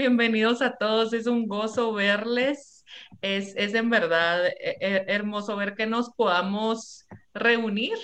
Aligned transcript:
Bienvenidos 0.00 0.62
a 0.62 0.76
todos, 0.78 1.12
es 1.12 1.26
un 1.26 1.46
gozo 1.46 1.92
verles, 1.92 2.86
es, 3.20 3.54
es 3.54 3.74
en 3.74 3.90
verdad 3.90 4.46
eh, 4.46 4.78
eh, 4.80 5.04
hermoso 5.08 5.56
ver 5.56 5.74
que 5.74 5.84
nos 5.84 6.08
podamos 6.14 7.06
reunir 7.34 7.98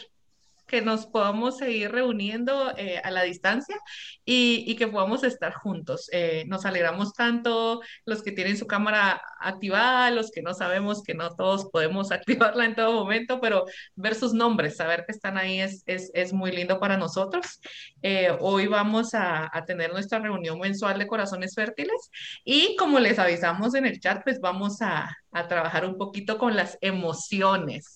que 0.66 0.82
nos 0.82 1.06
podamos 1.06 1.58
seguir 1.58 1.92
reuniendo 1.92 2.72
eh, 2.76 3.00
a 3.02 3.10
la 3.10 3.22
distancia 3.22 3.76
y, 4.24 4.74
que 4.76 4.88
podamos 4.88 5.24
estar 5.24 5.54
juntos. 5.54 6.08
Eh, 6.12 6.44
nos 6.48 6.66
alegramos 6.66 7.14
tanto 7.14 7.80
los 8.04 8.22
que 8.22 8.32
tienen 8.32 8.56
su 8.56 8.66
cámara 8.66 9.22
activada, 9.40 10.10
los 10.10 10.30
que 10.30 10.42
no 10.42 10.52
sabemos 10.52 11.02
que 11.02 11.14
no 11.14 11.34
todos 11.34 11.66
podemos 11.70 12.12
activarla 12.12 12.64
en 12.66 12.74
todo 12.74 12.92
momento, 12.92 13.40
pero 13.40 13.64
ver 13.94 14.14
sus 14.14 14.34
nombres, 14.34 14.76
saber 14.76 15.04
que 15.06 15.12
están 15.12 15.38
ahí 15.38 15.60
es, 15.60 15.82
es, 15.86 16.32
muy 16.32 16.50
lindo 16.50 16.78
para 16.80 16.96
nosotros. 16.96 17.60
Eh, 18.02 18.36
hoy 18.40 18.66
vamos 18.66 19.14
a, 19.14 19.48
a, 19.56 19.64
tener 19.64 19.92
nuestra 19.92 20.18
reunión 20.18 20.58
mensual 20.58 20.98
de 20.98 21.06
corazones 21.06 21.54
fértiles 21.54 22.10
y 22.44 22.76
como 22.76 22.98
les 22.98 23.18
avisamos 23.18 23.74
en 23.74 23.86
el 23.86 24.00
chat, 24.00 24.22
pues 24.24 24.40
vamos 24.40 24.82
a, 24.82 25.16
a 25.36 25.48
trabajar 25.48 25.84
un 25.84 25.96
poquito 25.96 26.38
con 26.38 26.56
las 26.56 26.78
emociones. 26.80 27.95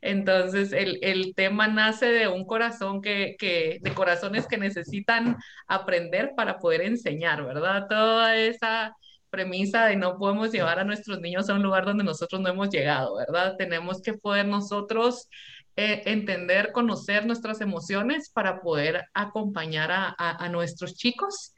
Entonces, 0.00 0.72
el, 0.72 0.98
el, 1.02 1.34
tema 1.34 1.68
nace 1.68 2.06
de 2.06 2.28
un 2.28 2.44
corazón 2.44 3.00
que, 3.02 3.36
que, 3.38 3.78
de 3.80 3.94
corazones 3.94 4.46
que 4.46 4.58
necesitan 4.58 5.36
aprender 5.66 6.32
para 6.36 6.58
poder 6.58 6.82
enseñar, 6.82 7.44
¿verdad? 7.44 7.86
Toda 7.88 8.36
esa 8.36 8.94
premisa 9.30 9.86
de 9.86 9.96
no 9.96 10.16
podemos 10.18 10.52
llevar 10.52 10.78
a 10.78 10.84
nuestros 10.84 11.20
niños 11.20 11.48
a 11.48 11.54
un 11.54 11.62
lugar 11.62 11.84
donde 11.84 12.04
nosotros 12.04 12.40
no 12.40 12.48
hemos 12.48 12.70
llegado, 12.70 13.16
¿verdad? 13.16 13.56
Tenemos 13.58 14.00
que 14.00 14.14
poder 14.14 14.46
nosotros 14.46 15.28
eh, 15.76 16.02
entender, 16.06 16.72
conocer 16.72 17.26
nuestras 17.26 17.60
emociones 17.60 18.30
para 18.30 18.62
poder 18.62 19.04
acompañar 19.12 19.90
a, 19.92 20.14
a, 20.16 20.48
nuestros 20.48 20.94
chicos 20.94 21.52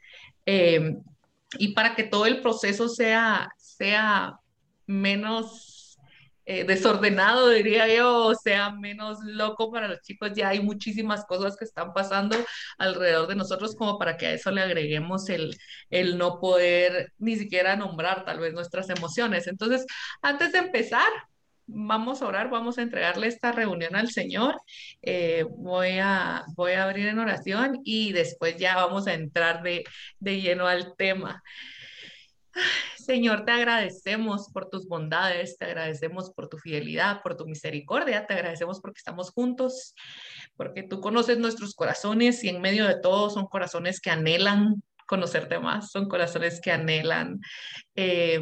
eh, 0.45 0.97
y 1.57 1.69
para 1.73 1.95
que 1.95 2.03
todo 2.03 2.25
el 2.25 2.41
proceso 2.41 2.89
sea, 2.89 3.49
sea 3.57 4.37
menos 4.85 5.68
eh, 6.51 6.63
desordenado, 6.63 7.49
diría 7.49 7.87
yo, 7.87 8.25
o 8.25 8.33
sea, 8.33 8.71
menos 8.71 9.19
loco 9.23 9.71
para 9.71 9.87
los 9.87 10.01
chicos. 10.01 10.31
Ya 10.33 10.49
hay 10.49 10.59
muchísimas 10.61 11.23
cosas 11.25 11.55
que 11.55 11.63
están 11.63 11.93
pasando 11.93 12.35
alrededor 12.79 13.27
de 13.27 13.35
nosotros 13.35 13.75
como 13.75 13.99
para 13.99 14.17
que 14.17 14.25
a 14.25 14.31
eso 14.33 14.49
le 14.49 14.61
agreguemos 14.61 15.29
el, 15.29 15.55
el 15.91 16.17
no 16.17 16.39
poder 16.39 17.13
ni 17.19 17.35
siquiera 17.35 17.75
nombrar 17.75 18.25
tal 18.25 18.39
vez 18.39 18.53
nuestras 18.55 18.89
emociones. 18.89 19.45
Entonces, 19.45 19.85
antes 20.23 20.51
de 20.51 20.57
empezar, 20.57 21.11
vamos 21.67 22.23
a 22.23 22.27
orar, 22.27 22.49
vamos 22.49 22.79
a 22.79 22.81
entregarle 22.81 23.27
esta 23.27 23.51
reunión 23.51 23.95
al 23.95 24.09
Señor. 24.09 24.59
Eh, 25.03 25.45
voy, 25.55 25.99
a, 26.01 26.45
voy 26.55 26.71
a 26.71 26.85
abrir 26.85 27.09
en 27.09 27.19
oración 27.19 27.79
y 27.83 28.11
después 28.11 28.57
ya 28.57 28.75
vamos 28.75 29.05
a 29.05 29.13
entrar 29.13 29.61
de, 29.61 29.83
de 30.19 30.41
lleno 30.41 30.65
al 30.67 30.95
tema. 30.97 31.43
Señor, 32.97 33.45
te 33.45 33.51
agradecemos 33.51 34.49
por 34.53 34.69
tus 34.69 34.87
bondades, 34.87 35.57
te 35.57 35.65
agradecemos 35.65 36.31
por 36.31 36.47
tu 36.47 36.57
fidelidad, 36.57 37.21
por 37.21 37.35
tu 37.35 37.45
misericordia, 37.45 38.27
te 38.27 38.33
agradecemos 38.33 38.79
porque 38.81 38.99
estamos 38.99 39.31
juntos, 39.31 39.95
porque 40.55 40.83
tú 40.83 41.01
conoces 41.01 41.37
nuestros 41.39 41.73
corazones 41.73 42.43
y 42.43 42.49
en 42.49 42.61
medio 42.61 42.87
de 42.87 42.99
todo 42.99 43.29
son 43.29 43.47
corazones 43.47 43.99
que 43.99 44.11
anhelan 44.11 44.83
conocerte 45.07 45.59
más, 45.59 45.89
son 45.91 46.07
corazones 46.07 46.61
que 46.61 46.71
anhelan 46.71 47.39
eh, 47.95 48.39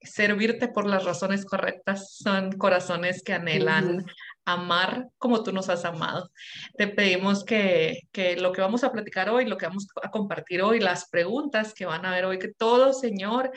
servirte 0.00 0.68
por 0.68 0.86
las 0.86 1.04
razones 1.04 1.44
correctas, 1.44 2.14
son 2.16 2.52
corazones 2.52 3.22
que 3.22 3.32
anhelan 3.32 4.04
amar 4.44 5.08
como 5.18 5.42
tú 5.42 5.52
nos 5.52 5.68
has 5.68 5.84
amado. 5.84 6.30
Te 6.76 6.88
pedimos 6.88 7.44
que, 7.44 8.00
que, 8.12 8.36
lo 8.36 8.52
que 8.52 8.60
vamos 8.60 8.84
a 8.84 8.92
platicar 8.92 9.28
hoy, 9.30 9.46
lo 9.46 9.56
que 9.56 9.66
vamos 9.66 9.86
a 10.02 10.10
compartir 10.10 10.62
hoy, 10.62 10.80
las 10.80 11.08
preguntas 11.08 11.74
que 11.74 11.86
van 11.86 12.04
a 12.06 12.10
ver 12.10 12.24
hoy, 12.24 12.38
que 12.38 12.52
todo, 12.52 12.92
Señor, 12.92 13.50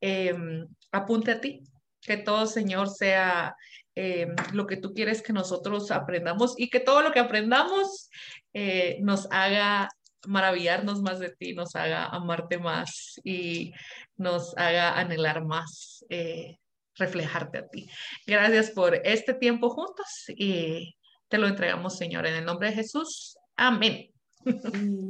em, 0.00 0.66
apunte 0.92 1.32
a 1.32 1.40
ti, 1.40 1.62
que 2.00 2.16
todo, 2.16 2.46
Señor, 2.46 2.88
sea 2.88 3.54
em, 3.94 4.34
lo 4.52 4.66
que 4.66 4.76
tú 4.76 4.92
quieres 4.92 5.22
que 5.22 5.32
nosotros 5.32 5.90
aprendamos 5.90 6.54
y 6.58 6.68
que 6.68 6.80
todo 6.80 7.00
lo 7.02 7.12
que 7.12 7.20
aprendamos 7.20 8.10
eh, 8.52 8.98
nos 9.02 9.28
haga 9.30 9.88
maravillarnos 10.26 11.02
más 11.02 11.18
de 11.18 11.30
ti, 11.30 11.54
nos 11.54 11.76
haga 11.76 12.06
amarte 12.06 12.58
más 12.58 13.20
y 13.24 13.72
nos 14.16 14.56
haga 14.56 14.98
anhelar 14.98 15.44
más 15.44 16.04
eh, 16.08 16.58
reflejarte 16.96 17.58
a 17.58 17.68
ti. 17.68 17.88
Gracias 18.26 18.70
por 18.70 18.94
este 18.94 19.34
tiempo 19.34 19.70
juntos 19.70 20.06
y 20.28 20.96
te 21.28 21.38
lo 21.38 21.46
entregamos, 21.46 21.96
Señor, 21.96 22.26
en 22.26 22.34
el 22.34 22.44
nombre 22.44 22.68
de 22.70 22.76
Jesús. 22.76 23.36
Amén. 23.56 24.10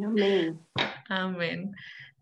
Amén. 0.05 0.61
Amén. 1.09 1.73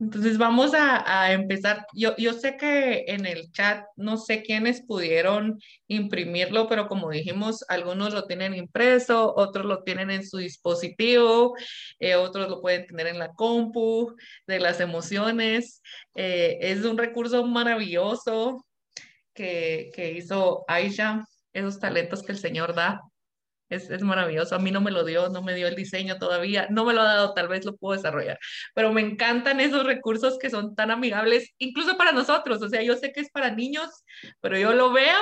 Entonces 0.03 0.37
vamos 0.37 0.73
a, 0.75 1.33
empezar. 1.33 1.87
Yo, 1.95 2.17
yo, 2.17 2.33
sé 2.33 2.57
que 2.57 3.05
en 3.07 3.25
el 3.25 3.53
chat 3.53 3.85
no 3.95 4.17
sé 4.17 4.43
quiénes 4.43 4.83
pudieron 4.85 5.61
imprimirlo, 5.87 6.69
pero 6.69 6.89
como 6.89 7.09
dijimos, 7.11 7.65
algunos 7.69 8.13
lo 8.13 8.25
tienen 8.25 8.55
impreso, 8.55 9.33
otros 9.37 9.65
lo 9.65 9.85
tienen 9.85 10.11
en 10.11 10.27
su 10.27 10.39
dispositivo, 10.39 11.55
eh, 12.01 12.17
otros 12.17 12.51
lo 12.51 12.61
pueden 12.61 12.87
tener 12.87 13.07
en 13.07 13.21
la 13.21 13.33
compu 13.33 14.17
de 14.49 14.59
las 14.59 14.81
emociones. 14.81 15.83
Eh, 16.17 16.59
es 16.61 16.85
un 16.85 16.99
recurso 16.99 17.47
maravilloso 17.47 18.65
que, 19.35 19.91
que 19.95 20.13
hizo 20.13 20.65
Aisha, 20.69 21.25
esos 21.53 21.79
talentos 21.79 22.23
que 22.23 22.33
el 22.33 22.39
Señor 22.39 22.75
da. 22.75 23.01
Es, 23.69 23.89
es, 23.89 24.03
maravilloso. 24.03 24.55
A 24.55 24.59
mí 24.59 24.71
no 24.71 24.83
me 24.83 24.91
lo 24.91 25.03
dio, 25.05 25.31
no 25.31 25.43
me 25.43 25.55
dio 25.55 25.67
el 25.67 25.75
diseño 25.75 26.19
todavía, 26.19 26.67
no 26.71 26.85
me 26.85 26.93
lo 26.93 27.01
ha 27.01 27.05
dado, 27.05 27.33
tal 27.35 27.49
vez 27.49 27.65
lo 27.65 27.75
puedo 27.77 27.97
desarrollar, 27.97 28.39
pero 28.75 28.93
me 28.93 29.01
encantan 29.01 29.61
esos 29.61 29.87
recursos 29.87 30.39
que 30.39 30.51
son 30.51 30.75
tan 30.75 30.91
amigables, 30.91 31.51
incluso 31.59 31.97
para 31.97 32.13
nosotros. 32.13 32.61
O 32.63 32.69
sea, 32.69 32.83
yo 32.83 32.97
sé 32.97 33.13
que 33.13 33.21
es 33.21 33.31
para 33.31 33.55
niños, 33.55 33.89
pero 34.41 34.59
yo 34.59 34.75
lo 34.75 34.93
veo 34.93 35.19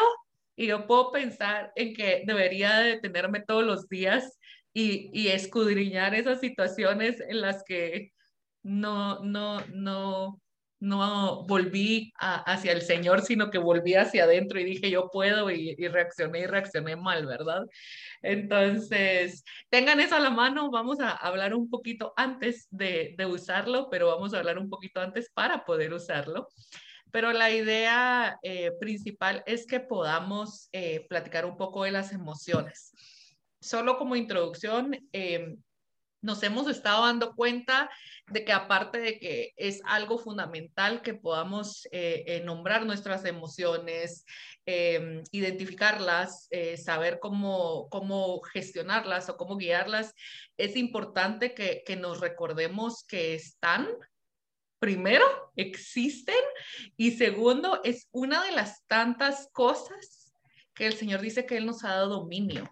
y 0.57 0.67
yo 0.67 0.87
puedo 0.87 1.13
pensar 1.13 1.73
en 1.77 1.95
que 1.95 2.25
debería 2.27 2.79
detenerme 2.81 3.41
todos 3.41 3.65
los 3.65 3.89
días 3.89 4.39
y, 4.75 5.11
y 5.13 5.29
escudriñar 5.29 6.15
esas 6.15 6.41
situaciones 6.41 7.21
en 7.21 7.41
las 7.41 7.63
que 7.65 8.13
no, 8.63 9.21
no, 9.21 9.61
no, 9.73 10.41
no 10.81 11.45
volví 11.47 12.13
hacia 12.19 12.73
el 12.73 12.83
Señor, 12.83 13.23
sino 13.23 13.51
que 13.51 13.59
volví 13.59 13.95
hacia 13.95 14.25
adentro 14.25 14.59
y 14.59 14.65
dije, 14.65 14.91
yo 14.91 15.11
puedo 15.11 15.51
y, 15.51 15.75
reaccioné 15.89 16.41
y 16.41 16.47
reaccioné 16.47 16.97
mal, 16.97 17.27
¿verdad? 17.27 17.67
Entonces, 18.23 19.45
tengan 19.69 20.01
eso 20.01 20.17
a 20.17 20.21
la 20.21 20.31
mano, 20.31 20.71
vamos 20.71 20.99
a 21.01 21.11
hablar 21.11 21.55
un 21.55 21.69
poquito 21.69 22.15
antes 22.17 22.67
de, 22.71 23.15
usarlo, 23.31 23.89
pero 23.91 24.09
vamos 24.09 24.33
a 24.33 24.39
hablar 24.39 24.59
un 24.59 24.71
poquito 24.71 25.01
antes 25.01 25.31
para 25.33 25.65
poder 25.65 25.93
usarlo. 25.93 26.49
Pero 27.13 27.33
la 27.33 27.51
idea 27.51 28.39
eh, 28.43 28.73
principal 28.81 29.43
es 29.47 29.67
que 29.67 29.81
podamos 29.81 30.69
eh, 30.73 31.07
platicar 31.09 31.45
un 31.45 31.57
poco 31.57 31.85
de 31.85 31.91
las 31.91 32.13
emociones. 32.13 32.93
Solo 33.61 33.99
como 33.99 34.17
introducción, 34.17 34.97
eh, 35.13 35.57
nos 36.23 36.43
hemos 36.43 36.69
estado 36.69 37.07
dando 37.07 37.35
cuenta 37.35 37.91
de 38.27 38.45
que 38.45 38.53
aparte 38.53 38.99
de 38.99 39.19
que 39.19 39.53
es 39.57 39.81
algo 39.85 40.19
fundamental 40.19 41.03
que 41.03 41.15
podamos 41.15 41.87
eh, 41.93 42.25
eh, 42.27 42.43
nombrar 42.45 42.85
nuestras 42.87 43.25
emociones, 43.25 44.25
em, 44.67 45.23
identificarlas, 45.33 46.47
eh, 46.51 46.77
saber 46.77 47.19
cómo, 47.21 47.89
cómo 47.91 48.41
gestionarlas 48.43 49.29
o 49.29 49.37
cómo 49.37 49.57
guiarlas, 49.57 50.15
es 50.57 50.77
importante 50.77 51.55
que, 51.55 51.83
que 51.85 51.97
nos 51.97 52.21
recordemos 52.21 53.05
que 53.05 53.35
están, 53.35 53.89
primero, 54.79 55.25
existen 55.57 56.35
y 56.97 57.13
segundo, 57.13 57.81
es 57.85 58.09
una 58.13 58.45
de 58.45 58.53
las 58.53 58.87
tantas 58.87 59.49
cosas 59.53 60.33
que 60.75 60.87
el 60.87 60.95
Señor 60.95 61.21
dice 61.21 61.47
que 61.47 61.57
Él 61.57 61.67
nos 61.67 61.85
ha 61.85 61.89
dado 61.89 62.21
dominio 62.21 62.69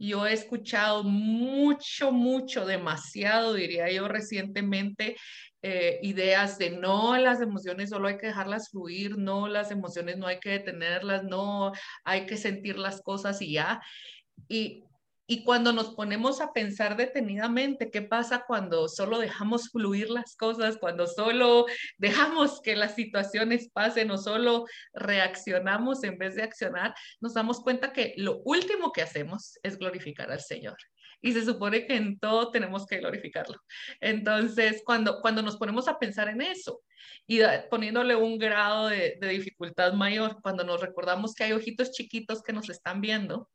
yo 0.00 0.26
he 0.26 0.32
escuchado 0.32 1.04
mucho, 1.04 2.10
mucho, 2.10 2.64
demasiado, 2.64 3.52
diría 3.52 3.90
yo 3.92 4.08
recientemente, 4.08 5.16
eh, 5.62 5.98
ideas 6.02 6.56
de 6.56 6.70
no, 6.70 7.16
las 7.18 7.42
emociones 7.42 7.90
solo 7.90 8.08
hay 8.08 8.16
que 8.16 8.28
dejarlas 8.28 8.70
fluir, 8.70 9.18
no, 9.18 9.46
las 9.46 9.70
emociones 9.70 10.16
no 10.16 10.26
hay 10.26 10.40
que 10.40 10.50
detenerlas, 10.50 11.24
no, 11.24 11.72
hay 12.02 12.24
que 12.24 12.38
sentir 12.38 12.78
las 12.78 13.02
cosas 13.02 13.42
y 13.42 13.52
ya. 13.52 13.82
Y, 14.48 14.84
Y 15.30 15.44
cuando 15.44 15.72
nos 15.72 15.94
ponemos 15.94 16.40
a 16.40 16.52
pensar 16.52 16.96
detenidamente 16.96 17.92
qué 17.92 18.02
pasa 18.02 18.42
cuando 18.48 18.88
solo 18.88 19.20
dejamos 19.20 19.70
fluir 19.70 20.10
las 20.10 20.34
cosas, 20.34 20.76
cuando 20.76 21.06
solo 21.06 21.66
dejamos 21.98 22.60
que 22.60 22.74
las 22.74 22.96
situaciones 22.96 23.70
pasen 23.72 24.10
o 24.10 24.18
solo 24.18 24.64
reaccionamos 24.92 26.02
en 26.02 26.18
vez 26.18 26.34
de 26.34 26.42
accionar, 26.42 26.96
nos 27.20 27.34
damos 27.34 27.60
cuenta 27.60 27.92
que 27.92 28.12
lo 28.16 28.40
último 28.44 28.90
que 28.90 29.02
hacemos 29.02 29.56
es 29.62 29.78
glorificar 29.78 30.32
al 30.32 30.40
Señor 30.40 30.76
y 31.22 31.32
se 31.32 31.44
supone 31.44 31.86
que 31.86 31.94
en 31.94 32.18
todo 32.18 32.50
tenemos 32.50 32.84
que 32.84 32.98
glorificarlo. 32.98 33.56
Entonces, 34.00 34.82
cuando, 34.84 35.20
cuando 35.20 35.42
nos 35.42 35.58
ponemos 35.58 35.86
a 35.86 36.00
pensar 36.00 36.28
en 36.28 36.40
eso 36.40 36.82
y 37.28 37.38
poniéndole 37.70 38.16
un 38.16 38.36
grado 38.36 38.88
de, 38.88 39.16
de 39.20 39.28
dificultad 39.28 39.92
mayor, 39.92 40.42
cuando 40.42 40.64
nos 40.64 40.80
recordamos 40.80 41.36
que 41.36 41.44
hay 41.44 41.52
ojitos 41.52 41.92
chiquitos 41.92 42.42
que 42.42 42.52
nos 42.52 42.68
están 42.68 43.00
viendo, 43.00 43.48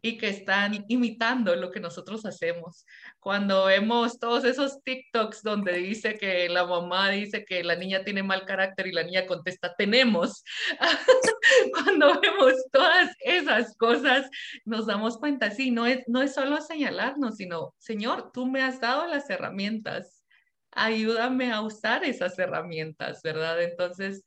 y 0.00 0.16
que 0.16 0.28
están 0.28 0.84
imitando 0.88 1.54
lo 1.56 1.70
que 1.70 1.80
nosotros 1.80 2.24
hacemos. 2.24 2.86
Cuando 3.18 3.66
vemos 3.66 4.18
todos 4.18 4.44
esos 4.44 4.82
TikToks 4.82 5.42
donde 5.42 5.72
dice 5.72 6.14
que 6.14 6.48
la 6.48 6.64
mamá 6.66 7.10
dice 7.10 7.44
que 7.44 7.64
la 7.64 7.74
niña 7.74 8.04
tiene 8.04 8.22
mal 8.22 8.44
carácter 8.44 8.86
y 8.86 8.92
la 8.92 9.02
niña 9.02 9.26
contesta, 9.26 9.74
tenemos. 9.76 10.44
Cuando 11.72 12.20
vemos 12.20 12.54
todas 12.72 13.10
esas 13.20 13.76
cosas, 13.76 14.28
nos 14.64 14.86
damos 14.86 15.18
cuenta, 15.18 15.50
sí, 15.50 15.70
no 15.70 15.86
es, 15.86 16.04
no 16.06 16.22
es 16.22 16.34
solo 16.34 16.60
señalarnos, 16.60 17.36
sino, 17.36 17.74
Señor, 17.78 18.30
tú 18.32 18.46
me 18.46 18.62
has 18.62 18.80
dado 18.80 19.06
las 19.06 19.28
herramientas. 19.30 20.24
Ayúdame 20.70 21.50
a 21.50 21.62
usar 21.62 22.04
esas 22.04 22.38
herramientas, 22.38 23.22
¿verdad? 23.22 23.60
Entonces, 23.62 24.24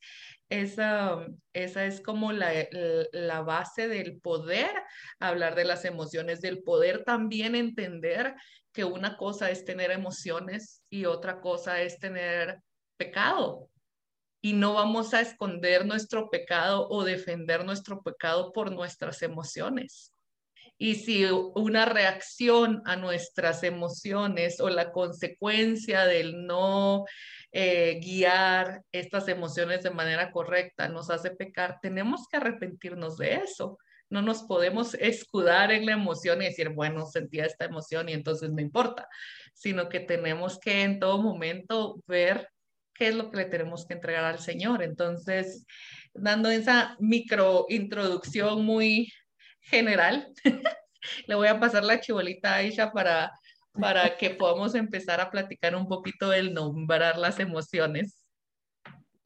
esa, 0.51 1.25
esa 1.53 1.85
es 1.85 2.01
como 2.01 2.33
la, 2.33 2.51
la, 3.13 3.41
base 3.41 3.87
del 3.87 4.19
poder, 4.19 4.69
hablar 5.17 5.55
de 5.55 5.63
las 5.63 5.85
emociones, 5.85 6.41
del 6.41 6.61
poder 6.61 7.05
también 7.05 7.55
entender 7.55 8.35
que 8.73 8.83
una 8.83 9.15
cosa 9.15 9.49
es 9.49 9.63
tener 9.63 9.91
emociones 9.91 10.83
y 10.89 11.05
otra 11.05 11.39
cosa 11.39 11.81
es 11.81 11.97
tener 11.99 12.59
pecado. 12.97 13.69
Y 14.41 14.53
no 14.53 14.73
vamos 14.73 15.13
a 15.13 15.21
esconder 15.21 15.85
nuestro 15.85 16.29
pecado 16.29 16.87
o 16.89 17.05
defender 17.05 17.63
nuestro 17.63 18.01
pecado 18.01 18.51
por 18.51 18.73
nuestras 18.73 19.21
emociones. 19.21 20.13
Y 20.77 20.95
si 20.95 21.25
una 21.25 21.85
reacción 21.85 22.81
a 22.85 22.97
nuestras 22.97 23.63
emociones 23.63 24.59
o 24.59 24.69
la 24.69 24.91
consecuencia 24.91 26.05
del 26.05 26.45
no 26.45 27.05
eh, 27.53 27.99
guiar 28.01 28.83
estas 28.91 29.27
emociones 29.27 29.83
de 29.83 29.91
manera 29.91 30.31
correcta 30.31 30.87
nos 30.87 31.09
hace 31.09 31.31
pecar, 31.31 31.79
tenemos 31.81 32.27
que 32.29 32.37
arrepentirnos 32.37 33.17
de 33.17 33.35
eso. 33.35 33.77
No 34.09 34.21
nos 34.21 34.43
podemos 34.43 34.93
escudar 34.95 35.71
en 35.71 35.85
la 35.85 35.93
emoción 35.93 36.41
y 36.41 36.45
decir, 36.45 36.69
bueno, 36.69 37.05
sentía 37.05 37.45
esta 37.45 37.65
emoción 37.65 38.09
y 38.09 38.13
entonces 38.13 38.51
no 38.51 38.61
importa, 38.61 39.07
sino 39.53 39.89
que 39.89 40.01
tenemos 40.01 40.59
que 40.59 40.83
en 40.83 40.99
todo 40.99 41.21
momento 41.21 42.01
ver 42.07 42.49
qué 42.93 43.09
es 43.09 43.15
lo 43.15 43.31
que 43.31 43.37
le 43.37 43.45
tenemos 43.45 43.85
que 43.85 43.93
entregar 43.93 44.25
al 44.25 44.39
Señor. 44.39 44.83
Entonces, 44.83 45.65
dando 46.13 46.49
esa 46.49 46.95
micro 46.99 47.65
introducción 47.69 48.65
muy 48.65 49.11
general. 49.61 50.27
Le 51.27 51.35
voy 51.35 51.47
a 51.47 51.59
pasar 51.59 51.83
la 51.83 51.99
chibolita 51.99 52.53
a 52.53 52.55
Aisha 52.57 52.91
para, 52.91 53.31
para 53.73 54.17
que 54.17 54.31
podamos 54.31 54.75
empezar 54.75 55.21
a 55.21 55.31
platicar 55.31 55.75
un 55.75 55.87
poquito 55.87 56.29
del 56.29 56.53
nombrar 56.53 57.17
las 57.17 57.39
emociones. 57.39 58.27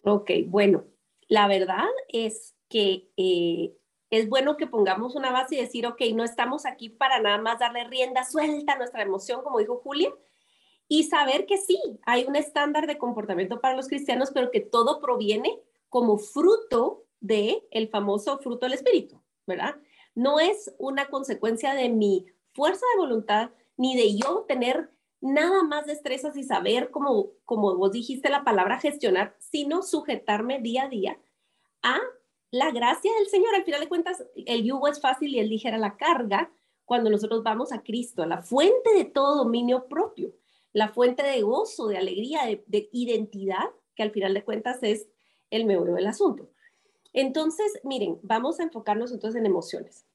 Ok, 0.04 0.32
bueno, 0.48 0.86
la 1.28 1.48
verdad 1.48 1.86
es 2.10 2.56
que 2.70 3.10
eh, 3.18 3.74
es 4.10 4.30
bueno 4.30 4.58
que 4.58 4.68
pongamos 4.68 5.16
una 5.16 5.32
base 5.32 5.56
y 5.56 5.62
decir, 5.62 5.88
ok, 5.88 6.02
no 6.14 6.24
estamos 6.24 6.66
aquí 6.66 6.90
para 6.90 7.20
nada 7.20 7.40
más 7.40 7.60
darle 7.60 7.84
rienda 7.86 8.24
suelta 8.24 8.74
a 8.74 8.78
nuestra 8.78 9.02
emoción, 9.02 9.42
como 9.42 9.60
dijo 9.60 9.82
Julia, 9.84 10.14
y 10.88 11.06
saber 11.06 11.48
que 11.48 11.58
sí, 11.58 11.80
hay 12.06 12.26
un 12.26 12.36
estándar 12.36 12.86
de 12.86 12.98
comportamiento 12.98 13.60
para 13.60 13.76
los 13.76 13.88
cristianos, 13.88 14.32
pero 14.32 14.52
que 14.52 14.62
todo 14.62 15.02
proviene 15.02 15.60
como 15.90 16.20
fruto 16.20 17.06
de 17.20 17.66
el 17.72 17.90
famoso 17.90 18.38
fruto 18.38 18.68
del 18.68 18.74
espíritu, 18.74 19.20
¿verdad? 19.48 19.76
no 20.16 20.40
es 20.40 20.74
una 20.80 21.08
consecuencia 21.08 21.74
de 21.76 21.90
mi 21.90 22.26
fuerza 22.54 22.86
de 22.94 23.02
voluntad 23.02 23.52
ni 23.78 23.96
de 23.96 24.16
yo 24.16 24.46
tener 24.48 24.92
nada 25.22 25.64
más 25.64 25.86
destrezas 25.86 26.38
y 26.38 26.44
saber, 26.44 26.92
como, 26.92 27.32
como 27.46 27.76
vos 27.76 27.92
dijiste 27.92 28.30
la 28.30 28.44
palabra 28.44 28.80
gestionar, 28.80 29.36
sino 29.40 29.82
sujetarme 29.82 30.60
día 30.60 30.84
a 30.84 30.90
día 30.90 31.20
a 31.82 32.00
la 32.52 32.72
gracia 32.72 33.12
del 33.18 33.28
Señor. 33.28 33.56
Al 33.56 33.64
final 33.64 33.82
de 33.82 33.88
cuentas, 33.88 34.24
el 34.36 34.64
yugo 34.64 34.88
es 34.88 35.02
fácil 35.02 35.34
y 35.34 35.40
es 35.40 35.50
ligera 35.50 35.78
la 35.78 35.98
carga 35.98 36.52
cuando 36.86 37.10
nosotros 37.10 37.44
vamos 37.44 37.72
a 37.72 37.82
Cristo, 37.82 38.26
la 38.26 38.44
fuente 38.44 38.94
de 38.94 39.06
todo 39.06 39.38
dominio 39.38 39.88
propio, 39.88 40.36
la 40.72 40.90
fuente 40.90 41.24
de 41.24 41.42
gozo, 41.42 41.88
de 41.88 41.98
alegría, 41.98 42.46
de, 42.46 42.64
de 42.68 42.90
identidad, 42.92 43.66
que 43.96 44.04
al 44.04 44.12
final 44.12 44.34
de 44.34 44.44
cuentas 44.44 44.84
es 44.84 45.08
el 45.50 45.66
meollo 45.66 45.96
del 45.96 46.06
asunto. 46.06 46.50
Entonces, 47.14 47.80
miren, 47.84 48.20
vamos 48.22 48.60
a 48.60 48.64
enfocarnos 48.64 49.12
entonces 49.12 49.40
en 49.40 49.46
emociones. 49.46 50.06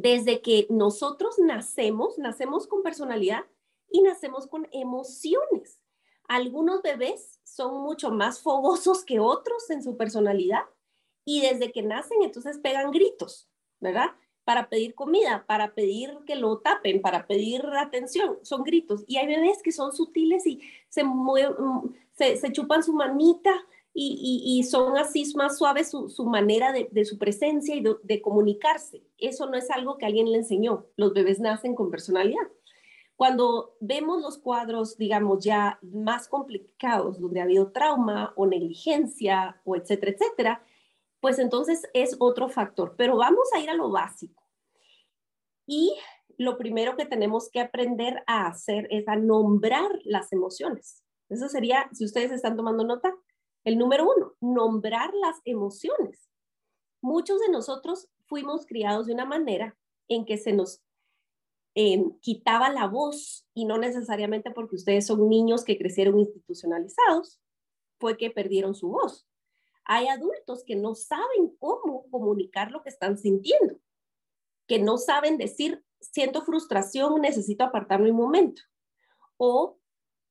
Desde 0.00 0.42
que 0.42 0.68
nosotros 0.70 1.40
nacemos, 1.40 2.18
nacemos 2.18 2.68
con 2.68 2.84
personalidad 2.84 3.46
y 3.90 4.00
nacemos 4.02 4.46
con 4.46 4.68
emociones. 4.70 5.80
Algunos 6.28 6.82
bebés 6.82 7.40
son 7.42 7.82
mucho 7.82 8.12
más 8.12 8.40
fogosos 8.40 9.04
que 9.04 9.18
otros 9.18 9.68
en 9.70 9.82
su 9.82 9.96
personalidad 9.96 10.62
y 11.24 11.40
desde 11.40 11.72
que 11.72 11.82
nacen 11.82 12.22
entonces 12.22 12.58
pegan 12.58 12.92
gritos, 12.92 13.48
¿verdad? 13.80 14.10
Para 14.44 14.68
pedir 14.68 14.94
comida, 14.94 15.44
para 15.48 15.74
pedir 15.74 16.16
que 16.24 16.36
lo 16.36 16.58
tapen, 16.58 17.02
para 17.02 17.26
pedir 17.26 17.66
atención, 17.66 18.38
son 18.42 18.62
gritos. 18.62 19.02
Y 19.08 19.16
hay 19.16 19.26
bebés 19.26 19.64
que 19.64 19.72
son 19.72 19.92
sutiles 19.92 20.46
y 20.46 20.60
se, 20.88 21.02
mueven, 21.02 21.56
se, 22.12 22.36
se 22.36 22.52
chupan 22.52 22.84
su 22.84 22.92
manita 22.92 23.66
y, 24.00 24.62
son 24.62 24.96
así 24.96 25.24
más 25.34 25.58
suaves 25.58 25.90
su, 25.90 26.24
manera 26.26 26.72
de, 26.72 27.04
su 27.04 27.18
presencia 27.18 27.74
y 27.74 27.82
de, 27.82 28.22
comunicarse. 28.22 29.02
Eso 29.18 29.46
no 29.46 29.56
es 29.56 29.70
algo 29.70 29.98
que 29.98 30.06
alguien 30.06 30.30
le 30.30 30.38
enseñó. 30.38 30.86
Los 30.96 31.12
bebés 31.12 31.40
nacen 31.40 31.74
con 31.74 31.90
personalidad. 31.90 32.46
Cuando 33.16 33.76
vemos 33.80 34.22
los 34.22 34.38
cuadros, 34.38 34.96
digamos, 34.96 35.44
ya 35.44 35.80
más 35.82 36.28
complicados, 36.28 37.18
donde 37.18 37.40
ha 37.40 37.44
habido 37.44 37.72
trauma 37.72 38.32
o 38.36 38.46
negligencia 38.46 39.60
o 39.64 39.74
etcétera, 39.74 40.12
etcétera, 40.12 40.62
pues 41.20 41.40
entonces 41.40 41.82
es 41.94 42.14
otro 42.20 42.48
factor. 42.48 42.94
Pero 42.96 43.16
vamos 43.16 43.48
a 43.52 43.60
ir 43.60 43.68
a 43.70 43.74
lo 43.74 43.90
básico. 43.90 44.44
Y 45.66 45.96
lo 46.36 46.56
primero 46.56 46.96
que 46.96 47.04
tenemos 47.04 47.50
que 47.50 47.60
aprender 47.60 48.22
a 48.28 48.46
hacer 48.46 48.86
es 48.90 49.08
a 49.08 49.16
nombrar 49.16 49.90
las 50.04 50.32
emociones. 50.32 51.02
Eso 51.28 51.48
sería, 51.48 51.88
si 51.92 52.04
ustedes 52.04 52.30
están 52.30 52.56
tomando 52.56 52.84
nota, 52.84 53.12
el 53.68 53.78
número 53.78 54.04
uno, 54.04 54.34
nombrar 54.40 55.12
las 55.14 55.40
emociones. 55.44 56.28
Muchos 57.00 57.40
de 57.40 57.50
nosotros 57.50 58.08
fuimos 58.26 58.66
criados 58.66 59.06
de 59.06 59.12
una 59.12 59.24
manera 59.24 59.76
en 60.08 60.24
que 60.24 60.38
se 60.38 60.52
nos 60.52 60.82
em, 61.74 62.18
quitaba 62.20 62.70
la 62.70 62.86
voz 62.86 63.46
y 63.54 63.66
no 63.66 63.78
necesariamente 63.78 64.50
porque 64.50 64.76
ustedes 64.76 65.06
son 65.06 65.28
niños 65.28 65.64
que 65.64 65.78
crecieron 65.78 66.18
institucionalizados, 66.18 67.40
fue 68.00 68.16
que 68.16 68.30
perdieron 68.30 68.74
su 68.74 68.88
voz. 68.88 69.28
Hay 69.84 70.08
adultos 70.08 70.64
que 70.64 70.76
no 70.76 70.94
saben 70.94 71.54
cómo 71.58 72.08
comunicar 72.10 72.70
lo 72.70 72.82
que 72.82 72.88
están 72.88 73.18
sintiendo, 73.18 73.78
que 74.66 74.78
no 74.78 74.98
saben 74.98 75.38
decir, 75.38 75.84
siento 76.00 76.42
frustración, 76.42 77.20
necesito 77.20 77.64
apartarme 77.64 78.10
un 78.10 78.16
momento. 78.16 78.62
O 79.36 79.78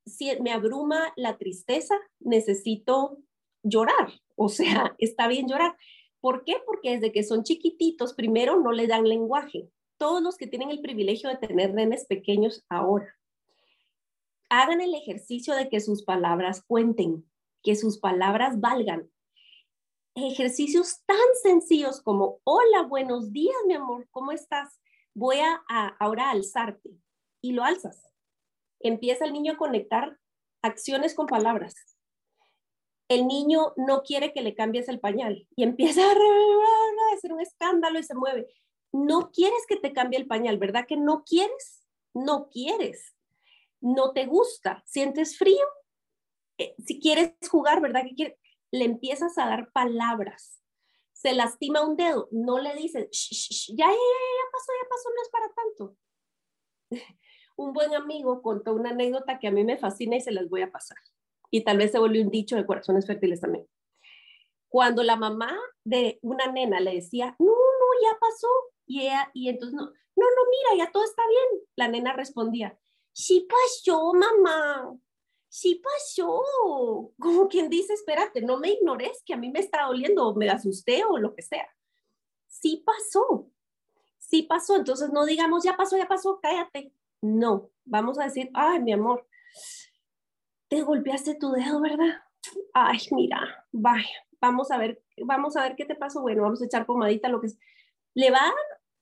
si 0.06 0.39
me 0.41 0.51
abruma 0.51 1.13
la 1.15 1.38
tristeza, 1.38 1.96
necesito 2.20 3.20
llorar, 3.69 4.12
o 4.36 4.50
sea, 4.50 4.95
está 5.00 5.27
bien 5.27 5.47
llorar. 5.47 5.77
¿Por 6.19 6.43
qué? 6.43 6.55
Porque 6.65 6.91
desde 6.91 7.12
que 7.12 7.24
son 7.24 7.43
chiquititos, 7.43 8.13
primero 8.13 8.59
no 8.59 8.71
le 8.71 8.88
dan 8.88 9.07
lenguaje. 9.07 9.69
Todos 9.97 10.21
los 10.21 10.38
que 10.38 10.47
tienen 10.47 10.69
el 10.69 10.81
privilegio 10.81 11.29
de 11.29 11.38
tener 11.38 11.74
nenes 11.74 12.05
pequeños 12.05 12.65
ahora, 12.69 13.17
hagan 14.50 14.81
el 14.81 14.93
ejercicio 14.93 15.55
de 15.55 15.69
que 15.69 15.79
sus 15.79 16.03
palabras 16.03 16.63
cuenten, 16.65 17.25
que 17.63 17.75
sus 17.75 18.00
palabras 18.00 18.59
valgan. 18.59 19.09
Ejercicios 20.15 21.03
tan 21.05 21.17
sencillos 21.41 22.01
como, 22.01 22.39
hola, 22.43 22.83
buenos 22.83 23.31
días, 23.33 23.55
mi 23.67 23.74
amor, 23.74 24.07
¿cómo 24.12 24.31
estás? 24.31 24.79
Voy 25.13 25.38
a, 25.38 25.63
a 25.69 25.88
ahora 26.00 26.31
alzarte 26.31 26.91
y 27.41 27.51
lo 27.51 27.63
alzas. 27.63 28.12
Empieza 28.79 29.25
el 29.25 29.33
niño 29.33 29.53
a 29.53 29.57
conectar 29.57 30.17
acciones 30.62 31.13
con 31.13 31.27
palabras 31.27 31.97
el 33.10 33.28
niño 33.28 33.74
no 33.78 34.04
quiere 34.04 34.34
que 34.34 34.42
le 34.42 34.56
cambies 34.56 34.90
el 34.90 35.00
pañal 35.00 35.48
y 35.56 35.64
empieza 35.64 36.02
a, 36.12 37.16
hacer 37.16 37.34
un 37.34 37.42
escándalo 37.42 38.00
y 38.00 38.04
se 38.04 38.16
mueve. 38.16 38.48
No 38.92 39.32
quieres 39.32 39.66
que 39.68 39.78
te 39.78 39.94
cambie 39.94 40.20
el 40.20 40.28
pañal, 40.28 40.58
¿verdad 40.58 40.86
que 40.88 40.98
no 40.98 41.24
quieres? 41.24 41.88
No 42.14 42.50
quieres. 42.50 43.16
No 43.80 44.12
te 44.12 44.26
gusta. 44.26 44.84
¿Sientes 44.86 45.38
frío? 45.38 45.66
Eh, 46.58 46.76
si 46.86 47.00
quieres 47.00 47.34
jugar, 47.50 47.82
¿verdad 47.82 48.04
que? 48.16 48.38
Le 48.72 48.86
empiezas 48.86 49.38
a 49.38 49.48
dar 49.48 49.72
palabras. 49.72 50.62
Se 51.14 51.34
lastima 51.34 51.86
un 51.86 51.96
dedo, 51.96 52.28
no 52.32 52.60
le 52.60 52.76
dices, 52.76 53.08
ya, 53.70 53.86
ya, 53.86 53.92
ya, 53.92 53.96
ya 53.96 54.52
pasó, 54.52 54.72
ya 54.82 54.90
pasó, 54.90 55.10
no 55.10 55.22
es 55.22 55.30
para 55.30 55.54
tanto. 55.54 55.98
Un 57.58 57.74
buen 57.74 57.96
amigo 57.96 58.44
contó 58.44 58.76
una 58.76 58.92
anécdota 58.92 59.40
que 59.40 59.48
a 59.48 59.52
mí 59.52 59.64
me 59.64 59.80
fascina 59.80 60.16
y 60.16 60.22
se 60.22 60.32
las 60.32 60.48
voy 60.48 60.62
a 60.62 60.72
pasar. 60.72 60.98
Y 61.51 61.63
tal 61.63 61.77
vez 61.77 61.92
se 61.92 62.00
volvió 62.00 62.22
un 62.22 62.30
dicho 62.30 62.56
de 62.56 62.66
corazones 62.66 63.06
fértiles 63.06 63.42
también. 63.42 63.68
Cuando 64.70 65.04
la 65.04 65.16
mamá 65.16 65.58
de 65.84 66.20
una 66.22 66.51
nena 66.51 66.80
le 66.80 66.96
decía, 66.96 67.36
no, 67.39 67.46
no, 67.46 68.10
ya 68.10 68.18
pasó, 68.20 68.48
y, 68.86 69.01
ella, 69.01 69.32
y 69.34 69.50
entonces 69.50 69.74
no, 69.74 69.86
no, 69.86 69.92
no, 70.25 70.72
mira, 70.75 70.86
ya 70.86 70.92
todo 70.92 71.04
está 71.04 71.24
bien, 71.27 71.63
la 71.75 71.88
nena 71.88 72.13
respondía, 72.13 72.77
sí 73.13 73.48
pasó, 73.50 74.13
mamá, 74.13 74.98
sí 75.50 75.82
pasó. 75.84 76.44
Como 77.20 77.48
quien 77.48 77.70
dice, 77.70 77.94
espérate, 77.94 78.42
no 78.42 78.60
me 78.60 78.72
ignores 78.72 79.24
que 79.25 79.34
a 79.34 79.38
mí 79.38 79.50
me 79.50 79.60
está 79.60 79.86
doliendo, 79.86 80.27
o 80.27 80.36
me 80.36 80.50
asusté 80.50 81.04
o 81.04 81.18
lo 81.18 81.34
que 81.34 81.42
sea. 81.42 81.68
Sí 82.48 82.84
pasó, 82.86 83.50
sí 84.20 84.44
pasó. 84.44 84.75
Entonces 84.75 85.12
no 85.12 85.25
digamos, 85.25 85.63
ya 85.63 85.75
pasó, 85.75 85.98
ya 85.98 86.08
pasó, 86.08 86.39
cállate. 86.42 86.94
No, 87.22 87.72
vamos 87.86 88.20
a 88.20 88.25
decir, 88.25 88.50
ay, 88.54 88.82
mi 88.82 88.94
amor, 88.94 89.27
te 90.67 90.81
golpeaste 90.81 91.36
tu 91.36 91.51
dedo, 91.51 91.81
¿verdad? 91.81 92.21
Ay, 92.74 93.00
mira, 93.12 93.65
vaya, 93.71 94.25
vamos 94.41 94.71
a 94.71 94.77
ver, 94.77 95.01
vamos 95.17 95.55
a 95.55 95.63
ver 95.63 95.75
qué 95.75 95.86
te 95.86 95.95
pasó. 95.95 96.21
Bueno, 96.21 96.43
vamos 96.43 96.62
a 96.62 96.65
echar 96.65 96.86
pomadita, 96.86 97.29
lo 97.29 97.41
que 97.41 97.47
es. 97.47 97.57
Le 98.13 98.31
va 98.31 98.39
a 98.39 98.45
dar 98.45 98.53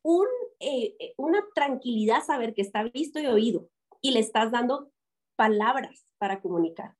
un, 0.03 0.27
eh, 0.59 0.95
eh, 0.99 1.13
una 1.17 1.43
tranquilidad 1.53 2.23
saber 2.23 2.53
que 2.53 2.61
está 2.61 2.83
visto 2.83 3.19
y 3.19 3.25
oído 3.25 3.69
y 4.01 4.11
le 4.11 4.19
estás 4.19 4.51
dando 4.51 4.91
palabras 5.35 6.05
para 6.17 6.41
comunicar. 6.41 6.95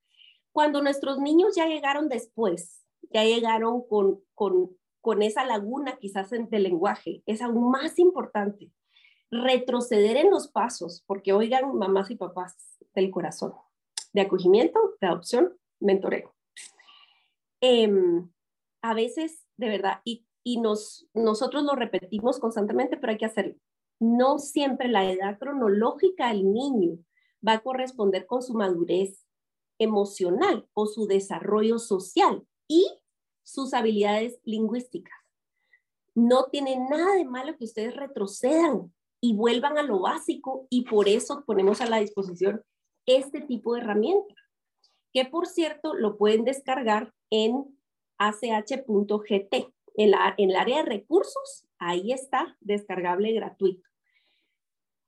Cuando 0.51 0.81
nuestros 0.81 1.19
niños 1.19 1.55
ya 1.55 1.67
llegaron 1.67 2.09
después, 2.09 2.85
ya 3.11 3.23
llegaron 3.23 3.87
con, 3.87 4.21
con, 4.33 4.75
con 5.01 5.21
esa 5.21 5.45
laguna 5.45 5.97
quizás 5.97 6.29
de 6.31 6.59
lenguaje, 6.59 7.21
es 7.25 7.41
aún 7.41 7.69
más 7.69 7.99
importante 7.99 8.71
retroceder 9.29 10.17
en 10.17 10.31
los 10.31 10.47
pasos, 10.47 11.03
porque 11.05 11.33
oigan 11.33 11.75
mamás 11.75 12.09
y 12.09 12.15
papás 12.15 12.55
del 12.93 13.11
corazón, 13.11 13.53
de 14.15 14.21
acogimiento, 14.21 14.95
de 15.01 15.07
adopción, 15.07 15.57
mentoreo. 15.81 16.33
Em, 17.59 18.31
a 18.81 18.93
veces, 18.93 19.45
de 19.57 19.67
verdad, 19.67 19.99
y, 20.05 20.25
y 20.41 20.61
nos, 20.61 21.09
nosotros 21.13 21.65
lo 21.65 21.75
repetimos 21.75 22.39
constantemente, 22.39 22.95
pero 22.95 23.11
hay 23.11 23.17
que 23.17 23.25
hacerlo. 23.25 23.55
No 23.99 24.39
siempre 24.39 24.87
la 24.87 25.11
edad 25.11 25.37
cronológica 25.37 26.29
del 26.29 26.49
niño 26.53 26.97
va 27.45 27.53
a 27.53 27.59
corresponder 27.59 28.25
con 28.25 28.41
su 28.41 28.53
madurez 28.53 29.27
emocional 29.79 30.65
o 30.73 30.85
su 30.85 31.07
desarrollo 31.07 31.77
social 31.77 32.47
y 32.69 32.87
sus 33.43 33.73
habilidades 33.73 34.39
lingüísticas. 34.45 35.19
No 36.13 36.45
tiene 36.45 36.77
nada 36.89 37.15
de 37.15 37.25
malo 37.25 37.57
que 37.57 37.65
ustedes 37.65 37.97
retrocedan 37.97 38.93
y 39.19 39.35
vuelvan 39.35 39.77
a 39.77 39.83
lo 39.83 39.99
básico 39.99 40.67
y 40.69 40.85
por 40.85 41.09
eso 41.09 41.43
ponemos 41.45 41.81
a 41.81 41.89
la 41.89 41.97
disposición 41.97 42.63
este 43.05 43.41
tipo 43.41 43.73
de 43.73 43.81
herramientas, 43.81 44.37
que 45.13 45.25
por 45.25 45.47
cierto 45.47 45.93
lo 45.93 46.17
pueden 46.17 46.43
descargar 46.43 47.13
en 47.29 47.77
ach.gt. 48.17 49.53
En, 49.97 50.13
en 50.37 50.49
el 50.49 50.55
área 50.55 50.77
de 50.77 50.89
recursos, 50.89 51.67
ahí 51.79 52.11
está, 52.11 52.57
descargable 52.59 53.31
gratuito. 53.31 53.87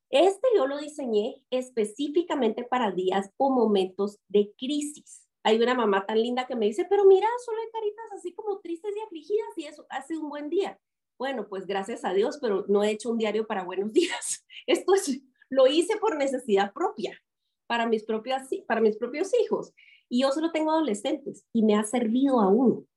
Este 0.10 0.48
yo 0.56 0.68
lo 0.68 0.78
diseñé 0.78 1.44
específicamente 1.50 2.64
para 2.64 2.92
días 2.92 3.30
o 3.36 3.50
momentos 3.50 4.20
de 4.30 4.54
crisis. 4.58 5.28
Hay 5.44 5.62
una 5.62 5.74
mamá 5.74 6.06
tan 6.06 6.22
linda 6.22 6.48
que 6.48 6.56
me 6.56 6.66
dice, 6.66 6.86
pero 6.90 7.06
mira, 7.06 7.28
solo 7.46 7.58
hay 7.60 7.70
caritas 7.72 8.06
así 8.16 8.34
como 8.34 8.60
tristes 8.60 8.94
y 8.96 9.00
afligidas 9.02 9.58
y 9.58 9.66
eso 9.66 9.86
hace 9.90 10.18
un 10.18 10.30
buen 10.30 10.50
día. 10.50 10.80
Bueno, 11.18 11.48
pues 11.50 11.66
gracias 11.66 12.06
a 12.06 12.14
Dios, 12.14 12.38
pero 12.42 12.66
no 12.68 12.84
he 12.84 12.92
hecho 12.92 13.10
un 13.10 13.18
diario 13.18 13.48
para 13.48 13.64
buenos 13.64 13.92
días. 13.94 14.46
Esto 14.66 14.94
es, 14.94 15.22
lo 15.50 15.68
hice 15.68 15.98
por 15.98 16.18
necesidad 16.18 16.72
propia, 16.74 17.20
para 17.68 17.86
mis, 17.86 18.04
propias, 18.04 18.50
para 18.68 18.82
mis 18.82 18.98
propios 18.98 19.32
hijos. 19.44 19.74
Y 20.10 20.22
yo 20.22 20.32
solo 20.32 20.52
tengo 20.52 20.72
adolescentes 20.72 21.46
y 21.54 21.64
me 21.64 21.76
ha 21.76 21.84
servido 21.84 22.40
aún. 22.40 22.88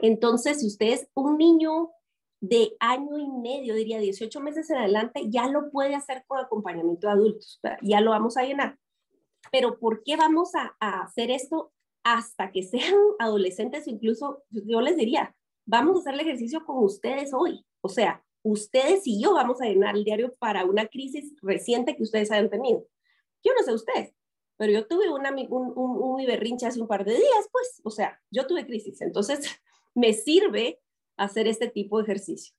Entonces, 0.00 0.60
si 0.60 0.66
usted 0.66 0.88
es 0.88 1.08
un 1.14 1.38
niño 1.38 1.90
de 2.40 2.76
año 2.80 3.18
y 3.18 3.28
medio, 3.28 3.74
diría 3.74 4.00
18 4.00 4.40
meses 4.40 4.68
en 4.70 4.78
adelante, 4.78 5.22
ya 5.28 5.46
lo 5.46 5.70
puede 5.70 5.94
hacer 5.94 6.24
con 6.26 6.40
acompañamiento 6.40 7.06
de 7.06 7.12
adultos, 7.12 7.60
ya 7.82 8.00
lo 8.00 8.10
vamos 8.10 8.36
a 8.36 8.42
llenar. 8.42 8.78
Pero 9.52 9.78
¿por 9.78 10.02
qué 10.02 10.16
vamos 10.16 10.50
a, 10.54 10.74
hacer 10.80 11.30
esto 11.30 11.72
hasta 12.02 12.50
que 12.50 12.64
sean 12.64 12.94
adolescentes? 13.20 13.86
Incluso 13.86 14.42
yo 14.50 14.80
les 14.80 14.96
diría, 14.96 15.34
vamos 15.66 15.96
a 15.96 16.00
hacer 16.00 16.14
el 16.14 16.20
ejercicio 16.20 16.64
con 16.64 16.82
ustedes 16.82 17.32
hoy. 17.32 17.64
O 17.80 17.88
sea, 17.88 18.24
ustedes 18.42 19.06
y 19.06 19.22
yo 19.22 19.34
vamos 19.34 19.60
a 19.60 19.66
llenar 19.66 19.94
el 19.94 20.04
diario 20.04 20.34
para 20.40 20.64
una 20.64 20.86
crisis 20.86 21.34
reciente 21.42 21.96
que 21.96 22.02
ustedes 22.02 22.32
hayan 22.32 22.50
tenido. 22.50 22.84
Yo 23.44 23.52
no 23.58 23.64
sé 23.64 23.72
ustedes, 23.72 24.14
pero 24.56 24.72
yo 24.72 24.86
tuve 24.86 25.10
una, 25.10 25.30
un, 25.30 25.72
un, 25.74 26.64
hace 26.64 26.80
un 26.80 26.86
par 26.86 27.04
de 27.04 27.14
días, 27.14 27.48
pues, 27.50 27.80
o 27.84 27.90
sea, 27.90 28.20
yo 28.30 28.46
tuve 28.46 28.66
crisis. 28.66 29.00
Entonces, 29.00 29.40
me 29.94 30.12
sirve 30.12 30.80
hacer 31.16 31.48
este 31.48 31.68
tipo 31.68 31.98
de 31.98 32.04
ejercicio. 32.04 32.54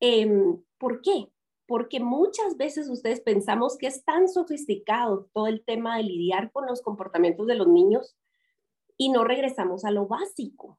Em, 0.00 0.62
¿Por 0.78 1.00
qué? 1.00 1.28
Porque 1.66 2.00
muchas 2.00 2.56
veces 2.56 2.88
ustedes 2.88 3.20
pensamos 3.20 3.78
que 3.78 3.86
es 3.86 4.04
tan 4.04 4.28
sofisticado 4.28 5.30
todo 5.32 5.46
el 5.46 5.64
tema 5.64 5.96
de 5.96 6.02
lidiar 6.02 6.50
con 6.50 6.66
los 6.66 6.82
comportamientos 6.82 7.46
de 7.46 7.54
los 7.54 7.68
niños 7.68 8.16
y 8.96 9.10
no 9.10 9.24
regresamos 9.24 9.84
a 9.84 9.90
lo 9.90 10.06
básico. 10.06 10.78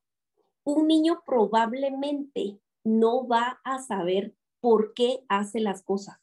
Un 0.66 0.88
niño 0.88 1.24
probablemente 1.26 2.60
no 2.84 3.28
va 3.28 3.62
a 3.64 3.82
saber 3.82 4.36
por 4.60 4.94
qué 4.94 5.24
hace 5.30 5.60
las 5.60 5.84
cosas. 5.84 6.23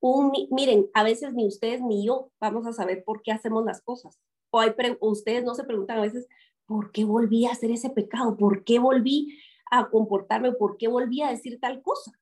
Un, 0.00 0.32
miren, 0.50 0.88
a 0.94 1.02
veces 1.02 1.34
ni 1.34 1.46
ustedes 1.46 1.82
ni 1.82 2.06
yo 2.06 2.30
vamos 2.40 2.66
a 2.66 2.72
saber 2.72 3.04
por 3.04 3.22
qué 3.22 3.32
hacemos 3.32 3.64
las 3.64 3.82
cosas. 3.82 4.18
O, 4.50 4.60
hay 4.60 4.72
ustedes 5.00 5.44
no 5.44 5.54
se 5.54 5.64
preguntan 5.64 5.98
a 5.98 6.02
veces, 6.02 6.26
¿por 6.66 6.90
qué 6.90 7.04
volví 7.04 7.46
a 7.46 7.52
hacer 7.52 7.70
ese 7.70 7.90
pecado? 7.90 8.36
¿Por 8.36 8.64
qué 8.64 8.78
volví 8.78 9.38
a 9.70 9.88
comportarme, 9.88 10.52
por 10.52 10.76
qué 10.76 10.88
volví 10.88 11.22
a 11.22 11.30
decir 11.30 11.58
tal 11.60 11.80
cosa. 11.82 12.12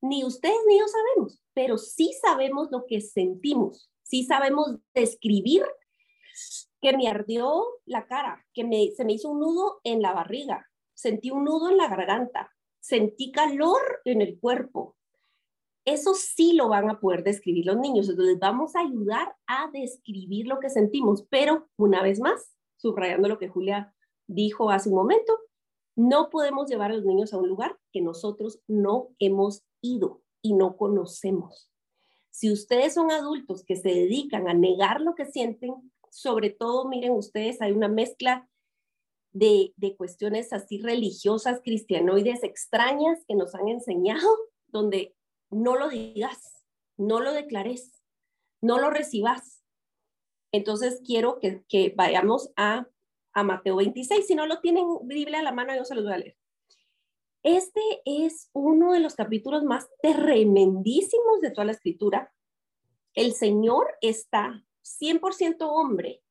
Ni 0.00 0.24
ustedes 0.24 0.56
ni 0.66 0.78
yo 0.78 0.84
sabemos, 0.86 1.42
pero 1.52 1.78
sí 1.78 2.14
sabemos 2.22 2.68
lo 2.70 2.86
que 2.86 3.00
sentimos, 3.00 3.90
sí 4.02 4.24
sabemos 4.24 4.76
describir 4.94 5.64
que 6.80 6.96
me 6.96 7.08
ardió 7.08 7.64
la 7.86 8.06
cara, 8.06 8.46
que 8.54 8.92
se 8.96 9.04
me 9.04 9.12
hizo 9.14 9.30
un 9.30 9.40
nudo 9.40 9.80
en 9.82 10.00
la 10.00 10.12
barriga, 10.12 10.66
sentí 10.94 11.30
un 11.30 11.44
nudo 11.44 11.70
en 11.70 11.78
la 11.78 11.88
garganta, 11.88 12.54
sentí 12.78 13.32
calor 13.32 13.80
en 14.04 14.22
el 14.22 14.38
cuerpo. 14.38 14.96
Eso 15.86 16.14
sí 16.14 16.52
lo 16.52 16.68
van 16.68 16.90
a 16.90 17.00
poder 17.00 17.24
describir 17.24 17.64
los 17.64 17.78
niños. 17.78 18.08
Entonces 18.08 18.38
vamos 18.38 18.76
a 18.76 18.80
ayudar 18.80 19.34
a 19.46 19.70
describir 19.72 20.46
lo 20.46 20.60
que 20.60 20.68
sentimos, 20.68 21.24
pero 21.30 21.68
una 21.78 22.02
vez 22.02 22.20
más, 22.20 22.54
subrayando 22.76 23.28
lo 23.28 23.38
que 23.38 23.48
Julia 23.48 23.94
dijo 24.26 24.68
hace 24.70 24.90
un 24.90 24.96
momento, 24.96 25.38
no 25.96 26.28
podemos 26.28 26.68
llevar 26.68 26.90
a 26.90 26.94
los 26.94 27.06
niños 27.06 27.32
a 27.32 27.38
un 27.38 27.48
lugar 27.48 27.78
que 27.92 28.02
nosotros 28.02 28.60
no 28.66 29.08
hemos 29.18 29.64
ido 29.80 30.22
y 30.42 30.52
no 30.52 30.76
conocemos. 30.76 31.70
Si 32.30 32.52
ustedes 32.52 32.92
son 32.92 33.10
adultos 33.10 33.64
que 33.64 33.76
se 33.76 33.88
dedican 33.88 34.46
a 34.46 34.52
negar 34.52 35.00
lo 35.00 35.14
que 35.14 35.24
sienten, 35.24 35.90
sobre 36.10 36.50
todo, 36.50 36.86
miren 36.86 37.12
ustedes, 37.12 37.62
hay 37.62 37.72
una 37.72 37.88
mezcla 37.88 38.46
de, 39.32 39.72
cuestiones 39.96 40.52
así 40.52 40.78
religiosas, 40.78 41.60
cristianoides 41.64 42.42
extrañas 42.42 43.24
que 43.26 43.34
nos 43.34 43.54
han 43.54 43.68
enseñado, 43.68 44.28
donde 44.68 45.15
no 45.56 45.76
lo 45.76 45.88
digas, 45.88 46.64
no 46.98 47.20
lo 47.20 47.32
declares, 47.32 48.02
no 48.60 48.78
lo 48.78 48.90
recibas. 48.90 49.64
Entonces 50.52 51.00
quiero 51.04 51.38
que, 51.40 51.94
vayamos 51.96 52.52
a 52.56 52.88
a 53.32 53.42
Mateo 53.42 53.76
26. 53.76 54.26
Si 54.26 54.34
no 54.34 54.46
lo 54.46 54.60
tienen 54.60 54.86
Biblia 55.02 55.40
a 55.40 55.42
la 55.42 55.52
mano, 55.52 55.76
yo 55.76 55.84
se 55.84 55.94
los 55.94 56.04
voy 56.04 56.14
a 56.14 56.18
leer. 56.18 56.38
Este 57.42 57.80
es 58.06 58.48
uno 58.54 58.92
de 58.92 59.00
los 59.00 59.14
capítulos 59.14 59.62
más 59.62 59.90
tremendísimos 60.00 61.42
de 61.42 61.50
toda 61.50 61.66
la 61.66 61.72
escritura. 61.72 62.32
El 63.12 63.34
Señor 63.34 63.88
está 64.00 64.64
100% 64.82 65.56
hombre 65.60 66.22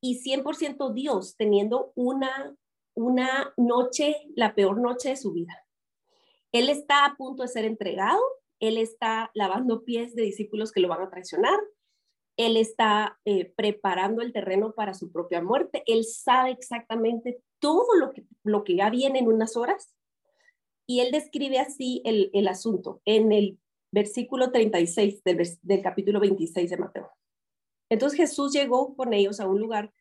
y 0.00 0.22
100% 0.22 0.94
Dios 0.94 1.36
teniendo 1.36 1.92
una, 1.94 2.56
una 2.94 3.52
noche, 3.58 4.16
la 4.34 4.54
peor 4.54 4.80
noche 4.80 5.10
de 5.10 5.16
su 5.16 5.32
vida. 5.32 5.65
Él 6.56 6.70
está 6.70 7.04
a 7.04 7.16
punto 7.16 7.42
de 7.42 7.50
ser 7.50 7.66
entregado, 7.66 8.18
él 8.60 8.78
está 8.78 9.30
lavando 9.34 9.84
pies 9.84 10.14
de 10.14 10.22
discípulos 10.22 10.72
que 10.72 10.80
lo 10.80 10.88
van 10.88 11.02
a 11.02 11.10
traicionar, 11.10 11.58
él 12.38 12.56
está 12.56 13.20
eh, 13.26 13.52
preparando 13.54 14.22
el 14.22 14.32
terreno 14.32 14.72
para 14.72 14.94
su 14.94 15.12
propia 15.12 15.42
muerte, 15.42 15.82
él 15.84 16.04
sabe 16.04 16.52
exactamente 16.52 17.42
todo 17.58 17.94
lo 18.00 18.10
que, 18.14 18.24
lo 18.42 18.64
que 18.64 18.74
ya 18.74 18.88
viene 18.88 19.18
en 19.18 19.28
unas 19.28 19.54
horas 19.54 19.94
y 20.86 21.00
él 21.00 21.12
describe 21.12 21.58
así 21.58 22.00
el, 22.06 22.48
asunto 22.48 23.02
en 23.04 23.32
el 23.32 23.58
versículo 23.92 24.50
36 24.50 25.24
del, 25.24 25.46
del 25.60 25.82
capítulo 25.82 26.20
26 26.20 26.70
de 26.70 26.76
Mateo. 26.78 27.10
Entonces 27.90 28.16
Jesús 28.16 28.54
llegó 28.54 28.96
con 28.96 29.12
ellos 29.12 29.40
a 29.40 29.46
un 29.46 29.60
lugar 29.60 29.92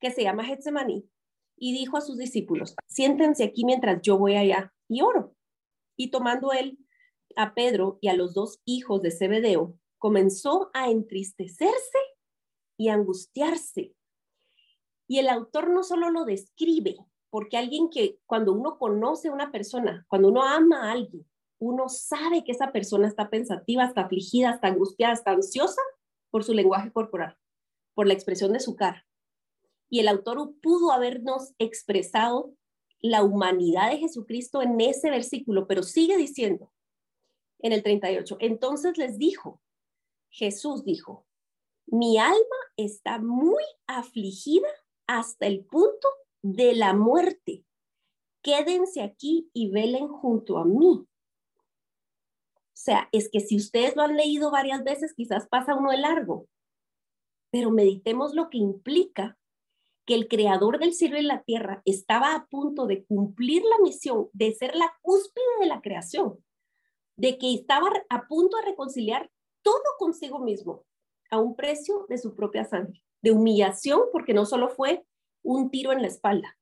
que 0.00 0.10
se 0.10 0.22
llama 0.22 0.44
Getsemaní 0.44 1.06
y 1.54 1.74
dijo 1.74 1.98
a 1.98 2.00
sus 2.00 2.16
discípulos, 2.16 2.74
siéntense 2.86 3.44
aquí 3.44 3.66
mientras 3.66 4.00
yo 4.00 4.16
voy 4.16 4.36
allá 4.36 4.72
y 4.88 5.02
oro. 5.02 5.34
Y 5.98 6.10
tomando 6.10 6.52
él 6.52 6.78
a 7.36 7.54
Pedro 7.54 7.98
y 8.00 8.08
a 8.08 8.14
los 8.14 8.32
dos 8.32 8.60
hijos 8.64 9.02
de 9.02 9.10
Zebedeo, 9.10 9.74
comenzó 9.98 10.70
a 10.72 10.90
entristecerse 10.90 11.98
y 12.78 12.88
angustiarse. 12.88 13.94
Y 15.08 15.18
el 15.18 15.28
autor 15.28 15.70
no 15.70 15.82
solo 15.82 16.10
lo 16.10 16.24
describe, 16.24 16.96
porque 17.30 17.56
alguien 17.56 17.90
que 17.90 18.20
cuando 18.26 18.52
uno 18.52 18.78
conoce 18.78 19.28
a 19.28 19.32
una 19.32 19.50
persona, 19.50 20.06
cuando 20.08 20.28
uno 20.28 20.44
ama 20.44 20.88
a 20.88 20.92
alguien, 20.92 21.26
uno 21.58 21.88
sabe 21.88 22.44
que 22.44 22.52
esa 22.52 22.70
persona 22.70 23.08
está 23.08 23.28
pensativa, 23.28 23.84
está 23.84 24.02
afligida, 24.02 24.50
está 24.50 24.68
angustiada, 24.68 25.14
está 25.14 25.32
ansiosa 25.32 25.82
por 26.30 26.44
su 26.44 26.54
lenguaje 26.54 26.92
corporal, 26.92 27.36
por 27.94 28.06
la 28.06 28.14
expresión 28.14 28.52
de 28.52 28.60
su 28.60 28.76
cara. 28.76 29.04
Y 29.90 29.98
el 29.98 30.08
autor 30.08 30.54
pudo 30.62 30.92
habernos 30.92 31.54
expresado 31.58 32.54
la 33.00 33.22
humanidad 33.22 33.90
de 33.90 33.98
Jesucristo 33.98 34.62
en 34.62 34.80
ese 34.80 35.10
versículo, 35.10 35.66
pero 35.66 35.82
sigue 35.82 36.16
diciendo 36.16 36.72
en 37.60 37.72
el 37.72 37.82
38, 37.82 38.36
entonces 38.40 38.98
les 38.98 39.18
dijo, 39.18 39.60
Jesús 40.30 40.84
dijo, 40.84 41.26
mi 41.86 42.18
alma 42.18 42.56
está 42.76 43.18
muy 43.18 43.64
afligida 43.86 44.68
hasta 45.06 45.46
el 45.46 45.64
punto 45.64 46.08
de 46.42 46.74
la 46.74 46.92
muerte. 46.92 47.64
Quédense 48.42 49.02
aquí 49.02 49.50
y 49.52 49.70
velen 49.70 50.08
junto 50.08 50.58
a 50.58 50.64
mí. 50.64 51.06
O 52.78 52.80
sea, 52.80 53.08
es 53.10 53.28
que 53.30 53.40
si 53.40 53.56
ustedes 53.56 53.96
lo 53.96 54.02
han 54.02 54.16
leído 54.16 54.50
varias 54.50 54.84
veces, 54.84 55.14
quizás 55.14 55.48
pasa 55.48 55.74
uno 55.74 55.90
de 55.90 55.98
largo, 55.98 56.46
pero 57.50 57.70
meditemos 57.70 58.34
lo 58.34 58.50
que 58.50 58.58
implica 58.58 59.37
que 60.08 60.14
el 60.14 60.26
creador 60.26 60.78
del 60.78 60.94
cielo 60.94 61.18
y 61.18 61.22
la 61.22 61.42
tierra 61.42 61.82
estaba 61.84 62.34
a 62.34 62.46
punto 62.46 62.86
de 62.86 63.04
cumplir 63.04 63.62
la 63.62 63.76
misión 63.82 64.30
de 64.32 64.54
ser 64.54 64.74
la 64.74 64.90
cúspide 65.02 65.44
de 65.60 65.66
la 65.66 65.82
creación, 65.82 66.42
de 67.16 67.36
que 67.36 67.52
estaba 67.52 67.90
a 68.08 68.26
punto 68.26 68.56
de 68.56 68.70
reconciliar 68.70 69.30
todo 69.60 69.82
consigo 69.98 70.38
mismo 70.38 70.86
a 71.30 71.36
un 71.36 71.54
precio 71.54 72.06
de 72.08 72.16
su 72.16 72.34
propia 72.34 72.64
sangre, 72.64 73.04
de 73.20 73.32
humillación, 73.32 74.00
porque 74.10 74.32
no 74.32 74.46
solo 74.46 74.70
fue 74.70 75.04
un 75.42 75.70
tiro 75.70 75.92
en 75.92 76.00
la 76.00 76.08
espalda, 76.08 76.56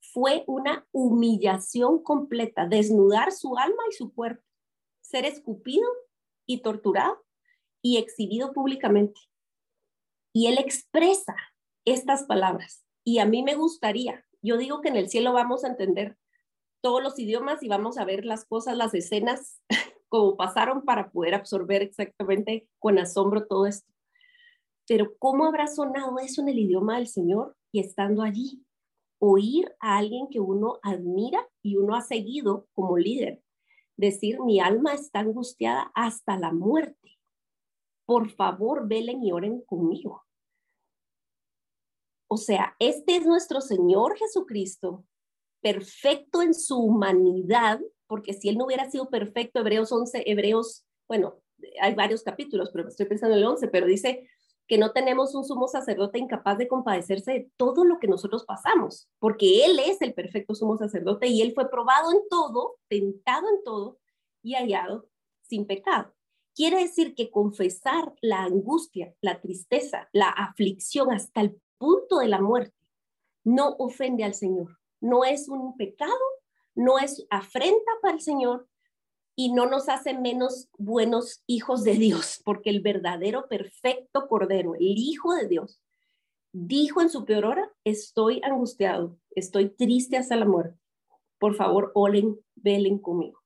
fue 0.00 0.42
una 0.48 0.84
humillación 0.90 2.02
completa, 2.02 2.66
desnudar 2.66 3.30
su 3.30 3.56
alma 3.56 3.84
y 3.88 3.92
su 3.92 4.12
cuerpo, 4.12 4.42
ser 5.02 5.24
escupido 5.24 5.86
y 6.46 6.62
torturado 6.62 7.24
y 7.80 7.98
exhibido 7.98 8.52
públicamente. 8.52 9.20
Y 10.32 10.48
él 10.48 10.58
expresa 10.58 11.36
estas 11.84 12.24
palabras. 12.24 12.84
Y 13.04 13.18
a 13.18 13.26
mí 13.26 13.42
me 13.42 13.54
gustaría, 13.54 14.24
yo 14.42 14.56
digo 14.56 14.80
que 14.80 14.88
en 14.88 14.96
el 14.96 15.08
cielo 15.08 15.32
vamos 15.32 15.64
a 15.64 15.68
entender 15.68 16.16
todos 16.80 17.02
los 17.02 17.18
idiomas 17.18 17.62
y 17.62 17.68
vamos 17.68 17.98
a 17.98 18.04
ver 18.04 18.24
las 18.24 18.44
cosas, 18.44 18.76
las 18.76 18.94
escenas, 18.94 19.60
como 20.08 20.36
pasaron 20.36 20.82
para 20.82 21.10
poder 21.10 21.34
absorber 21.34 21.82
exactamente 21.82 22.68
con 22.78 22.98
asombro 22.98 23.46
todo 23.46 23.66
esto. 23.66 23.90
Pero 24.88 25.12
¿cómo 25.18 25.44
habrá 25.44 25.66
sonado 25.68 26.18
eso 26.18 26.42
en 26.42 26.48
el 26.48 26.58
idioma 26.58 26.96
del 26.96 27.06
Señor 27.06 27.56
y 27.70 27.80
estando 27.80 28.22
allí? 28.22 28.64
Oír 29.20 29.72
a 29.78 29.98
alguien 29.98 30.28
que 30.28 30.40
uno 30.40 30.80
admira 30.82 31.46
y 31.62 31.76
uno 31.76 31.94
ha 31.94 32.00
seguido 32.00 32.66
como 32.72 32.98
líder. 32.98 33.42
Decir, 33.96 34.40
mi 34.40 34.60
alma 34.60 34.94
está 34.94 35.20
angustiada 35.20 35.92
hasta 35.94 36.38
la 36.38 36.52
muerte. 36.52 37.18
Por 38.06 38.30
favor, 38.30 38.88
velen 38.88 39.22
y 39.22 39.30
oren 39.30 39.60
conmigo. 39.60 40.24
O 42.32 42.36
sea, 42.36 42.76
este 42.78 43.16
es 43.16 43.26
nuestro 43.26 43.60
Señor 43.60 44.16
Jesucristo, 44.16 45.04
perfecto 45.60 46.42
en 46.42 46.54
su 46.54 46.78
humanidad, 46.78 47.80
porque 48.06 48.34
si 48.34 48.48
Él 48.48 48.56
no 48.56 48.66
hubiera 48.66 48.88
sido 48.88 49.10
perfecto, 49.10 49.58
Hebreos 49.58 49.90
11, 49.90 50.22
Hebreos, 50.24 50.86
bueno, 51.08 51.40
hay 51.80 51.92
varios 51.96 52.22
capítulos, 52.22 52.70
pero 52.72 52.86
estoy 52.86 53.06
pensando 53.06 53.34
en 53.34 53.42
el 53.42 53.48
11, 53.48 53.66
pero 53.66 53.86
dice 53.86 54.28
que 54.68 54.78
no 54.78 54.92
tenemos 54.92 55.34
un 55.34 55.44
sumo 55.44 55.66
sacerdote 55.66 56.20
incapaz 56.20 56.56
de 56.56 56.68
compadecerse 56.68 57.32
de 57.32 57.50
todo 57.56 57.84
lo 57.84 57.98
que 57.98 58.06
nosotros 58.06 58.44
pasamos, 58.44 59.08
porque 59.18 59.64
Él 59.64 59.80
es 59.80 60.00
el 60.00 60.14
perfecto 60.14 60.54
sumo 60.54 60.76
sacerdote 60.76 61.26
y 61.26 61.42
Él 61.42 61.52
fue 61.52 61.68
probado 61.68 62.12
en 62.12 62.20
todo, 62.30 62.76
tentado 62.88 63.48
en 63.48 63.64
todo 63.64 63.98
y 64.40 64.54
hallado 64.54 65.08
sin 65.48 65.66
pecado. 65.66 66.14
Quiere 66.54 66.78
decir 66.78 67.16
que 67.16 67.32
confesar 67.32 68.14
la 68.20 68.44
angustia, 68.44 69.16
la 69.20 69.40
tristeza, 69.40 70.08
la 70.12 70.28
aflicción 70.28 71.10
hasta 71.10 71.40
el 71.40 71.60
punto 71.80 72.18
de 72.18 72.28
la 72.28 72.42
muerte, 72.42 72.76
no 73.42 73.70
ofende 73.78 74.22
al 74.22 74.34
Señor, 74.34 74.78
no 75.00 75.24
es 75.24 75.48
un 75.48 75.76
pecado, 75.78 76.12
no 76.74 76.98
es 76.98 77.26
afrenta 77.30 77.90
para 78.02 78.14
el 78.14 78.20
Señor 78.20 78.68
y 79.34 79.50
no 79.54 79.64
nos 79.64 79.88
hace 79.88 80.12
menos 80.12 80.68
buenos 80.76 81.42
hijos 81.46 81.82
de 81.82 81.94
Dios, 81.94 82.42
porque 82.44 82.68
el 82.68 82.82
verdadero 82.82 83.48
perfecto 83.48 84.28
Cordero, 84.28 84.74
el 84.74 84.98
Hijo 84.98 85.34
de 85.34 85.48
Dios, 85.48 85.80
dijo 86.52 87.00
en 87.00 87.08
su 87.08 87.24
peor 87.24 87.46
hora, 87.46 87.72
estoy 87.84 88.42
angustiado, 88.44 89.16
estoy 89.30 89.70
triste 89.70 90.18
hasta 90.18 90.36
la 90.36 90.44
muerte. 90.44 90.78
Por 91.38 91.54
favor, 91.54 91.92
oren, 91.94 92.38
velen 92.56 92.98
conmigo. 92.98 93.40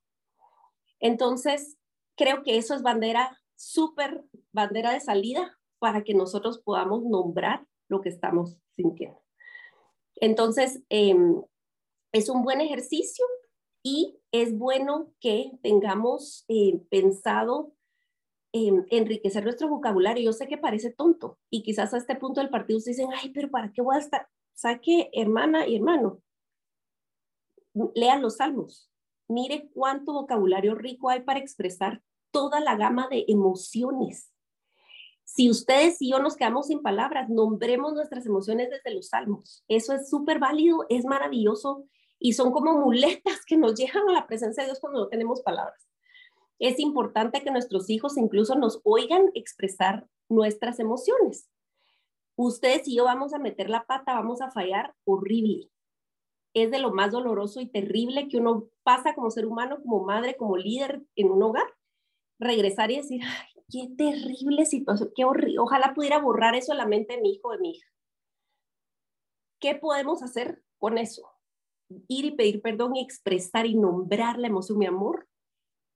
Entonces, 0.99 1.77
creo 2.15 2.43
que 2.43 2.57
eso 2.57 2.75
es 2.75 2.81
bandera, 2.81 3.41
súper 3.55 4.25
bandera 4.51 4.91
de 4.91 4.99
salida 4.99 5.57
para 5.79 6.03
que 6.03 6.13
nosotros 6.13 6.59
podamos 6.59 7.03
nombrar 7.03 7.65
lo 7.87 8.01
que 8.01 8.09
estamos 8.09 8.57
sintiendo. 8.75 9.21
Entonces, 10.15 10.81
em, 10.89 11.41
es 12.11 12.29
un 12.29 12.43
buen 12.43 12.61
ejercicio 12.61 13.25
y 13.83 14.19
es 14.31 14.57
bueno 14.57 15.13
que 15.19 15.51
tengamos 15.61 16.45
eh, 16.47 16.81
pensado 16.89 17.73
en 18.53 18.85
enriquecer 18.89 19.43
nuestro 19.43 19.67
vocabulario. 19.67 20.23
Yo 20.23 20.33
sé 20.33 20.47
que 20.47 20.57
parece 20.57 20.91
tonto 20.91 21.37
y 21.49 21.61
quizás 21.63 21.93
a 21.93 21.97
este 21.97 22.15
punto 22.15 22.39
del 22.39 22.49
partido 22.49 22.79
se 22.79 22.91
dicen, 22.91 23.09
ay, 23.21 23.31
pero 23.31 23.51
¿para 23.51 23.71
qué 23.73 23.81
voy 23.81 23.97
a 23.97 23.99
estar? 23.99 24.27
Saque, 24.53 25.09
hermana 25.13 25.67
y 25.67 25.75
hermano, 25.75 26.21
lean 27.93 28.21
los 28.21 28.37
salmos. 28.37 28.89
Mire 29.27 29.69
cuánto 29.73 30.13
vocabulario 30.13 30.75
rico 30.75 31.09
hay 31.09 31.21
para 31.23 31.39
expresar 31.39 32.01
toda 32.31 32.61
la 32.61 32.77
gama 32.77 33.07
de 33.09 33.25
emociones 33.27 34.34
si 35.25 35.49
ustedes 35.49 36.01
y 36.01 36.11
yo 36.11 36.19
nos 36.19 36.37
quedamos 36.37 36.67
sin 36.67 36.81
palabras, 36.81 37.29
nombremos 37.29 37.93
nuestras 37.93 38.25
emociones 38.25 38.69
desde 38.69 38.93
los 38.93 39.09
salmos. 39.09 39.63
Eso 39.67 39.93
es 39.93 40.09
súper 40.09 40.39
válido, 40.39 40.85
es 40.87 41.03
maravilloso 41.03 41.83
y 42.19 42.33
son 42.33 42.51
como 42.51 42.79
muletas 42.79 43.43
que 43.45 43.57
nos 43.57 43.75
llevan 43.75 44.07
a 44.07 44.13
la 44.13 44.27
presencia 44.27 44.63
de 44.63 44.69
Dios 44.69 44.79
cuando 44.79 44.99
no 44.99 45.07
tenemos 45.07 45.41
palabras. 45.41 45.89
Es 46.59 46.79
importante 46.79 47.43
que 47.43 47.51
nuestros 47.51 47.89
hijos 47.89 48.17
incluso 48.17 48.55
nos 48.55 48.79
oigan 48.83 49.31
expresar 49.33 50.07
nuestras 50.29 50.79
emociones. 50.79 51.49
Ustedes 52.37 52.87
y 52.87 52.95
yo 52.95 53.03
vamos 53.05 53.33
a 53.33 53.39
meter 53.39 53.69
la 53.69 53.85
pata, 53.85 54.13
vamos 54.13 54.41
a 54.41 54.51
fallar 54.51 54.93
horrible. 55.05 55.69
Es 56.53 56.71
de 56.71 56.79
lo 56.79 56.91
más 56.91 57.11
doloroso 57.11 57.59
y 57.61 57.67
terrible 57.67 58.29
que 58.29 58.37
uno 58.37 58.69
pasa 58.83 59.15
como 59.15 59.31
ser 59.31 59.47
humano, 59.47 59.81
como 59.81 60.05
madre, 60.05 60.37
como 60.37 60.55
líder 60.55 61.01
en 61.15 61.31
un 61.31 61.41
hogar. 61.43 61.67
Regresar 62.39 62.91
y 62.91 62.97
decir, 62.97 63.21
ay, 63.23 63.54
qué 63.71 63.89
terrible 63.97 64.65
situación, 64.65 65.11
qué 65.15 65.25
horrible. 65.25 65.59
Ojalá 65.59 65.93
pudiera 65.93 66.19
borrar 66.19 66.55
eso 66.55 66.71
en 66.71 66.77
la 66.77 66.85
mente 66.85 67.15
de 67.15 67.21
mi 67.21 67.33
hijo 67.33 67.49
o 67.49 67.51
de 67.51 67.59
mi 67.59 67.71
hija. 67.71 67.87
¿Qué 69.59 69.75
podemos 69.75 70.21
hacer 70.21 70.63
con 70.77 70.97
eso? 70.97 71.29
Ir 72.07 72.25
y 72.25 72.31
pedir 72.31 72.61
perdón 72.61 72.95
y 72.95 73.01
expresar 73.01 73.65
y 73.65 73.75
nombrar 73.75 74.37
la 74.37 74.47
emoción, 74.47 74.77
mi 74.77 74.85
amor. 74.85 75.27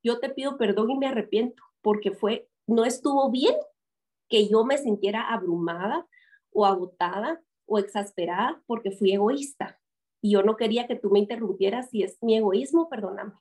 Yo 0.03 0.19
te 0.19 0.29
pido 0.29 0.57
perdón 0.57 0.91
y 0.91 0.97
me 0.97 1.07
arrepiento 1.07 1.61
porque 1.81 2.11
fue, 2.11 2.49
no 2.67 2.85
estuvo 2.85 3.29
bien 3.29 3.55
que 4.29 4.47
yo 4.47 4.63
me 4.63 4.77
sintiera 4.77 5.29
abrumada 5.29 6.07
o 6.51 6.65
agotada 6.65 7.41
o 7.65 7.79
exasperada 7.79 8.61
porque 8.65 8.91
fui 8.91 9.13
egoísta 9.13 9.79
y 10.21 10.31
yo 10.31 10.43
no 10.43 10.55
quería 10.55 10.87
que 10.87 10.95
tú 10.95 11.09
me 11.09 11.19
interrumpieras 11.19 11.89
si 11.89 12.03
es 12.03 12.17
mi 12.21 12.37
egoísmo, 12.37 12.89
perdóname. 12.89 13.33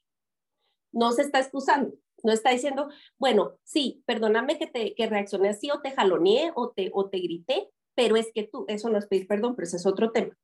No 0.93 1.13
se 1.13 1.23
está 1.23 1.41
excusando, 1.41 1.95
no 2.23 2.33
está 2.33 2.51
diciendo, 2.51 2.89
bueno, 3.19 3.59
sí, 3.65 4.03
perdóname 4.07 4.59
que, 4.59 4.67
te, 4.67 4.95
que 4.95 5.07
reaccioné 5.07 5.51
así 5.51 5.71
o 5.71 5.81
te 5.81 5.93
jaloneé 5.93 6.53
o 6.55 6.71
te, 6.71 6.91
o 6.93 7.09
te 7.09 7.19
grité, 7.19 7.71
pero 7.95 8.17
es 8.17 8.31
que 8.33 8.45
tú, 8.45 8.65
eso 8.69 8.89
no 8.91 8.99
es 8.99 9.07
pedir 9.07 9.27
perdón, 9.27 9.55
pero 9.55 9.67
ese 9.67 9.77
es 9.77 9.87
otro 9.87 10.13
tema. 10.13 10.37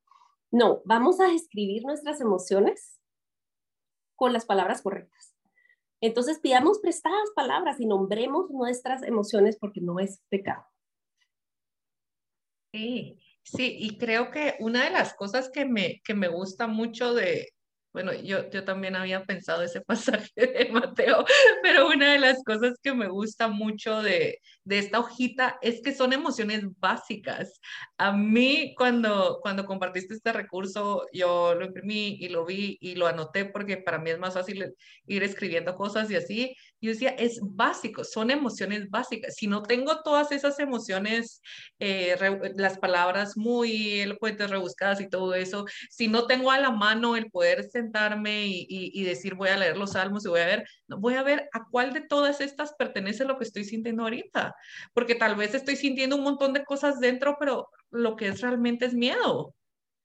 No, 0.51 0.83
vamos 0.85 1.21
a 1.21 1.33
escribir 1.33 1.85
nuestras 1.85 2.21
emociones 2.21 3.01
con 4.17 4.33
las 4.33 4.47
palabras 4.47 4.83
correctas. 4.83 5.35
Entonces 6.01 6.39
pidamos 6.39 6.81
prestadas 6.81 7.31
palabras 7.35 7.81
y 7.81 7.87
nombremos 7.87 8.51
nuestras 8.51 9.03
emociones 9.03 9.57
porque 9.59 9.81
no 9.81 9.99
es 9.99 10.23
pecado. 10.29 10.65
Sí, 12.73 13.19
sí, 13.43 13.77
y 13.81 13.99
creo 13.99 14.31
que 14.31 14.57
una 14.61 14.85
de 14.85 14.91
las 14.91 15.15
cosas 15.15 15.49
que 15.49 15.65
me, 15.65 16.03
que 16.05 16.13
me 16.13 16.29
gusta 16.29 16.67
mucho 16.67 17.15
de, 17.15 17.54
bueno, 17.95 18.13
yo, 18.13 18.51
yo 18.51 18.65
también 18.65 18.97
había 18.97 19.25
pensado 19.25 19.63
ese 19.63 19.81
pasaje 19.87 20.33
de 20.35 20.69
Mateo, 20.73 21.25
pero 21.63 21.87
una 21.87 22.13
de 22.13 22.19
las 22.19 22.43
cosas 22.45 22.75
que 22.83 22.93
me 22.93 23.09
gusta 23.09 23.47
mucho 23.47 24.03
de, 24.03 24.41
de 24.65 24.79
esta 24.79 24.99
hojita 24.99 25.59
es 25.63 25.81
que 25.81 25.95
son 25.95 26.13
emociones 26.13 26.65
básicas. 26.81 27.61
A 27.97 28.11
mí 28.11 28.75
cuando, 28.77 29.39
cuando 29.41 29.65
compartiste 29.65 30.15
este 30.15 30.33
recurso, 30.33 31.07
yo 31.13 31.55
lo 31.55 31.67
imprimí 31.67 32.19
y 32.21 32.29
lo 32.31 32.45
vi 32.45 32.79
y 32.81 32.97
lo 32.97 33.07
anoté 33.07 33.45
porque 33.45 33.77
para 33.77 33.99
mí 34.01 34.11
es 34.11 34.19
más 34.19 34.35
fácil 34.35 34.75
ir 35.07 35.23
escribiendo 35.23 35.77
cosas 35.77 36.11
y 36.11 36.17
así. 36.17 36.57
Yo 36.81 36.91
decía, 36.91 37.11
es 37.11 37.41
básico, 37.43 38.05
son 38.05 38.31
emociones 38.31 38.91
básicas. 38.91 39.35
Si 39.37 39.47
no 39.47 39.63
tengo 39.63 40.03
todas 40.03 40.33
esas 40.33 40.59
emociones, 40.59 41.41
eh, 41.79 42.17
las 42.57 42.79
palabras 42.79 43.37
muy 43.37 44.01
elocuentes, 44.01 44.51
rebuscadas 44.51 45.01
y 45.01 45.09
todo 45.09 45.35
eso, 45.35 45.65
si 45.91 46.09
no 46.09 46.27
tengo 46.27 46.51
a 46.51 46.59
la 46.59 46.71
mano 46.71 47.17
el 47.17 47.31
poder 47.31 47.65
sentarme 47.65 48.47
y, 48.47 49.03
decir 49.05 49.35
voy 49.35 49.49
a 49.51 49.57
leer 49.57 49.77
los 49.77 49.93
salmos 49.93 50.25
y 50.25 50.29
voy 50.29 50.41
a 50.41 50.47
ver, 50.47 50.65
voy 50.89 51.15
a 51.15 51.23
ver 51.23 51.49
a 51.53 51.65
cuál 51.71 51.93
de 51.93 52.03
todas 52.03 52.41
estas 52.41 52.75
pertenece 52.75 53.25
lo 53.25 53.39
que 53.39 53.45
estoy 53.45 53.65
sintiendo 53.65 54.03
ahorita, 54.03 54.55
porque 54.93 55.15
tal 55.15 55.37
vez 55.37 55.55
estoy 55.55 55.77
sintiendo 55.77 56.17
un 56.17 56.23
montón 56.23 56.53
de 56.53 56.65
cosas 56.65 57.01
dentro, 57.01 57.37
pero 57.39 57.69
lo 57.91 58.17
que 58.17 58.29
es 58.29 58.41
realmente 58.41 58.87
es 58.87 58.95
miedo. 58.95 59.55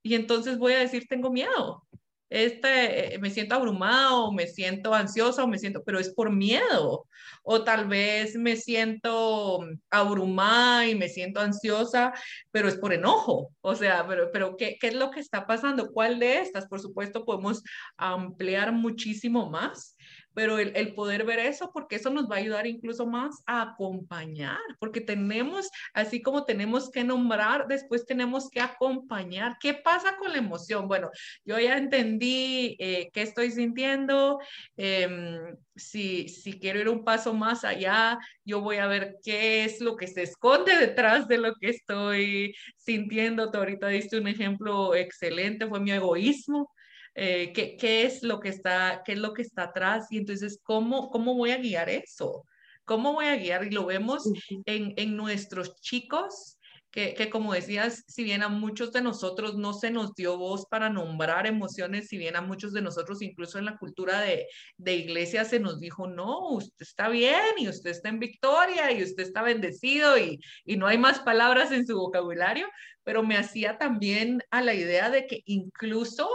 Y 0.03 0.15
entonces 0.15 0.57
voy 0.57 0.73
a 0.73 0.79
decir, 0.79 1.07
tengo 1.09 1.31
miedo 1.31 1.83
este, 2.29 3.17
me 3.19 3.29
siento 3.31 3.55
abrumado, 3.55 4.31
me 4.31 4.47
siento 4.47 4.93
ansiosa, 4.93 5.43
o 5.43 5.47
me 5.47 5.59
siento, 5.59 5.83
pero 5.83 5.99
es 5.99 6.13
por 6.13 6.31
miedo. 6.31 7.07
O 7.43 7.63
tal 7.63 7.87
vez 7.87 8.35
me 8.35 8.55
siento 8.55 9.65
abrumada 9.89 10.87
y 10.87 10.95
me 10.95 11.09
siento 11.09 11.39
ansiosa, 11.39 12.13
pero 12.51 12.67
es 12.67 12.75
por 12.77 12.93
enojo. 12.93 13.49
O 13.61 13.75
sea, 13.75 14.05
pero, 14.07 14.29
pero 14.31 14.55
¿qué, 14.57 14.77
¿qué 14.79 14.87
es 14.87 14.95
lo 14.95 15.09
que 15.11 15.19
está 15.19 15.47
pasando? 15.47 15.91
¿Cuál 15.91 16.19
de 16.19 16.39
estas? 16.39 16.67
Por 16.67 16.79
supuesto, 16.79 17.25
podemos 17.25 17.63
ampliar 17.97 18.71
muchísimo 18.71 19.49
más 19.49 19.95
pero 20.39 20.57
el, 20.57 20.93
poder 20.93 21.25
ver 21.25 21.39
eso, 21.39 21.69
porque 21.73 21.97
eso 21.97 22.09
nos 22.09 22.31
va 22.31 22.37
a 22.37 22.39
ayudar 22.39 22.65
incluso 22.65 23.05
más 23.05 23.43
a 23.45 23.73
acompañar, 23.73 24.57
porque 24.79 25.01
tenemos, 25.01 25.69
así 25.93 26.21
como 26.21 26.45
tenemos 26.45 26.89
que 26.89 27.03
nombrar, 27.03 27.67
después 27.67 28.05
tenemos 28.05 28.49
que 28.49 28.61
acompañar. 28.61 29.57
¿Qué 29.59 29.73
pasa 29.73 30.15
con 30.15 30.31
la 30.31 30.37
emoción? 30.37 30.87
Bueno, 30.87 31.09
yo 31.43 31.59
ya 31.59 31.75
entendí 31.77 32.77
eh, 32.79 33.09
qué 33.11 33.23
estoy 33.23 33.51
sintiendo, 33.51 34.39
em, 34.77 35.57
si, 35.75 36.29
si 36.29 36.57
quiero 36.57 36.79
ir 36.79 36.87
un 36.87 37.03
paso 37.03 37.33
más 37.33 37.65
allá, 37.65 38.17
yo 38.45 38.61
voy 38.61 38.77
a 38.77 38.87
ver 38.87 39.17
qué 39.21 39.65
es 39.65 39.81
lo 39.81 39.97
que 39.97 40.07
se 40.07 40.21
esconde 40.21 40.73
detrás 40.77 41.27
de 41.27 41.37
lo 41.37 41.53
que 41.55 41.69
estoy 41.71 42.55
sintiendo. 42.77 43.51
Tú 43.51 43.57
ahorita 43.57 43.89
diste 43.89 44.17
un 44.17 44.29
ejemplo 44.29 44.95
excelente, 44.95 45.67
fue 45.67 45.81
mi 45.81 45.91
egoísmo. 45.91 46.71
Eh, 47.15 47.51
qué, 47.53 47.75
qué, 47.75 48.03
es 48.03 48.23
lo 48.23 48.39
que 48.39 48.49
está, 48.49 49.01
qué 49.05 49.13
es 49.13 49.19
lo 49.19 49.33
que 49.33 49.41
está 49.41 49.63
atrás 49.63 50.07
y 50.11 50.17
entonces 50.17 50.59
cómo, 50.63 51.09
cómo 51.09 51.33
voy 51.35 51.51
a 51.51 51.57
guiar 51.57 51.89
eso, 51.89 52.45
cómo 52.85 53.13
voy 53.13 53.25
a 53.25 53.35
guiar 53.35 53.65
y 53.65 53.71
lo 53.71 53.85
vemos 53.85 54.23
en, 54.65 54.93
en 54.95 55.17
nuestros 55.17 55.79
chicos. 55.81 56.55
Que, 56.91 57.13
que, 57.13 57.29
como 57.29 57.53
decías, 57.53 58.03
si 58.07 58.23
bien 58.23 58.41
a 58.41 58.49
muchos 58.49 58.91
de 58.91 59.01
nosotros 59.03 59.55
no 59.55 59.73
se 59.73 59.91
nos 59.91 60.15
dio 60.15 60.39
voz 60.39 60.65
para 60.65 60.89
nombrar 60.89 61.45
emociones, 61.45 62.07
si 62.07 62.17
bien 62.17 62.35
a 62.35 62.41
muchos 62.41 62.73
de 62.73 62.81
nosotros, 62.81 63.21
incluso 63.21 63.59
en 63.59 63.65
la 63.65 63.77
cultura 63.77 64.21
de, 64.21 64.47
de 64.77 64.95
iglesia, 64.95 65.45
se 65.45 65.59
nos 65.59 65.79
dijo, 65.79 66.07
no, 66.07 66.49
usted 66.49 66.81
está 66.81 67.07
bien 67.09 67.43
y 67.59 67.69
usted 67.69 67.91
está 67.91 68.09
en 68.09 68.17
victoria 68.17 68.91
y 68.91 69.03
usted 69.03 69.21
está 69.21 69.43
bendecido 69.43 70.17
y, 70.17 70.39
y 70.65 70.77
no 70.77 70.87
hay 70.87 70.97
más 70.97 71.19
palabras 71.19 71.71
en 71.71 71.85
su 71.85 71.95
vocabulario, 71.95 72.67
pero 73.03 73.21
me 73.21 73.37
hacía 73.37 73.77
también 73.77 74.41
a 74.49 74.63
la 74.63 74.73
idea 74.73 75.11
de 75.11 75.27
que 75.27 75.43
incluso 75.45 76.27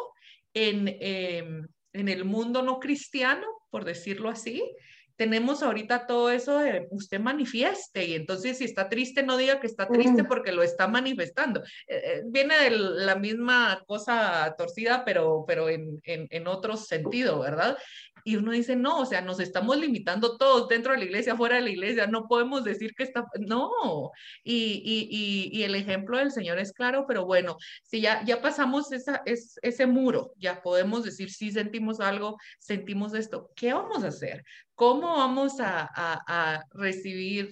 en, 0.55 0.89
em, 1.01 1.67
en 1.93 2.09
el 2.09 2.25
mundo 2.25 2.63
no 2.63 2.81
cristiano, 2.81 3.47
por 3.71 3.85
decirlo 3.85 4.31
así, 4.31 4.63
tenemos 5.17 5.63
ahorita 5.63 6.07
todo 6.07 6.31
eso 6.31 6.59
de 6.59 6.89
usted 6.91 7.21
manifieste 7.21 8.05
y 8.05 8.15
entonces 8.15 8.59
si 8.59 8.65
está 8.65 8.89
triste 8.89 9.23
no 9.23 9.37
diga 9.37 9.61
que 9.61 9.67
está 9.67 9.87
triste 9.87 10.25
porque 10.25 10.53
lo 10.53 10.63
está 10.63 10.89
manifestando. 10.89 11.61
Eh, 11.87 12.03
eh, 12.05 12.23
viene 12.27 12.57
de 12.59 12.71
la 12.71 13.15
misma 13.15 13.83
cosa 13.87 14.55
torcida 14.59 15.05
pero, 15.05 15.45
pero 15.47 15.69
en, 15.69 16.01
en, 16.05 16.27
en, 16.31 16.49
otro 16.49 16.77
sentido, 16.77 17.41
¿verdad? 17.41 17.79
Y 18.25 18.37
uno 18.37 18.53
dice, 18.53 18.75
no, 18.75 19.01
o 19.01 19.07
sea, 19.07 19.21
nos 19.21 19.39
estamos 19.39 19.77
limitando 19.77 20.39
todos 20.39 20.67
dentro 20.69 20.93
de 20.93 20.99
la 20.99 21.05
iglesia, 21.05 21.37
fuera 21.37 21.57
de 21.57 21.63
la 21.63 21.71
iglesia, 21.71 22.07
no 22.07 22.27
podemos 22.27 22.65
decir 22.65 22.95
que 22.95 23.05
está, 23.05 23.27
no. 23.39 24.11
Y, 24.43 24.83
y, 24.85 25.51
y, 25.53 25.63
el 25.63 25.75
ejemplo 25.75 26.19
del 26.19 26.33
Señor 26.33 26.59
es 26.59 26.73
claro, 26.73 27.05
pero 27.07 27.27
bueno, 27.27 27.57
si 27.83 28.01
ya, 28.01 28.25
ya 28.25 28.41
pasamos 28.41 28.91
esa, 28.93 29.23
es, 29.27 29.59
ese 29.63 29.87
muro, 29.87 30.33
ya 30.39 30.63
podemos 30.63 31.05
decir, 31.05 31.31
sí 31.31 31.53
sentimos 31.53 32.01
algo, 32.01 32.39
sentimos 32.59 33.15
esto, 33.15 33.51
¿qué 33.55 33.75
vamos 33.75 34.03
a 34.05 34.09
hacer? 34.09 34.43
¿Cómo 34.75 35.17
vamos 35.17 35.61
a, 35.61 35.83
a, 35.83 36.23
a 36.27 36.65
recibir 36.73 37.51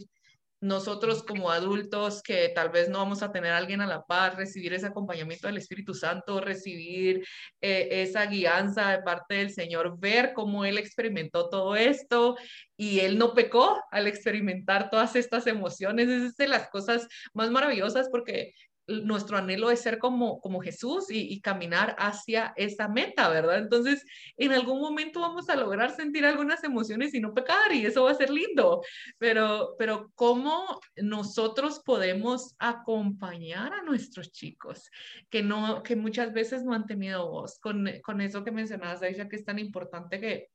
nosotros 0.62 1.24
como 1.24 1.50
adultos 1.50 2.22
que 2.22 2.48
tal 2.54 2.70
vez 2.70 2.88
no 2.88 2.98
vamos 2.98 3.22
a 3.22 3.32
tener 3.32 3.52
a 3.52 3.56
alguien 3.56 3.80
a 3.80 3.86
la 3.86 4.04
par, 4.04 4.36
recibir 4.36 4.72
ese 4.72 4.86
acompañamiento 4.86 5.48
del 5.48 5.56
Espíritu 5.58 5.92
Santo, 5.92 6.40
recibir 6.40 7.26
eh, 7.60 7.88
esa 7.90 8.26
guianza 8.26 8.90
de 8.90 9.02
parte 9.02 9.34
del 9.34 9.50
Señor, 9.50 9.98
ver 9.98 10.32
cómo 10.34 10.64
Él 10.64 10.78
experimentó 10.78 11.48
todo 11.48 11.74
esto 11.74 12.36
y 12.76 13.00
Él 13.00 13.18
no 13.18 13.34
pecó 13.34 13.82
al 13.90 14.06
experimentar 14.06 14.88
todas 14.88 15.16
estas 15.16 15.48
emociones. 15.48 16.08
Es 16.08 16.36
de 16.36 16.46
las 16.46 16.70
cosas 16.70 17.08
más 17.34 17.50
maravillosas 17.50 18.08
porque 18.08 18.54
nuestro 18.86 19.36
anhelo 19.36 19.70
es 19.70 19.80
ser 19.80 19.98
como, 19.98 20.40
como 20.40 20.60
Jesús 20.60 21.06
y, 21.08 21.40
caminar 21.40 21.96
hacia 21.98 22.52
esa 22.56 22.88
meta, 22.88 23.28
¿verdad? 23.28 23.58
Entonces, 23.58 24.04
en 24.36 24.52
algún 24.52 24.80
momento 24.80 25.20
vamos 25.20 25.48
a 25.48 25.56
lograr 25.56 25.94
sentir 25.94 26.24
algunas 26.24 26.62
emociones 26.62 27.14
y 27.14 27.20
no 27.20 27.34
pecar 27.34 27.72
y 27.72 27.84
eso 27.84 28.04
va 28.04 28.12
a 28.12 28.14
ser 28.14 28.30
lindo, 28.30 28.82
pero, 29.18 29.74
pero 29.78 30.12
¿cómo 30.14 30.80
nosotros 30.96 31.80
podemos 31.84 32.54
acompañar 32.58 33.72
a 33.72 33.82
nuestros 33.82 34.30
chicos 34.30 34.90
que, 35.30 35.42
no, 35.42 35.82
que 35.82 35.96
muchas 35.96 36.32
veces 36.32 36.64
no 36.64 36.74
han 36.74 36.86
tenido 36.86 37.28
voz 37.28 37.58
con, 37.58 37.88
con 38.02 38.20
eso 38.20 38.44
que 38.44 38.52
mencionabas, 38.52 39.02
Aisha, 39.02 39.28
que 39.28 39.36
es 39.36 39.44
tan 39.44 39.58
importante 39.58 40.20
que 40.20 40.48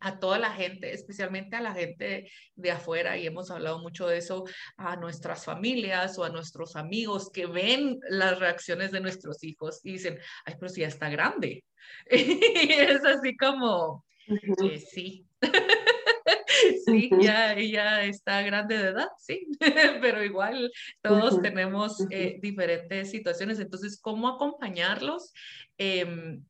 a 0.00 0.18
toda 0.18 0.38
la 0.38 0.50
gente, 0.52 0.92
especialmente 0.92 1.56
a 1.56 1.60
la 1.60 1.74
gente 1.74 2.30
de 2.54 2.70
afuera, 2.70 3.16
y 3.16 3.26
hemos 3.26 3.50
hablado 3.50 3.78
mucho 3.80 4.06
de 4.06 4.18
eso, 4.18 4.44
a 4.76 4.96
nuestras 4.96 5.44
familias 5.44 6.18
o 6.18 6.24
a 6.24 6.30
nuestros 6.30 6.76
amigos 6.76 7.30
que 7.32 7.46
ven 7.46 7.98
las 8.08 8.38
reacciones 8.38 8.92
de 8.92 9.00
nuestros 9.00 9.42
hijos 9.44 9.80
y 9.84 9.92
dicen, 9.92 10.18
ay, 10.44 10.54
pero 10.58 10.68
si 10.68 10.82
ya 10.82 10.88
está 10.88 11.08
grande. 11.08 11.64
y 12.10 12.72
es 12.72 13.04
así 13.04 13.36
como, 13.36 14.04
eh, 14.28 14.78
sí. 14.78 15.26
sí, 16.86 17.10
ya 17.20 17.54
ella 17.54 18.04
está 18.04 18.42
grande 18.42 18.76
de 18.76 18.88
edad, 18.88 19.08
sí, 19.18 19.46
pero 20.02 20.22
igual 20.22 20.70
todos 21.02 21.40
tenemos 21.40 22.04
eh, 22.10 22.38
diferentes 22.40 23.10
situaciones. 23.10 23.58
Entonces, 23.58 24.00
¿cómo 24.00 24.28
acompañarlos? 24.28 25.32
Eh, 25.78 26.40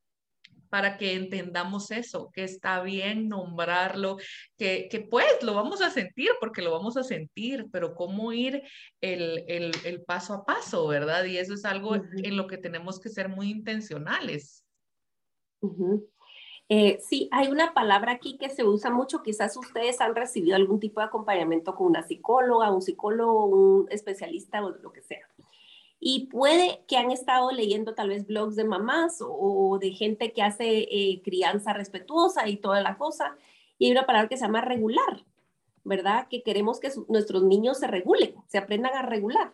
para 0.69 0.97
que 0.97 1.15
entendamos 1.15 1.91
eso, 1.91 2.31
que 2.33 2.45
está 2.45 2.83
bien 2.83 3.29
nombrarlo, 3.29 4.17
que, 4.57 4.89
que, 4.91 5.01
pues 5.01 5.43
lo 5.43 5.55
vamos 5.55 5.83
a 5.83 5.91
sentir 5.91 6.31
porque 6.41 6.63
lo 6.63 6.73
vamos 6.73 6.97
a 6.97 7.03
sentir, 7.03 7.67
pero 7.73 7.95
cómo 7.95 8.33
ir 8.33 8.63
el, 9.01 9.45
el, 9.49 9.73
el 9.85 10.03
paso 10.03 10.35
a 10.35 10.45
paso, 10.45 10.87
¿verdad? 10.87 11.25
Y 11.25 11.39
eso 11.39 11.55
es 11.55 11.65
algo 11.65 11.97
en 11.97 12.37
lo 12.37 12.47
que 12.47 12.59
tenemos 12.59 13.01
que 13.01 13.09
ser 13.09 13.29
muy 13.29 13.51
intencionales. 13.51 14.65
eh, 16.69 16.99
sí, 17.01 17.29
hay 17.33 17.49
una 17.49 17.73
palabra 17.73 18.13
aquí 18.13 18.37
que 18.37 18.51
se 18.51 18.63
usa 18.63 18.91
mucho, 18.91 19.23
quizás 19.23 19.57
ustedes 19.57 20.01
han 20.01 20.15
recibido 20.15 20.55
algún 20.55 20.79
tipo 20.79 21.01
de 21.01 21.07
acompañamiento 21.07 21.75
con 21.75 21.87
una 21.87 22.03
psicóloga, 22.03 22.71
un 22.71 22.83
psicólogo, 22.83 23.47
un 23.47 23.87
especialista 23.91 24.63
o 24.65 24.71
lo 24.71 24.93
que 24.93 25.01
sea 25.01 25.27
y 26.01 26.27
puede 26.27 26.85
que 26.87 26.97
han 26.97 27.11
estado 27.11 27.51
leyendo 27.51 27.95
tal 27.95 28.09
vez 28.11 28.27
blogs 28.27 28.57
de 28.57 28.65
mamás 28.65 29.19
o, 29.21 29.79
de 29.81 29.91
gente 29.91 30.33
que 30.33 30.43
hace 30.43 30.87
eh, 30.91 31.23
crianza 31.25 31.73
respetuosa 31.73 32.49
y 32.49 32.57
toda 32.57 32.81
la 32.81 32.97
cosa. 32.97 33.37
Y 33.79 33.87
hay 33.87 33.93
una 33.93 34.07
palabra 34.07 34.29
que 34.29 34.37
se 34.37 34.45
llama 34.45 34.61
regular, 34.61 35.25
¿verdad? 35.85 36.29
Que 36.29 36.43
queremos 36.43 36.79
que 36.79 36.91
nuestros 37.09 37.43
niños 37.43 37.79
se 37.79 37.89
regulen, 37.89 38.35
se 38.47 38.59
aprendan 38.59 38.95
a 38.95 39.03
regular. 39.03 39.53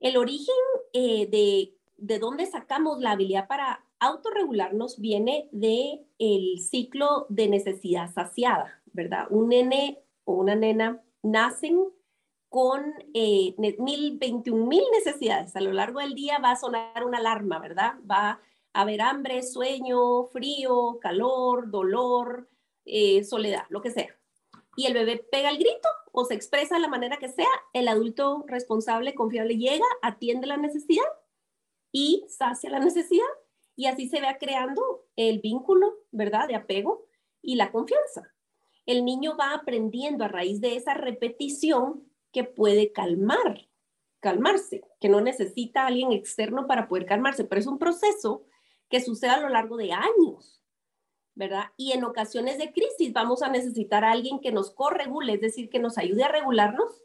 El 0.00 0.16
origen 0.16 0.54
eh, 0.92 1.26
de, 1.26 1.74
de 1.96 2.18
dónde 2.18 2.46
sacamos 2.46 3.00
la 3.00 3.12
habilidad 3.12 3.48
para 3.48 3.84
autorregularnos 4.00 5.00
viene 5.00 5.48
de 5.50 6.04
el 6.18 6.60
ciclo 6.60 7.26
de 7.30 7.48
necesidad 7.48 8.12
saciada, 8.12 8.82
¿verdad? 8.92 9.26
Un 9.30 9.48
nene 9.48 9.98
o 10.24 10.34
una 10.34 10.54
nena 10.54 11.02
nacen 11.22 11.80
con 12.48 12.94
eh, 13.14 13.54
mil, 13.78 14.18
21 14.18 14.66
mil 14.66 14.82
necesidades. 14.92 15.54
A 15.56 15.60
lo 15.60 15.72
largo 15.72 16.00
del 16.00 16.14
día 16.14 16.38
va 16.38 16.52
a 16.52 16.56
sonar 16.56 17.04
una 17.04 17.18
alarma, 17.18 17.58
¿verdad? 17.58 17.94
Va 18.10 18.40
a 18.72 18.80
haber 18.80 19.02
hambre, 19.02 19.42
sueño, 19.42 20.24
frío, 20.26 20.98
calor, 21.00 21.70
dolor, 21.70 22.48
eh, 22.84 23.24
soledad, 23.24 23.64
lo 23.68 23.80
que 23.82 23.90
sea. 23.90 24.14
Y 24.76 24.86
el 24.86 24.94
bebé 24.94 25.18
pega 25.30 25.50
el 25.50 25.58
grito 25.58 25.88
o 26.12 26.24
se 26.24 26.34
expresa 26.34 26.76
de 26.76 26.80
la 26.80 26.88
manera 26.88 27.18
que 27.18 27.28
sea, 27.28 27.48
el 27.72 27.88
adulto 27.88 28.44
responsable, 28.46 29.14
confiable 29.14 29.56
llega, 29.56 29.84
atiende 30.02 30.46
la 30.46 30.56
necesidad 30.56 31.04
y 31.92 32.24
sacia 32.28 32.70
la 32.70 32.80
necesidad 32.80 33.26
Y 33.76 33.86
así 33.86 34.08
se 34.08 34.20
va 34.20 34.38
creando 34.38 35.06
el 35.16 35.40
vínculo, 35.40 35.94
¿verdad? 36.10 36.48
De 36.48 36.54
apego 36.54 37.06
y 37.42 37.56
la 37.56 37.70
confianza. 37.70 38.34
El 38.86 39.04
niño 39.04 39.36
va 39.36 39.52
aprendiendo 39.52 40.24
a 40.24 40.28
raíz 40.28 40.60
de 40.60 40.76
esa 40.76 40.94
repetición 40.94 42.07
que 42.32 42.44
puede 42.44 42.92
calmar, 42.92 43.68
calmarse, 44.20 44.82
que 45.00 45.08
no 45.08 45.20
necesita 45.20 45.86
alguien 45.86 46.12
externo 46.12 46.66
para 46.66 46.88
poder 46.88 47.06
calmarse, 47.06 47.44
pero 47.44 47.60
es 47.60 47.66
un 47.66 47.78
proceso 47.78 48.44
que 48.88 49.00
sucede 49.00 49.30
a 49.30 49.40
lo 49.40 49.48
largo 49.48 49.76
de 49.76 49.92
años, 49.92 50.62
¿verdad? 51.34 51.66
Y 51.76 51.92
en 51.92 52.04
ocasiones 52.04 52.58
de 52.58 52.72
crisis 52.72 53.12
vamos 53.12 53.42
a 53.42 53.48
necesitar 53.48 54.04
a 54.04 54.12
alguien 54.12 54.40
que 54.40 54.52
nos 54.52 54.70
corregule, 54.70 55.34
es 55.34 55.40
decir, 55.40 55.70
que 55.70 55.78
nos 55.78 55.98
ayude 55.98 56.24
a 56.24 56.32
regularnos, 56.32 57.04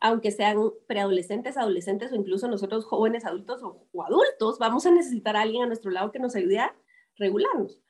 aunque 0.00 0.30
sean 0.30 0.58
preadolescentes, 0.86 1.56
adolescentes 1.56 2.10
o 2.10 2.16
incluso 2.16 2.48
nosotros 2.48 2.86
jóvenes 2.86 3.26
adultos 3.26 3.62
o, 3.62 3.86
adultos, 4.02 4.58
vamos 4.58 4.86
a 4.86 4.90
necesitar 4.90 5.36
a 5.36 5.42
alguien 5.42 5.62
a 5.62 5.66
nuestro 5.66 5.90
lado 5.90 6.10
que 6.10 6.18
nos 6.18 6.34
ayude 6.34 6.58
a 6.58 6.74
regularnos. 7.16 7.82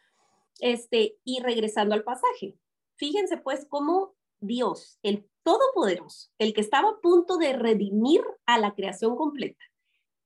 Este, 0.59 1.18
y 1.24 1.40
regresando 1.40 1.94
al 1.94 2.02
pasaje, 2.02 2.59
fíjense 2.96 3.38
pues 3.38 3.64
cómo 3.66 4.16
Dios, 4.40 4.98
el 5.02 5.30
Todopoderoso, 5.42 6.31
el 6.38 6.53
que 6.53 6.61
estaba 6.61 6.90
a 6.90 7.00
punto 7.00 7.37
de 7.38 7.53
redimir 7.53 8.22
a 8.46 8.59
la 8.59 8.74
creación 8.74 9.16
completa, 9.16 9.64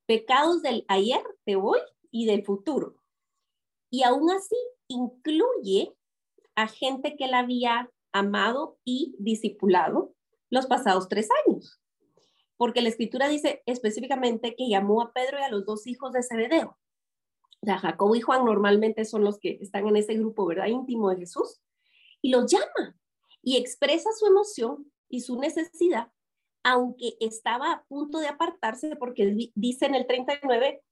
pecados 0.07 0.63
del 0.63 0.85
ayer, 0.89 1.23
de 1.47 1.57
hoy 1.57 1.79
y 2.11 2.27
del 2.27 2.45
futuro. 2.45 2.97
Y 3.91 4.03
aún 4.03 4.31
así 4.31 4.57
incluye 4.89 5.95
a 6.57 6.69
gente 6.69 7.17
que 7.17 7.29
la 7.29 7.41
había 7.41 7.91
amado 8.13 8.79
y 8.85 9.15
discipulado 9.19 10.15
los 10.51 10.67
pasados 10.67 11.09
tres 11.09 11.29
años. 11.47 11.81
Porque 12.57 12.81
la 12.81 12.89
escritura 12.89 13.29
dice 13.29 13.63
específicamente 13.67 14.55
que 14.57 14.69
llamó 14.69 15.03
a 15.03 15.13
Pedro 15.13 15.39
y 15.39 15.43
a 15.43 15.49
los 15.49 15.67
dos 15.67 15.87
hijos 15.87 16.13
de 16.13 16.23
Zebedeo. 16.23 16.79
O 17.61 17.67
sea, 17.67 17.97
y 18.15 18.21
Juan 18.21 18.45
normalmente 18.45 19.05
son 19.05 19.25
los 19.25 19.39
que 19.39 19.59
están 19.61 19.89
en 19.89 19.97
ese 19.97 20.15
grupo, 20.15 20.47
¿verdad? 20.47 20.67
Íntimo 20.67 21.11
de 21.11 21.17
Jesús. 21.17 21.61
Y 22.21 22.31
los 22.31 22.51
llama 22.51 22.97
y 23.43 23.57
expresa 23.57 24.11
su 24.13 24.27
emoción 24.27 24.93
y 25.15 25.21
su 25.21 25.39
necesidad, 25.39 26.11
aunque 26.65 27.17
estaba 27.21 27.71
a 27.71 27.85
punto 27.85 28.19
de 28.19 28.27
apartarse, 28.27 28.97
porque 28.97 29.53
dice 29.55 29.87
en 29.87 29.95
el 29.95 30.09
39, 30.09 30.83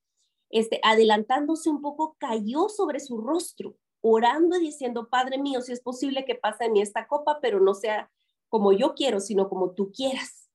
este, 0.51 0.81
adelantándose 0.85 1.69
un 1.69 1.83
poco, 1.83 2.15
cayó 2.21 2.69
sobre 2.69 3.01
su 3.01 3.19
rostro, 3.19 3.77
orando 4.01 4.57
y 4.57 4.61
diciendo, 4.61 5.09
Padre 5.09 5.39
mío, 5.39 5.61
si 5.61 5.73
es 5.73 5.81
posible 5.81 6.25
que 6.25 6.37
pase 6.37 6.67
en 6.67 6.73
mí 6.73 6.81
esta 6.81 7.09
copa, 7.09 7.41
pero 7.41 7.59
no 7.59 7.75
sea 7.75 8.13
como 8.49 8.73
yo 8.73 8.95
quiero, 8.95 9.19
sino 9.19 9.49
como 9.49 9.73
tú 9.73 9.91
quieras, 9.91 10.49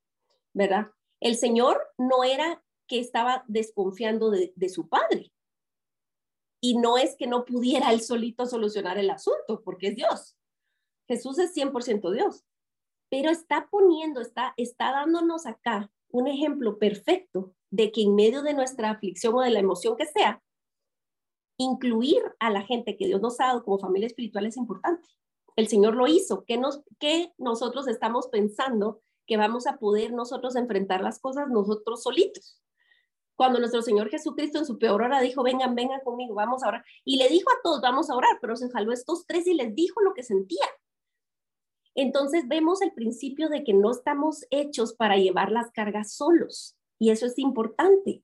¿verdad? 0.54 0.92
El 1.20 1.36
Señor 1.36 1.82
no 1.98 2.24
era 2.24 2.64
que 2.88 3.00
estaba 3.00 3.44
desconfiando 3.50 4.30
de, 4.30 4.54
de 4.56 4.70
su 4.70 4.88
Padre. 4.88 5.34
Y 6.62 6.78
no 6.78 6.98
es 6.98 7.18
que 7.18 7.28
no 7.28 7.44
pudiera 7.44 7.92
él 7.92 8.00
solito 8.00 8.46
solucionar 8.46 8.98
el 8.98 9.10
asunto, 9.10 9.62
porque 9.62 9.88
es 9.88 9.96
Dios. 9.98 10.38
Jesús 11.06 11.38
es 11.38 11.54
100% 11.54 12.14
Dios, 12.14 12.46
pero 13.10 13.30
está 13.30 13.68
poniendo, 13.70 14.22
está, 14.22 14.54
está 14.58 14.92
dándonos 14.92 15.46
acá 15.46 15.92
un 16.10 16.28
ejemplo 16.28 16.78
perfecto 16.78 17.54
de 17.70 17.92
que 17.92 18.04
en 18.04 18.16
medio 18.16 18.42
de 18.42 18.54
nuestra 18.54 18.92
aflicción 18.92 19.36
o 19.36 19.42
de 19.42 19.52
la 19.52 19.60
emoción 19.60 19.98
que 19.98 20.06
sea, 20.06 20.42
incluir 21.58 22.22
a 22.40 22.50
la 22.50 22.62
gente 22.62 22.98
que 22.98 23.08
Dios 23.08 23.22
nos 23.22 23.40
ha 23.40 23.48
dado 23.48 23.64
como 23.64 23.80
familia 23.80 24.08
espiritual 24.08 24.46
es 24.46 24.58
importante. 24.58 25.08
El 25.56 25.68
Señor 25.68 25.96
lo 25.96 26.08
hizo. 26.08 26.44
¿Qué, 26.46 26.58
nos, 26.58 26.82
qué 27.00 27.34
nosotros 27.38 27.88
estamos 27.88 28.28
pensando 28.28 29.02
que 29.26 29.38
vamos 29.38 29.68
a 29.68 29.78
poder 29.78 30.14
nosotros 30.14 30.56
enfrentar 30.56 31.02
las 31.02 31.20
cosas 31.20 31.50
nosotros 31.50 32.04
solitos? 32.04 32.62
Cuando 33.36 33.60
nuestro 33.60 33.82
Señor 33.82 34.10
Jesucristo 34.10 34.60
en 34.60 34.66
su 34.66 34.80
peor 34.80 35.02
hora 35.02 35.20
dijo, 35.20 35.44
vengan, 35.44 35.76
vengan 35.76 36.02
conmigo, 36.02 36.36
vamos 36.36 36.64
a 36.64 36.70
orar. 36.70 36.86
Y 37.04 37.18
le 37.18 37.28
dijo 37.30 37.50
a 37.52 37.62
todos, 37.64 37.82
vamos 37.82 38.10
a 38.10 38.16
orar, 38.16 38.38
pero 38.42 38.56
se 38.56 38.70
jaló 38.70 38.92
estos 38.92 39.26
tres 39.26 39.46
y 39.48 39.54
les 39.54 39.76
dijo 39.76 40.02
lo 40.02 40.14
que 40.14 40.24
sentía. 40.24 40.66
Entonces 41.98 42.48
vemos 42.48 42.84
el 42.84 42.94
principio 42.94 43.50
de 43.50 43.64
que 43.64 43.74
no 43.74 43.92
estamos 43.92 44.46
hechos 44.52 44.94
para 44.94 45.18
llevar 45.18 45.52
las 45.52 45.72
cargas 45.72 46.14
solos. 46.14 46.78
Y 47.00 47.10
eso 47.10 47.26
es 47.26 47.40
importante. 47.40 48.22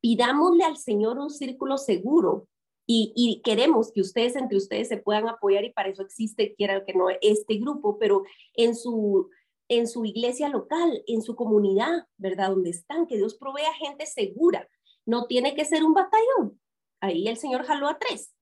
Pidámosle 0.00 0.64
al 0.64 0.76
Señor 0.76 1.18
un 1.18 1.30
círculo 1.30 1.78
seguro 1.78 2.48
y, 2.86 3.40
queremos 3.44 3.92
que 3.92 4.00
ustedes 4.00 4.34
entre 4.34 4.58
ustedes 4.58 4.88
se 4.88 4.96
puedan 4.96 5.28
apoyar 5.28 5.64
y 5.64 5.72
para 5.72 5.88
eso 5.88 6.02
existe, 6.02 6.54
quiera 6.56 6.84
que 6.84 6.92
no, 6.92 7.06
este 7.22 7.54
grupo, 7.54 7.98
pero 7.98 8.24
en 8.52 8.74
su, 8.74 9.30
en 9.68 9.86
su 9.86 10.04
iglesia 10.04 10.48
local, 10.48 11.02
en 11.06 11.22
su 11.22 11.36
comunidad, 11.36 12.08
¿verdad? 12.18 12.50
Donde 12.50 12.70
están, 12.70 13.06
que 13.06 13.16
Dios 13.16 13.36
provea 13.36 13.72
gente 13.74 14.06
segura. 14.06 14.68
No 15.06 15.26
tiene 15.26 15.54
que 15.54 15.64
ser 15.64 15.84
un 15.84 15.94
batallón. 15.94 16.60
Ahí 17.00 17.28
el 17.28 17.36
Señor 17.36 17.62
jaló 17.62 17.86
a 17.88 17.96
tres 17.96 18.34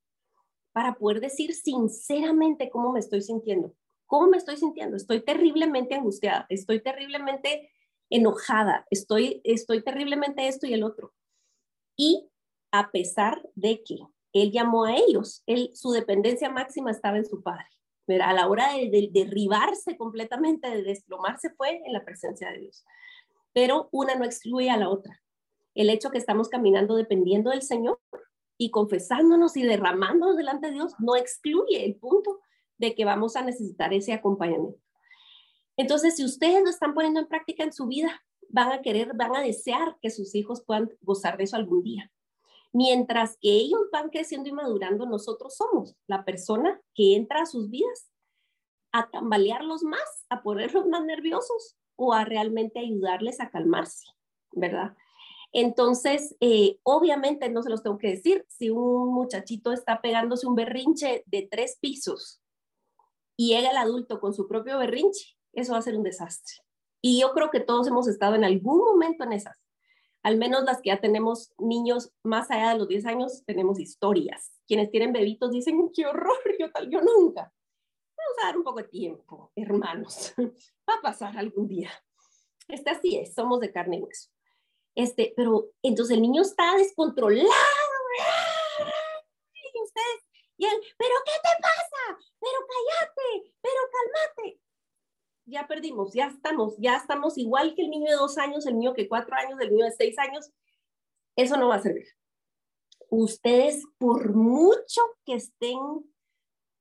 para 0.72 0.94
poder 0.94 1.20
decir 1.20 1.52
sinceramente 1.52 2.70
cómo 2.70 2.92
me 2.92 3.00
estoy 3.00 3.20
sintiendo. 3.20 3.74
¿Cómo 4.12 4.26
me 4.26 4.36
estoy 4.36 4.58
sintiendo? 4.58 4.98
Estoy 4.98 5.22
terriblemente 5.22 5.94
angustiada, 5.94 6.44
estoy 6.50 6.80
terriblemente 6.80 7.70
enojada, 8.10 8.86
estoy, 8.90 9.40
estoy 9.42 9.82
terriblemente 9.82 10.48
esto 10.48 10.66
y 10.66 10.74
el 10.74 10.82
otro. 10.82 11.14
Y 11.96 12.28
a 12.72 12.90
pesar 12.90 13.40
de 13.54 13.82
que 13.82 13.96
él 14.34 14.52
llamó 14.52 14.84
a 14.84 14.94
ellos, 14.96 15.42
él, 15.46 15.70
su 15.72 15.92
dependencia 15.92 16.50
máxima 16.50 16.90
estaba 16.90 17.16
en 17.16 17.24
su 17.24 17.42
padre. 17.42 17.64
Pero 18.04 18.24
a 18.24 18.34
la 18.34 18.48
hora 18.48 18.74
de, 18.74 19.08
derribarse 19.10 19.96
completamente, 19.96 20.68
de 20.68 20.82
desplomarse, 20.82 21.48
fue 21.56 21.80
en 21.82 21.94
la 21.94 22.04
presencia 22.04 22.50
de 22.50 22.58
Dios. 22.58 22.84
Pero 23.54 23.88
una 23.92 24.14
no 24.14 24.26
excluye 24.26 24.68
a 24.68 24.76
la 24.76 24.90
otra. 24.90 25.22
El 25.74 25.88
hecho 25.88 26.10
que 26.10 26.18
estamos 26.18 26.50
caminando 26.50 26.96
dependiendo 26.96 27.48
del 27.48 27.62
Señor 27.62 27.98
y 28.58 28.72
confesándonos 28.72 29.56
y 29.56 29.62
derramándonos 29.62 30.36
delante 30.36 30.66
de 30.66 30.74
Dios 30.74 30.92
no 30.98 31.16
excluye 31.16 31.86
el 31.86 31.96
punto 31.96 32.40
de 32.82 32.96
que 32.96 33.04
vamos 33.04 33.36
a 33.36 33.42
necesitar 33.42 33.94
ese 33.94 34.12
acompañamiento. 34.12 34.78
Entonces, 35.76 36.16
si 36.16 36.24
ustedes 36.24 36.62
lo 36.64 36.68
están 36.68 36.94
poniendo 36.94 37.20
en 37.20 37.28
práctica 37.28 37.62
en 37.62 37.72
su 37.72 37.86
vida, 37.86 38.20
van 38.48 38.72
a 38.72 38.82
querer, 38.82 39.12
van 39.14 39.36
a 39.36 39.40
desear 39.40 39.96
que 40.02 40.10
sus 40.10 40.34
hijos 40.34 40.62
puedan 40.66 40.90
gozar 41.00 41.38
de 41.38 41.44
eso 41.44 41.56
algún 41.56 41.84
día. 41.84 42.10
Mientras 42.72 43.38
que 43.40 43.50
ellos 43.50 43.82
van 43.92 44.10
creciendo 44.10 44.48
y 44.48 44.52
madurando, 44.52 45.06
nosotros 45.06 45.54
somos 45.54 45.94
la 46.08 46.24
persona 46.24 46.80
que 46.94 47.14
entra 47.14 47.42
a 47.42 47.46
sus 47.46 47.70
vidas 47.70 48.10
a 48.90 49.08
tambalearlos 49.08 49.84
más, 49.84 50.26
a 50.28 50.42
ponerlos 50.42 50.86
más 50.86 51.04
nerviosos 51.04 51.76
o 51.94 52.12
a 52.12 52.24
realmente 52.24 52.80
ayudarles 52.80 53.40
a 53.40 53.50
calmarse, 53.50 54.06
¿verdad? 54.50 54.96
Entonces, 55.52 56.34
eh, 56.40 56.78
obviamente, 56.82 57.48
no 57.48 57.62
se 57.62 57.70
los 57.70 57.82
tengo 57.82 57.98
que 57.98 58.08
decir, 58.08 58.44
si 58.48 58.70
un 58.70 59.14
muchachito 59.14 59.70
está 59.70 60.00
pegándose 60.00 60.48
un 60.48 60.56
berrinche 60.56 61.22
de 61.26 61.48
tres 61.48 61.78
pisos 61.80 62.41
y 63.42 63.48
llega 63.48 63.70
el 63.70 63.76
adulto 63.76 64.20
con 64.20 64.32
su 64.32 64.46
propio 64.46 64.78
berrinche, 64.78 65.36
eso 65.52 65.72
va 65.72 65.80
a 65.80 65.82
ser 65.82 65.96
un 65.96 66.04
desastre. 66.04 66.54
Y 67.00 67.20
yo 67.20 67.32
creo 67.32 67.50
que 67.50 67.58
todos 67.58 67.88
hemos 67.88 68.06
estado 68.06 68.36
en 68.36 68.44
algún 68.44 68.78
momento 68.78 69.24
en 69.24 69.32
esas. 69.32 69.60
Al 70.22 70.36
menos 70.36 70.62
las 70.62 70.80
que 70.80 70.90
ya 70.90 71.00
tenemos 71.00 71.52
niños 71.58 72.12
más 72.22 72.52
allá 72.52 72.70
de 72.70 72.78
los 72.78 72.86
10 72.86 73.04
años, 73.06 73.42
tenemos 73.44 73.80
historias. 73.80 74.52
Quienes 74.68 74.92
tienen 74.92 75.12
bebitos 75.12 75.50
dicen, 75.50 75.90
qué 75.92 76.06
horror, 76.06 76.38
yo 76.60 76.70
tal, 76.70 76.88
yo 76.88 77.00
nunca. 77.00 77.52
Vamos 78.16 78.44
a 78.44 78.46
dar 78.46 78.56
un 78.58 78.62
poco 78.62 78.78
de 78.78 78.88
tiempo, 78.88 79.50
hermanos. 79.56 80.32
Va 80.88 80.94
a 80.98 81.02
pasar 81.02 81.36
algún 81.36 81.66
día. 81.66 81.90
Este 82.68 82.90
así 82.90 83.16
es, 83.16 83.34
somos 83.34 83.58
de 83.58 83.72
carne 83.72 83.96
y 83.96 84.02
hueso. 84.02 84.30
Este, 84.94 85.32
pero 85.36 85.72
entonces 85.82 86.14
el 86.14 86.22
niño 86.22 86.42
está 86.42 86.76
descontrolado. 86.76 87.48
Pero 90.96 91.14
¿qué 91.24 91.36
te 91.42 91.62
pasa? 91.62 92.18
Pero 92.40 92.58
cállate, 92.68 93.54
pero 93.60 93.80
cálmate 93.92 94.62
ya 95.46 95.66
perdimos, 95.66 96.12
ya 96.14 96.26
estamos, 96.26 96.74
ya 96.78 96.96
estamos 96.96 97.36
igual 97.36 97.74
que 97.74 97.82
el 97.82 97.90
niño 97.90 98.10
de 98.10 98.16
dos 98.16 98.38
años, 98.38 98.66
el 98.66 98.74
niño 98.74 98.94
que 98.94 99.08
cuatro 99.08 99.34
años, 99.36 99.60
el 99.60 99.70
niño 99.70 99.84
de 99.84 99.92
seis 99.92 100.18
años. 100.18 100.50
Eso 101.36 101.56
no 101.56 101.68
va 101.68 101.76
a 101.76 101.82
servir. 101.82 102.06
Ustedes, 103.10 103.84
por 103.98 104.34
mucho 104.34 105.02
que 105.24 105.34
estén 105.34 105.78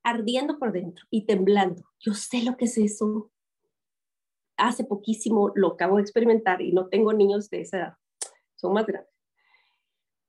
ardiendo 0.04 0.58
por 0.58 0.72
dentro 0.72 1.06
y 1.10 1.26
temblando, 1.26 1.84
yo 2.00 2.13
sé 2.13 2.44
lo 2.44 2.58
que 2.58 2.65
es 2.65 2.78
eso. 2.78 3.32
Hace 4.58 4.84
poquísimo 4.84 5.52
lo 5.56 5.70
acabo 5.74 5.98
de 5.98 6.04
experimentar 6.04 6.62
y 6.62 6.72
no 6.72 6.88
tengo 6.88 7.13
niños 7.13 7.50
de 7.50 7.62
esa 7.62 7.78
edad, 7.78 7.94
son 8.56 8.74
más 8.74 8.86
grandes. 8.86 9.12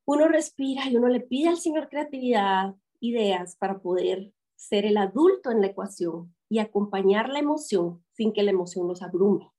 Uno 0.05 0.27
respira 0.27 0.89
y 0.89 0.97
uno 0.97 1.09
le 1.09 1.21
pide 1.21 1.49
al 1.49 1.59
Señor 1.59 1.89
creatividad, 1.89 2.75
ideas 3.03 3.57
para 3.57 3.81
poder 3.81 4.33
ser 4.57 4.87
el 4.87 4.97
adulto 4.97 5.51
en 5.51 5.61
la 5.61 5.67
ecuación 5.67 6.35
y 6.49 6.61
acompañar 6.61 7.29
la 7.29 7.41
emoción 7.41 8.05
sin 8.13 8.33
que 8.33 8.43
la 8.43 8.53
emoción 8.53 8.87
nos 8.87 9.03
abrume. 9.03 9.51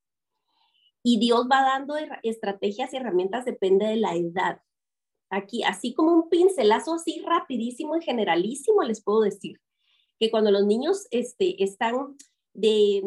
Y 1.03 1.19
Dios 1.19 1.47
va 1.51 1.61
dando 1.61 1.95
estrategias 2.23 2.93
y 2.93 2.97
herramientas, 2.97 3.45
depende 3.45 3.85
de 3.85 3.97
la 3.97 4.15
edad. 4.15 4.61
Aquí, 5.29 5.63
así 5.63 5.93
como 5.93 6.13
un 6.13 6.29
pincelazo 6.29 6.93
así 6.93 7.21
rapidísimo 7.25 7.97
y 7.97 8.03
generalísimo, 8.03 8.83
les 8.83 9.03
puedo 9.03 9.21
decir 9.21 9.59
que 10.19 10.31
cuando 10.31 10.51
los 10.51 10.65
niños 10.65 11.07
este, 11.11 11.61
están 11.61 12.15
de, 12.53 13.03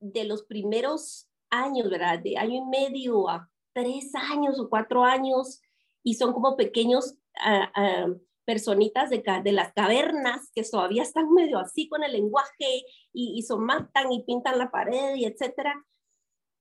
de 0.00 0.24
los 0.24 0.42
primeros 0.42 1.28
años, 1.50 1.88
¿verdad? 1.88 2.18
De 2.18 2.36
año 2.36 2.62
y 2.62 2.64
medio 2.64 3.28
a 3.28 3.48
tres 3.72 4.12
años 4.14 4.58
o 4.58 4.68
cuatro 4.68 5.04
años 5.04 5.60
y 6.02 6.14
son 6.14 6.32
como 6.32 6.56
pequeños, 6.56 7.14
uh, 7.46 8.18
personitas 8.50 9.10
de, 9.10 9.22
de, 9.44 9.52
las 9.52 9.72
cavernas 9.72 10.50
que 10.52 10.64
todavía 10.64 11.04
están 11.04 11.32
medio 11.32 11.60
así 11.60 11.88
con 11.88 12.02
el 12.02 12.10
lenguaje 12.10 12.82
y, 13.12 13.38
y 13.38 13.42
somatan 13.42 14.10
y 14.10 14.24
pintan 14.24 14.58
la 14.58 14.72
pared 14.72 15.14
y 15.14 15.24
etcétera. 15.24 15.86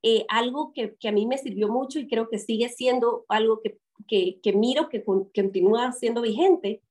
Eh, 0.04 0.23
algo 0.30 0.71
que, 0.71 0.95
que, 0.99 1.10
a 1.10 1.12
mí 1.12 1.25
me 1.25 1.39
sirvió 1.39 1.67
mucho 1.67 1.97
y 1.97 2.08
creo 2.08 2.30
que 2.30 2.38
sigue 2.38 2.69
siendo 2.69 3.25
algo 3.28 3.60
que, 3.62 3.80
que, 4.08 4.39
que 4.43 4.54
miro 4.54 4.88
que, 4.88 5.04
que 5.34 5.41
continúa 5.41 5.91
siendo 5.93 6.21
vigente, 6.21 6.84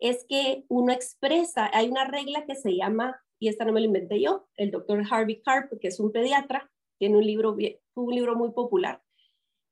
es 0.00 0.26
que 0.28 0.64
uno 0.68 0.92
expresa, 0.92 1.70
hay 1.72 1.88
una 1.88 2.04
regla 2.04 2.44
que 2.44 2.56
se 2.56 2.74
llama, 2.74 3.22
y 3.38 3.46
esta 3.46 3.64
no 3.64 3.72
me 3.72 3.80
la 3.80 3.86
inventé 3.86 4.20
yo, 4.20 4.48
el 4.56 4.72
doctor 4.72 5.00
Harvey 5.08 5.40
Karp, 5.42 5.78
que 5.80 5.86
es 5.86 6.00
un 6.00 6.10
pediatra, 6.10 6.68
tiene 6.98 7.18
un 7.18 7.24
libro, 7.24 7.56
un 7.94 8.14
libro 8.14 8.34
muy 8.34 8.50
popular, 8.50 9.00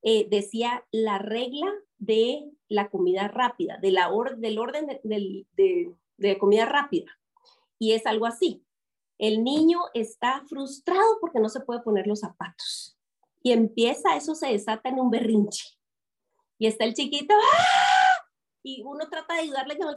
eh, 0.08 0.28
decía 0.30 0.86
la 0.92 1.18
regla 1.18 1.66
de 1.98 2.48
la 2.68 2.90
comida 2.90 3.26
rápida, 3.26 3.76
del 3.78 3.98
orden 3.98 4.86
de, 5.02 6.38
comida 6.38 6.64
rápida. 6.64 7.10
Y 7.80 7.90
es 7.92 8.06
algo 8.06 8.26
así. 8.26 8.64
El 9.18 9.42
niño 9.42 9.80
está 9.94 10.44
frustrado 10.48 11.18
porque 11.20 11.40
no 11.40 11.48
se 11.48 11.58
puede 11.58 11.80
poner 11.80 12.06
los 12.06 12.20
zapatos. 12.20 12.96
Y 13.42 13.50
empieza, 13.50 14.14
eso 14.14 14.36
se 14.36 14.46
desata 14.46 14.90
en 14.90 15.00
un 15.00 15.10
berrinche. 15.10 15.76
Y 16.56 16.68
está 16.68 16.84
el 16.84 16.94
chiquito, 16.94 17.34
¡ah! 17.34 18.28
y 18.62 18.82
uno 18.82 19.08
trata 19.10 19.34
de 19.34 19.40
ayudarle 19.40 19.76
no 19.76 19.92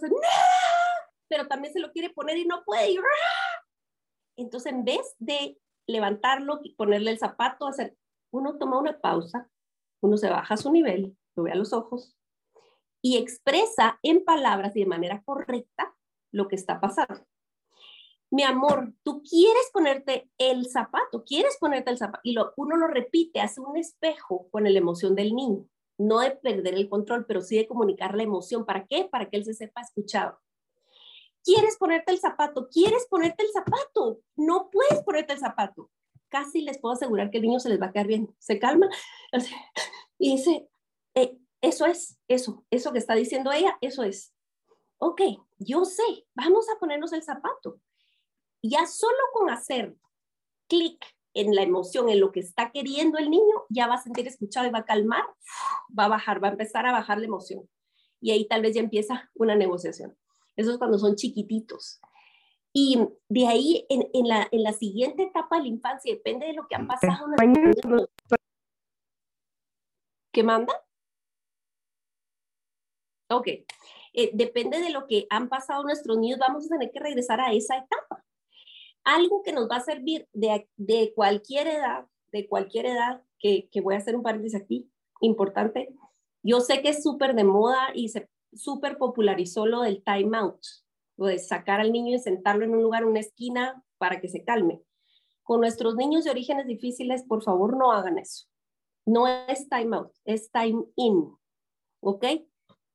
pero 1.28 1.48
también 1.48 1.72
se 1.72 1.80
lo 1.80 1.92
quiere 1.92 2.10
poner 2.10 2.36
y 2.36 2.46
no 2.46 2.64
puede. 2.64 2.98
¡ah! 2.98 3.66
Entonces, 4.38 4.74
en 4.74 4.86
vez 4.86 5.16
de 5.20 5.62
levantarlo 5.86 6.62
y 6.64 6.74
ponerle 6.74 7.12
el 7.12 7.20
zapato, 7.20 7.68
hacer, 7.68 7.96
uno 8.32 8.58
toma 8.58 8.80
una 8.80 9.00
pausa, 9.00 9.48
uno 10.02 10.18
se 10.18 10.30
baja 10.30 10.54
a 10.54 10.58
su 10.58 10.72
nivel, 10.72 11.18
lo 11.36 11.44
ve 11.44 11.52
a 11.52 11.56
los 11.56 11.74
ojos 11.74 12.16
y 13.02 13.18
expresa 13.18 14.00
en 14.04 14.24
palabras 14.26 14.76
y 14.76 14.82
de 14.82 14.86
manera 14.86 15.24
correcta 15.24 15.96
lo 16.32 16.48
que 16.48 16.56
está 16.56 16.80
pasando 16.80 17.26
mi 18.32 18.44
amor, 18.44 18.94
tú 19.04 19.24
quieres 19.24 19.70
ponerte 19.74 20.30
el 20.38 20.68
zapato, 20.70 21.24
quieres 21.24 21.58
ponerte 21.60 21.90
el 21.90 21.98
zapato, 21.98 22.22
y 22.24 22.34
lo, 22.34 22.54
uno 22.58 22.78
lo 22.78 22.88
repite, 22.88 23.42
hace 23.42 23.60
un 23.60 23.76
espejo 23.76 24.48
con 24.52 24.64
la 24.64 24.78
emoción 24.78 25.16
del 25.16 25.34
niño, 25.34 25.66
no 25.98 26.20
de 26.20 26.32
perder 26.32 26.76
el 26.76 26.90
control, 26.90 27.26
pero 27.26 27.42
sí 27.42 27.58
de 27.58 27.68
comunicar 27.68 28.16
la 28.16 28.24
emoción. 28.24 28.66
¿Para 28.66 28.86
qué? 28.86 29.06
Para 29.06 29.30
que 29.30 29.38
él 29.38 29.46
se 29.46 29.54
sepa 29.54 29.82
escuchado. 29.82 30.40
¿Quieres 31.44 31.78
ponerte 31.78 32.12
el 32.12 32.20
zapato? 32.20 32.70
¿Quieres 32.70 33.08
ponerte 33.10 33.44
el 33.44 33.52
zapato? 33.52 34.20
No 34.36 34.70
puedes 34.72 35.04
ponerte 35.04 35.34
el 35.34 35.40
zapato. 35.40 35.90
Casi 36.30 36.62
les 36.62 36.80
puedo 36.80 36.94
asegurar 36.94 37.32
que 37.32 37.38
el 37.38 37.44
niño 37.44 37.60
se 37.60 37.70
les 37.70 37.82
va 37.82 37.88
a 37.88 37.92
quedar 37.92 38.08
bien. 38.08 38.34
Se 38.40 38.60
calma 38.60 38.90
y 40.18 40.36
dice, 40.36 40.70
eh, 41.16 41.38
eso 41.62 41.86
es, 41.86 42.20
eso, 42.28 42.66
eso 42.70 42.92
que 42.92 43.00
está 43.00 43.16
diciendo 43.16 43.52
ella, 43.52 43.78
eso 43.82 44.04
es. 44.04 44.34
Ok, 44.98 45.22
yo 45.58 45.86
sé, 45.86 46.28
vamos 46.36 46.68
a 46.70 46.80
ponernos 46.80 47.14
el 47.14 47.24
zapato 47.24 47.80
ya 48.62 48.86
solo 48.86 49.18
con 49.34 49.50
hacer 49.50 49.96
clic 50.68 51.04
en 51.34 51.56
la 51.56 51.62
emoción, 51.62 52.10
en 52.10 52.20
lo 52.20 52.32
que 52.32 52.40
está 52.40 52.72
queriendo 52.72 53.18
el 53.18 53.30
niño, 53.30 53.66
ya 53.70 53.88
va 53.88 53.96
a 53.96 54.02
sentir 54.02 54.28
escuchado 54.28 54.68
y 54.68 54.72
va 54.72 54.80
a 54.80 54.86
calmar, 54.86 55.24
va 55.98 56.06
a 56.06 56.10
bajar, 56.10 56.44
va 56.44 56.50
a 56.50 56.52
empezar 56.52 56.86
a 56.86 56.92
bajar 56.92 57.20
la 57.20 57.26
emoción. 57.26 57.70
Y 58.20 58.32
ahí 58.32 58.48
tal 58.48 58.62
vez 58.62 58.76
ya 58.76 58.82
empieza 58.82 59.30
una 59.36 59.56
negociación. 59.56 60.18
Eso 60.56 60.72
es 60.72 60.78
cuando 60.78 60.98
son 60.98 61.16
chiquititos. 61.16 62.02
Y 62.82 62.98
de 63.28 63.46
ahí, 63.46 63.86
en, 63.90 64.10
en, 64.14 64.28
la, 64.30 64.48
en 64.52 64.64
la 64.64 64.72
siguiente 64.72 65.24
etapa 65.24 65.58
de 65.58 65.64
la 65.64 65.68
infancia, 65.68 66.14
depende 66.14 66.46
de 66.48 66.54
lo 66.54 66.66
que 66.66 66.76
han 66.76 66.88
pasado. 66.88 67.26
¿Qué 70.32 70.44
manda? 70.44 70.74
Ok. 73.30 73.48
Eh, 74.14 74.32
depende 74.34 74.80
de 74.80 74.92
lo 74.92 75.08
que 75.08 75.28
han 75.30 75.50
pasado 75.50 75.84
nuestros 75.84 76.18
niños, 76.18 76.40
vamos 76.40 76.66
a 76.66 76.70
tener 76.70 76.90
que 76.92 77.02
regresar 77.02 77.42
a 77.42 77.52
esa 77.52 77.76
etapa 77.76 78.24
algo 79.04 79.42
que 79.44 79.52
nos 79.52 79.70
va 79.70 79.78
a 79.78 79.82
servir 79.82 80.28
de, 80.34 80.70
de 80.78 81.14
cualquier 81.14 81.68
edad, 81.68 82.08
de 82.32 82.48
cualquier 82.48 82.86
edad, 82.86 83.24
que, 83.40 83.68
que 83.72 83.82
voy 83.82 83.96
a 83.96 83.98
hacer 83.98 84.16
un 84.16 84.24
paréntesis 84.24 84.62
aquí, 84.62 84.90
importante. 85.20 85.94
Yo 86.44 86.62
sé 86.62 86.82
que 86.82 86.90
es 86.90 87.04
súper 87.04 87.36
de 87.36 87.44
moda 87.44 87.90
y 87.94 88.10
se 88.10 88.30
súper 88.54 88.98
popularizó 88.98 89.66
lo 89.66 89.82
del 89.82 90.04
time 90.04 90.38
out, 90.38 90.62
de 91.28 91.40
sacar 91.40 91.80
al 91.80 91.92
niño 91.92 92.16
y 92.16 92.20
sentarlo 92.20 92.66
en 92.66 92.72
un 92.72 92.84
lugar, 92.84 93.06
una 93.06 93.20
esquina, 93.20 93.84
para 93.98 94.22
que 94.22 94.30
se 94.30 94.44
calme. 94.44 94.82
Con 95.44 95.62
nuestros 95.62 95.96
niños 95.96 96.24
de 96.24 96.32
orígenes 96.32 96.68
difíciles, 96.68 97.24
por 97.24 97.44
favor, 97.44 97.78
no 97.78 97.92
hagan 97.92 98.18
eso. 98.18 98.48
No 99.06 99.28
es 99.28 99.68
time 99.70 99.96
out, 99.96 100.12
es 100.26 100.52
time 100.52 100.86
in. 100.96 101.36
¿Ok? 102.02 102.26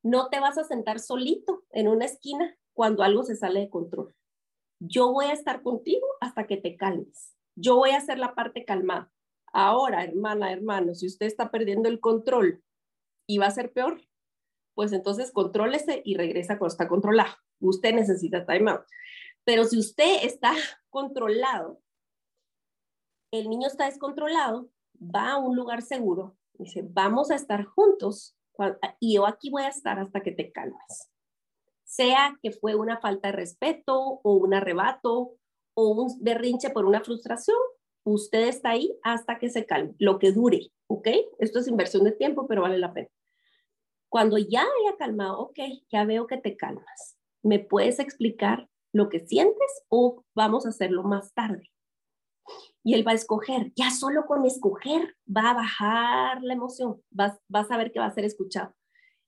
No 0.03 0.29
te 0.29 0.39
vas 0.39 0.57
a 0.57 0.63
sentar 0.63 0.99
solito 0.99 1.63
en 1.71 1.87
una 1.87 2.05
esquina 2.05 2.57
cuando 2.73 3.03
algo 3.03 3.23
se 3.23 3.35
sale 3.35 3.61
de 3.61 3.69
control 3.69 4.15
yo 4.79 5.11
voy 5.11 5.25
a 5.25 5.33
estar 5.33 5.61
contigo 5.61 6.05
hasta 6.21 6.47
que 6.47 6.57
te 6.57 6.75
calmes. 6.75 7.35
Yo 7.55 7.75
voy 7.75 7.91
a 7.91 7.97
hacer 7.97 8.19
la 8.19 8.35
parte 8.35 8.65
calmada. 8.65 9.11
Ahora, 9.53 10.03
hermana, 10.03 10.51
hermano, 10.51 10.93
si 10.93 11.07
usted 11.07 11.25
está 11.27 11.49
perdiendo 11.49 11.87
el 11.87 11.99
control 11.99 12.61
y 13.27 13.37
va 13.37 13.47
a 13.47 13.51
ser 13.51 13.71
peor, 13.71 14.01
pues 14.73 14.91
entonces 14.91 15.31
contrólese 15.31 16.01
y 16.03 16.15
regresa 16.15 16.57
cuando 16.57 16.73
está 16.73 16.87
controlado. 16.87 17.33
Usted 17.59 17.93
necesita 17.93 18.45
time 18.45 18.71
out. 18.71 18.81
Pero 19.43 19.65
si 19.65 19.77
usted 19.77 20.23
está 20.23 20.53
controlado, 20.89 21.81
el 23.31 23.49
niño 23.49 23.67
está 23.67 23.85
descontrolado, 23.85 24.69
va 24.99 25.33
a 25.33 25.37
un 25.37 25.55
lugar 25.55 25.81
seguro, 25.81 26.37
dice, 26.53 26.83
vamos 26.87 27.31
a 27.31 27.35
estar 27.35 27.65
juntos 27.65 28.37
y 28.99 29.15
yo 29.15 29.27
aquí 29.27 29.49
voy 29.49 29.63
a 29.63 29.67
estar 29.67 29.99
hasta 29.99 30.21
que 30.21 30.31
te 30.31 30.51
calmes 30.51 31.09
sea 31.95 32.37
que 32.41 32.51
fue 32.51 32.75
una 32.75 32.99
falta 32.99 33.29
de 33.29 33.37
respeto 33.37 34.19
o 34.21 34.33
un 34.33 34.53
arrebato 34.53 35.37
o 35.75 35.89
un 35.89 36.21
berrinche 36.21 36.69
por 36.69 36.85
una 36.85 37.01
frustración, 37.01 37.57
usted 38.03 38.47
está 38.47 38.71
ahí 38.71 38.97
hasta 39.03 39.39
que 39.39 39.49
se 39.49 39.65
calme, 39.65 39.95
lo 39.99 40.19
que 40.19 40.31
dure, 40.31 40.71
¿ok? 40.87 41.07
Esto 41.39 41.59
es 41.59 41.67
inversión 41.67 42.03
de 42.03 42.11
tiempo, 42.11 42.47
pero 42.47 42.63
vale 42.63 42.77
la 42.77 42.93
pena. 42.93 43.09
Cuando 44.09 44.37
ya 44.37 44.61
haya 44.61 44.97
calmado, 44.97 45.39
ok, 45.39 45.59
ya 45.89 46.05
veo 46.05 46.27
que 46.27 46.37
te 46.37 46.55
calmas. 46.55 47.14
¿Me 47.45 47.59
puedes 47.59 47.99
explicar 47.99 48.67
lo 48.91 49.09
que 49.09 49.19
sientes 49.19 49.83
o 49.89 50.23
vamos 50.35 50.65
a 50.65 50.69
hacerlo 50.69 51.03
más 51.03 51.33
tarde? 51.33 51.71
Y 52.83 52.93
él 52.93 53.07
va 53.07 53.11
a 53.11 53.15
escoger, 53.15 53.71
ya 53.75 53.91
solo 53.91 54.25
con 54.25 54.45
escoger 54.45 55.15
va 55.25 55.51
a 55.51 55.53
bajar 55.55 56.43
la 56.43 56.53
emoción, 56.53 57.01
vas, 57.09 57.39
a 57.49 57.77
ver 57.77 57.91
que 57.91 57.99
va 57.99 58.05
a 58.05 58.13
ser 58.13 58.25
escuchado 58.25 58.73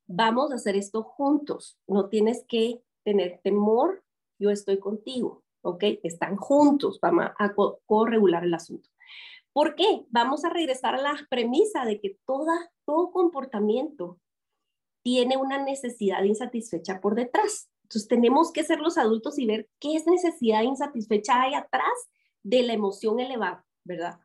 vamos 0.07 0.51
a 0.51 0.55
hacer 0.55 0.75
esto 0.75 1.03
juntos, 1.03 1.77
no 1.85 2.09
tienes 2.09 2.45
que 2.47 2.81
tener 3.03 3.39
temor, 3.43 4.03
yo 4.39 4.49
estoy 4.49 4.79
contigo, 4.79 5.43
¿ok? 5.61 5.83
Están 6.03 6.37
juntos, 6.37 6.99
vamos 7.01 7.25
a 7.37 7.53
corregular 7.85 8.43
el 8.43 8.53
asunto. 8.53 8.89
¿Por 9.53 9.75
qué? 9.75 10.05
Vamos 10.09 10.45
a 10.45 10.49
regresar 10.49 10.95
a 10.95 11.01
la 11.01 11.15
premisa 11.29 11.83
de 11.85 11.99
que 11.99 12.17
todo 12.25 13.11
comportamiento 13.11 14.19
tiene 15.03 15.37
una 15.37 15.63
necesidad 15.63 16.23
insatisfecha 16.23 17.01
por 17.01 17.15
detrás. 17.15 17.69
Entonces 17.87 18.09
tenemos 18.09 18.51
que 18.51 18.65
ser 18.65 18.81
los 18.81 18.97
adultos 18.97 19.39
y 19.39 19.45
ver 19.45 19.69
qué 19.79 19.95
es 19.95 20.05
necesidad 20.05 20.61
insatisfecha 20.63 21.41
hay 21.41 21.53
atrás 21.53 21.93
de 22.43 22.61
la 22.63 22.73
emoción 22.73 23.21
elevada, 23.21 23.65
¿verdad? 23.85 24.19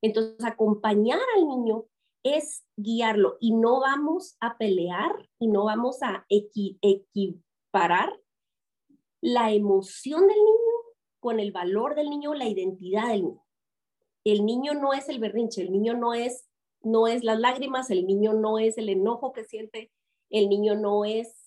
Entonces 0.00 0.42
acompañar 0.42 1.20
al 1.36 1.46
niño 1.46 1.84
es 2.22 2.64
guiarlo 2.76 3.36
y 3.40 3.52
no 3.52 3.80
vamos 3.80 4.38
a 4.40 4.56
pelear 4.56 5.28
y 5.38 5.48
no 5.48 5.66
vamos 5.66 6.02
a 6.02 6.24
equiparar 6.30 8.18
la 9.20 9.52
emoción 9.52 10.22
del 10.26 10.38
niño 10.38 10.74
con 11.20 11.40
el 11.40 11.52
valor 11.52 11.96
del 11.96 12.08
niño, 12.08 12.32
la 12.32 12.48
identidad 12.48 13.08
del 13.08 13.24
niño. 13.24 13.44
El 14.24 14.46
niño 14.46 14.72
no 14.72 14.94
es 14.94 15.10
el 15.10 15.18
berrinche, 15.18 15.60
el 15.60 15.72
niño 15.72 15.92
no 15.92 16.14
es, 16.14 16.48
no 16.80 17.06
es 17.06 17.22
las 17.22 17.38
lágrimas, 17.38 17.90
el 17.90 18.06
niño 18.06 18.32
no 18.32 18.58
es 18.58 18.78
el 18.78 18.88
enojo 18.88 19.34
que 19.34 19.44
siente, 19.44 19.92
el 20.30 20.48
niño 20.48 20.74
no 20.74 21.04
es 21.04 21.43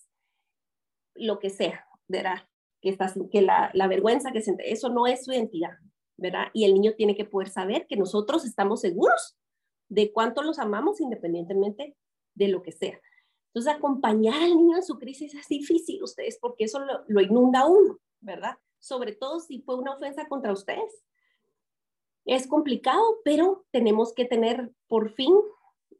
lo 1.18 1.38
que 1.38 1.50
sea, 1.50 1.86
¿verdad? 2.06 2.48
Que, 2.80 2.90
está, 2.90 3.12
que 3.30 3.42
la, 3.42 3.88
vergüenza 3.88 4.32
que 4.32 4.42
siente, 4.42 4.72
eso 4.72 4.88
no 4.88 5.06
es 5.06 5.24
su 5.24 5.32
identidad, 5.32 5.72
¿verdad? 6.16 6.48
Y 6.52 6.64
el 6.64 6.74
niño 6.74 6.94
tiene 6.96 7.16
que 7.16 7.24
poder 7.24 7.48
saber 7.48 7.86
que 7.86 7.96
nosotros 7.96 8.44
estamos 8.44 8.80
seguros 8.80 9.36
de 9.88 10.12
cuánto 10.12 10.42
los 10.42 10.58
amamos 10.58 11.00
independientemente 11.00 11.96
de 12.34 12.48
lo 12.48 12.62
que 12.62 12.72
sea. 12.72 13.00
Entonces, 13.48 13.74
acompañar 13.74 14.42
al 14.42 14.56
niño 14.56 14.76
en 14.76 14.82
su 14.82 14.98
crisis 14.98 15.34
es 15.34 15.48
difícil, 15.48 16.02
ustedes, 16.02 16.38
porque 16.40 16.64
eso 16.64 16.80
lo, 17.08 17.20
inunda 17.20 17.66
uno, 17.66 17.98
¿verdad? 18.20 18.56
Sobre 18.78 19.12
todo 19.12 19.40
si 19.40 19.62
fue 19.62 19.76
una 19.76 19.94
ofensa 19.94 20.28
contra 20.28 20.52
ustedes. 20.52 21.02
Es 22.24 22.46
complicado, 22.46 23.02
pero 23.24 23.64
tenemos 23.70 24.12
que 24.12 24.26
tener 24.26 24.70
por 24.86 25.10
fin 25.10 25.34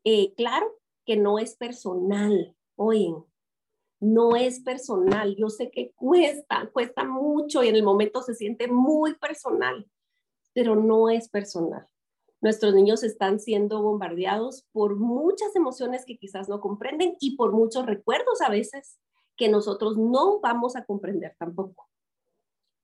eh, 0.04 0.34
claro 0.34 0.78
que 1.04 1.16
no 1.16 1.38
es 1.38 1.56
personal. 1.56 2.54
Oyen, 2.76 3.24
no 4.00 4.36
es 4.36 4.60
personal. 4.60 5.34
Yo 5.36 5.48
sé 5.48 5.70
que 5.70 5.92
cuesta, 5.92 6.68
cuesta 6.72 7.04
mucho 7.04 7.62
y 7.62 7.68
en 7.68 7.76
el 7.76 7.82
momento 7.82 8.22
se 8.22 8.34
siente 8.34 8.68
muy 8.68 9.14
personal, 9.16 9.86
pero 10.52 10.76
no 10.76 11.08
es 11.08 11.28
personal. 11.28 11.86
Nuestros 12.40 12.72
niños 12.74 13.02
están 13.02 13.40
siendo 13.40 13.82
bombardeados 13.82 14.64
por 14.72 14.96
muchas 14.96 15.56
emociones 15.56 16.04
que 16.04 16.18
quizás 16.18 16.48
no 16.48 16.60
comprenden 16.60 17.16
y 17.20 17.36
por 17.36 17.52
muchos 17.52 17.86
recuerdos 17.86 18.40
a 18.40 18.48
veces 18.48 18.98
que 19.36 19.48
nosotros 19.48 19.96
no 19.96 20.40
vamos 20.40 20.76
a 20.76 20.84
comprender 20.84 21.34
tampoco. 21.38 21.88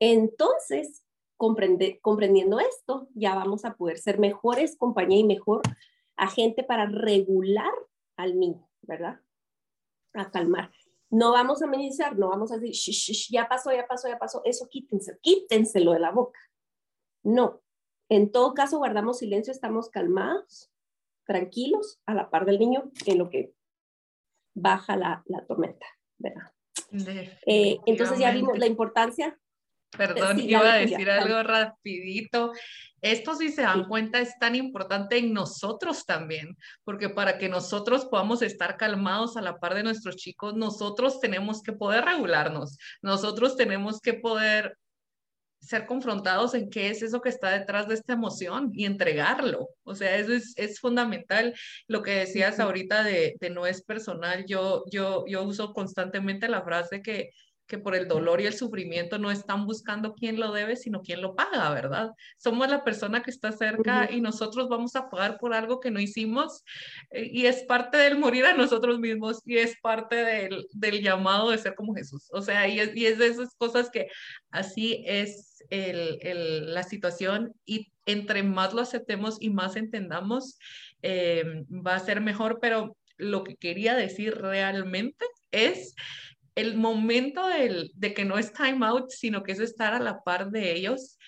Entonces, 0.01 1.05
comprendiendo 1.37 2.59
esto, 2.59 3.09
ya 3.15 3.35
vamos 3.35 3.65
a 3.65 3.75
poder 3.75 3.99
ser 3.99 4.19
mejores 4.19 4.77
compañía 4.77 5.21
y 5.21 5.25
mejor 5.25 5.63
agente 6.17 6.65
para 6.65 6.87
regular 6.87 7.73
al 8.17 8.39
niño, 8.39 8.69
¿verdad? 8.83 9.21
A 10.15 10.31
calmar. 10.31 10.71
No 11.11 11.33
vamos 11.33 11.63
a 11.63 11.67
amenizar, 11.67 12.19
no 12.19 12.29
vamos 12.29 12.51
a 12.53 12.59
decir, 12.59 13.17
ya 13.31 13.49
pasó, 13.49 13.73
ya 13.73 13.87
pasó, 13.87 14.09
ya 14.09 14.19
pasó, 14.19 14.43
eso 14.45 14.69
quítense, 14.69 15.19
quítenselo 15.21 15.93
de 15.93 16.01
la 16.01 16.11
boca. 16.11 16.41
No, 17.23 17.63
en 18.09 18.33
todo 18.33 18.55
caso 18.55 18.79
guardamos 18.79 19.19
silencio, 19.19 19.53
estamos 19.53 19.89
calmados, 19.89 20.73
tranquilos, 21.27 22.01
a 22.07 22.15
la 22.15 22.31
par 22.31 22.45
del 22.47 22.59
niño, 22.59 22.91
en 23.07 23.19
lo 23.19 23.31
que 23.31 23.55
baja 24.55 24.97
la, 24.97 25.23
la 25.27 25.47
tormenta, 25.47 25.87
¿verdad? 26.19 26.53
Eh, 27.47 27.81
entonces 27.87 28.19
ya 28.19 28.33
vimos 28.33 28.59
la 28.59 28.67
importancia. 28.67 29.39
Perdón, 29.97 30.41
iba 30.41 30.73
a 30.73 30.79
decir 30.79 31.11
algo 31.11 31.43
rapidito. 31.43 32.53
Esto, 33.01 33.35
si 33.37 33.53
se 33.53 33.63
dan 33.63 33.87
cuenta, 33.87 34.19
es 34.19 34.39
tan 34.39 34.55
importante 34.55 35.19
en 35.19 35.35
nosotros 35.35 36.07
también, 36.07 36.57
porque 36.85 37.11
para 37.11 37.37
que 37.37 37.51
nosotros 37.51 38.07
podamos 38.07 38.41
estar 38.41 38.79
calmados 38.79 39.37
a 39.37 39.43
la 39.43 39.59
par 39.59 39.75
de 39.75 39.83
nuestros 39.83 40.17
chicos, 40.17 40.55
nosotros 40.55 41.21
tenemos 41.21 41.63
que 41.63 41.73
poder 41.73 42.07
regularnos, 42.07 42.79
nosotros 43.03 43.57
tenemos 43.57 44.01
que 44.01 44.15
poder 44.15 44.79
ser 45.61 45.87
confrontados 45.87 46.55
en 46.55 46.71
qué 46.71 46.89
es 46.89 47.03
eso 47.03 47.21
que 47.21 47.29
está 47.29 47.51
detrás 47.51 47.89
de 47.89 47.95
esta 47.95 48.13
emoción 48.13 48.71
y 48.73 48.85
entregarlo. 48.85 49.69
O 49.83 49.95
sea, 49.95 50.17
eso 50.17 50.33
es, 50.33 50.53
es 50.57 50.79
fundamental. 50.81 51.55
Lo 51.89 52.03
que 52.03 52.13
decías 52.13 52.61
ahorita 52.61 53.03
de, 53.03 53.37
de, 53.41 53.51
no 53.51 53.67
es 53.67 53.83
personal, 53.83 54.45
yo, 54.47 54.85
yo, 54.91 55.25
yo 55.27 55.43
uso 55.43 55.73
constantemente 55.73 56.49
la 56.49 56.63
frase 56.63 57.03
que 57.03 57.31
que 57.67 57.79
por 57.79 57.95
el 57.95 58.09
dolor 58.09 58.41
y 58.41 58.47
el 58.47 58.55
sufrimiento 58.55 59.19
no 59.19 59.31
están 59.31 59.67
buscando 59.67 60.15
quién 60.15 60.39
lo 60.39 60.53
debe, 60.53 60.77
sino 60.77 61.03
quién 61.03 61.23
lo 61.23 61.35
paga, 61.35 61.71
¿verdad? 61.71 62.11
Somos 62.37 62.69
la 62.69 62.85
persona 62.85 63.23
que 63.23 63.31
está 63.31 63.53
cerca 63.53 64.11
y 64.11 64.21
nosotros 64.21 64.69
vamos 64.69 64.97
a 64.97 65.09
pagar 65.09 65.39
por 65.39 65.55
algo 65.55 65.81
que 65.81 65.91
no 65.91 66.01
hicimos 66.01 66.63
eh, 67.11 67.29
y 67.33 67.47
es 67.47 67.63
parte 67.65 67.97
del 67.97 68.19
morir 68.19 68.45
a 68.45 68.55
nosotros 68.55 68.99
mismos 68.99 69.41
y 69.47 69.59
es 69.59 69.77
parte 69.81 70.17
del, 70.17 70.67
del 70.73 71.03
llamado 71.03 71.51
de 71.51 71.59
ser 71.59 71.75
como 71.75 71.95
Jesús. 71.95 72.29
O 72.33 72.43
sea, 72.43 72.69
y 72.69 72.81
es, 72.81 72.95
y 72.95 73.07
es 73.07 73.19
de 73.19 73.29
esas 73.29 73.55
cosas 73.57 73.91
que 73.91 74.09
así 74.51 75.03
es 75.07 75.63
el, 75.71 76.19
el, 76.21 76.75
la 76.75 76.83
situación 76.83 77.55
y 77.65 77.93
entre 78.07 78.43
más 78.43 78.75
lo 78.75 78.83
aceptemos 78.83 79.39
y 79.41 79.51
más 79.51 79.77
entendamos, 79.77 80.59
eh, 81.03 81.65
va 81.71 81.95
a 81.95 82.01
ser 82.01 82.21
mejor, 82.21 82.59
pero 82.61 82.97
lo 83.17 83.45
que 83.45 83.57
quería 83.57 83.95
decir 83.95 84.35
realmente 84.35 85.25
es 85.53 85.95
el 86.55 86.77
momento 86.77 87.49
del, 87.49 87.91
de 87.95 88.15
que 88.15 88.25
no 88.25 88.39
es 88.39 88.53
time 88.53 88.87
out, 88.87 89.11
sino 89.11 89.43
que 89.43 89.53
es 89.53 89.61
estar 89.61 89.95
a 89.95 90.01
la 90.01 90.23
par 90.23 90.51
de 90.51 90.73
ellos. 90.73 91.19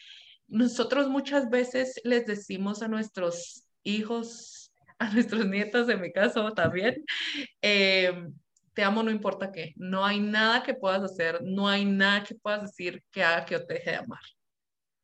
Nosotros 0.48 1.08
muchas 1.08 1.50
veces 1.50 2.00
les 2.04 2.26
decimos 2.26 2.82
a 2.82 2.88
nuestros 2.88 3.64
hijos, 3.82 4.72
a 4.98 5.10
nuestros 5.10 5.46
nietos, 5.46 5.88
en 5.88 6.00
mi 6.00 6.12
caso 6.12 6.52
también, 6.52 7.04
eh, 7.62 8.12
te 8.72 8.84
amo 8.84 9.02
no 9.02 9.10
importa 9.10 9.50
qué, 9.50 9.72
no 9.76 10.04
hay 10.04 10.20
nada 10.20 10.62
que 10.62 10.74
puedas 10.74 11.02
hacer, 11.02 11.40
no 11.42 11.66
hay 11.68 11.84
nada 11.84 12.22
que 12.22 12.34
puedas 12.34 12.62
decir 12.62 13.02
que 13.10 13.22
haga 13.22 13.44
que 13.44 13.54
yo 13.54 13.66
te 13.66 13.74
deje 13.74 13.90
de 13.90 13.96
amar 13.96 14.20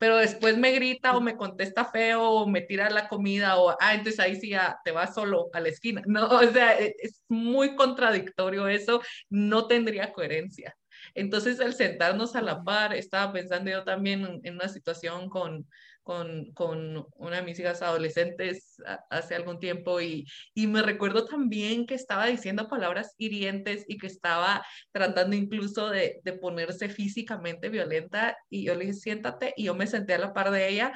pero 0.03 0.17
después 0.17 0.59
me 0.59 0.73
grita 0.73 1.17
o 1.17 1.21
me 1.21 1.37
contesta 1.37 1.85
feo 1.85 2.25
o 2.29 2.49
me 2.49 2.61
tira 2.61 2.91
la 2.91 3.07
comida 3.07 3.57
o, 3.57 3.71
ah, 3.79 3.95
entonces 3.95 4.19
ahí 4.19 4.35
sí 4.35 4.49
ya 4.49 4.81
te 4.85 4.91
vas 4.91 5.15
solo 5.15 5.49
a 5.53 5.61
la 5.61 5.69
esquina. 5.69 6.03
No, 6.09 6.27
o 6.27 6.51
sea, 6.51 6.77
e, 6.77 6.97
es 6.99 7.23
muy 7.29 7.77
contradictorio 7.77 8.67
eso, 8.67 9.01
no 9.31 9.69
tendría 9.69 10.13
coherencia. 10.13 10.77
Entonces, 11.15 11.61
el 11.61 11.73
sentarnos 11.75 12.35
a 12.35 12.43
la 12.43 12.65
par, 12.65 12.95
estaba 12.97 13.33
pensando 13.33 13.71
yo 13.71 13.85
también 13.85 14.41
en 14.43 14.55
una 14.55 14.69
situación 14.69 15.29
con, 15.29 15.69
con, 16.03 16.53
con 16.53 17.07
una 17.17 17.37
de 17.37 17.43
mis 17.43 17.59
hijas 17.59 17.83
adolescentes 17.83 18.77
hace 19.11 19.35
algún 19.35 19.59
tiempo 19.59 20.01
y, 20.01 20.27
y 20.55 20.67
me 20.67 20.83
recuerdo 20.83 21.25
también 21.25 21.87
que 21.87 21.95
estaba 21.95 22.27
diciendo 22.27 22.69
palabras 22.69 23.15
hirientes 23.19 23.85
y 23.89 23.99
que 23.99 24.07
estaba 24.07 24.65
tratando 24.91 25.37
incluso 25.37 25.89
de, 25.91 26.21
de 26.25 26.33
ponerse 26.33 26.89
físicamente 26.89 27.69
violenta 27.69 28.37
y 28.51 28.65
yo 28.65 28.75
le 28.75 28.87
dije, 28.87 28.95
siéntate 28.95 29.55
y 29.57 29.65
yo 29.65 29.75
me 29.75 29.87
senté 29.87 30.15
a 30.15 30.19
la 30.19 30.33
par 30.33 30.51
de 30.51 30.69
ella 30.69 30.93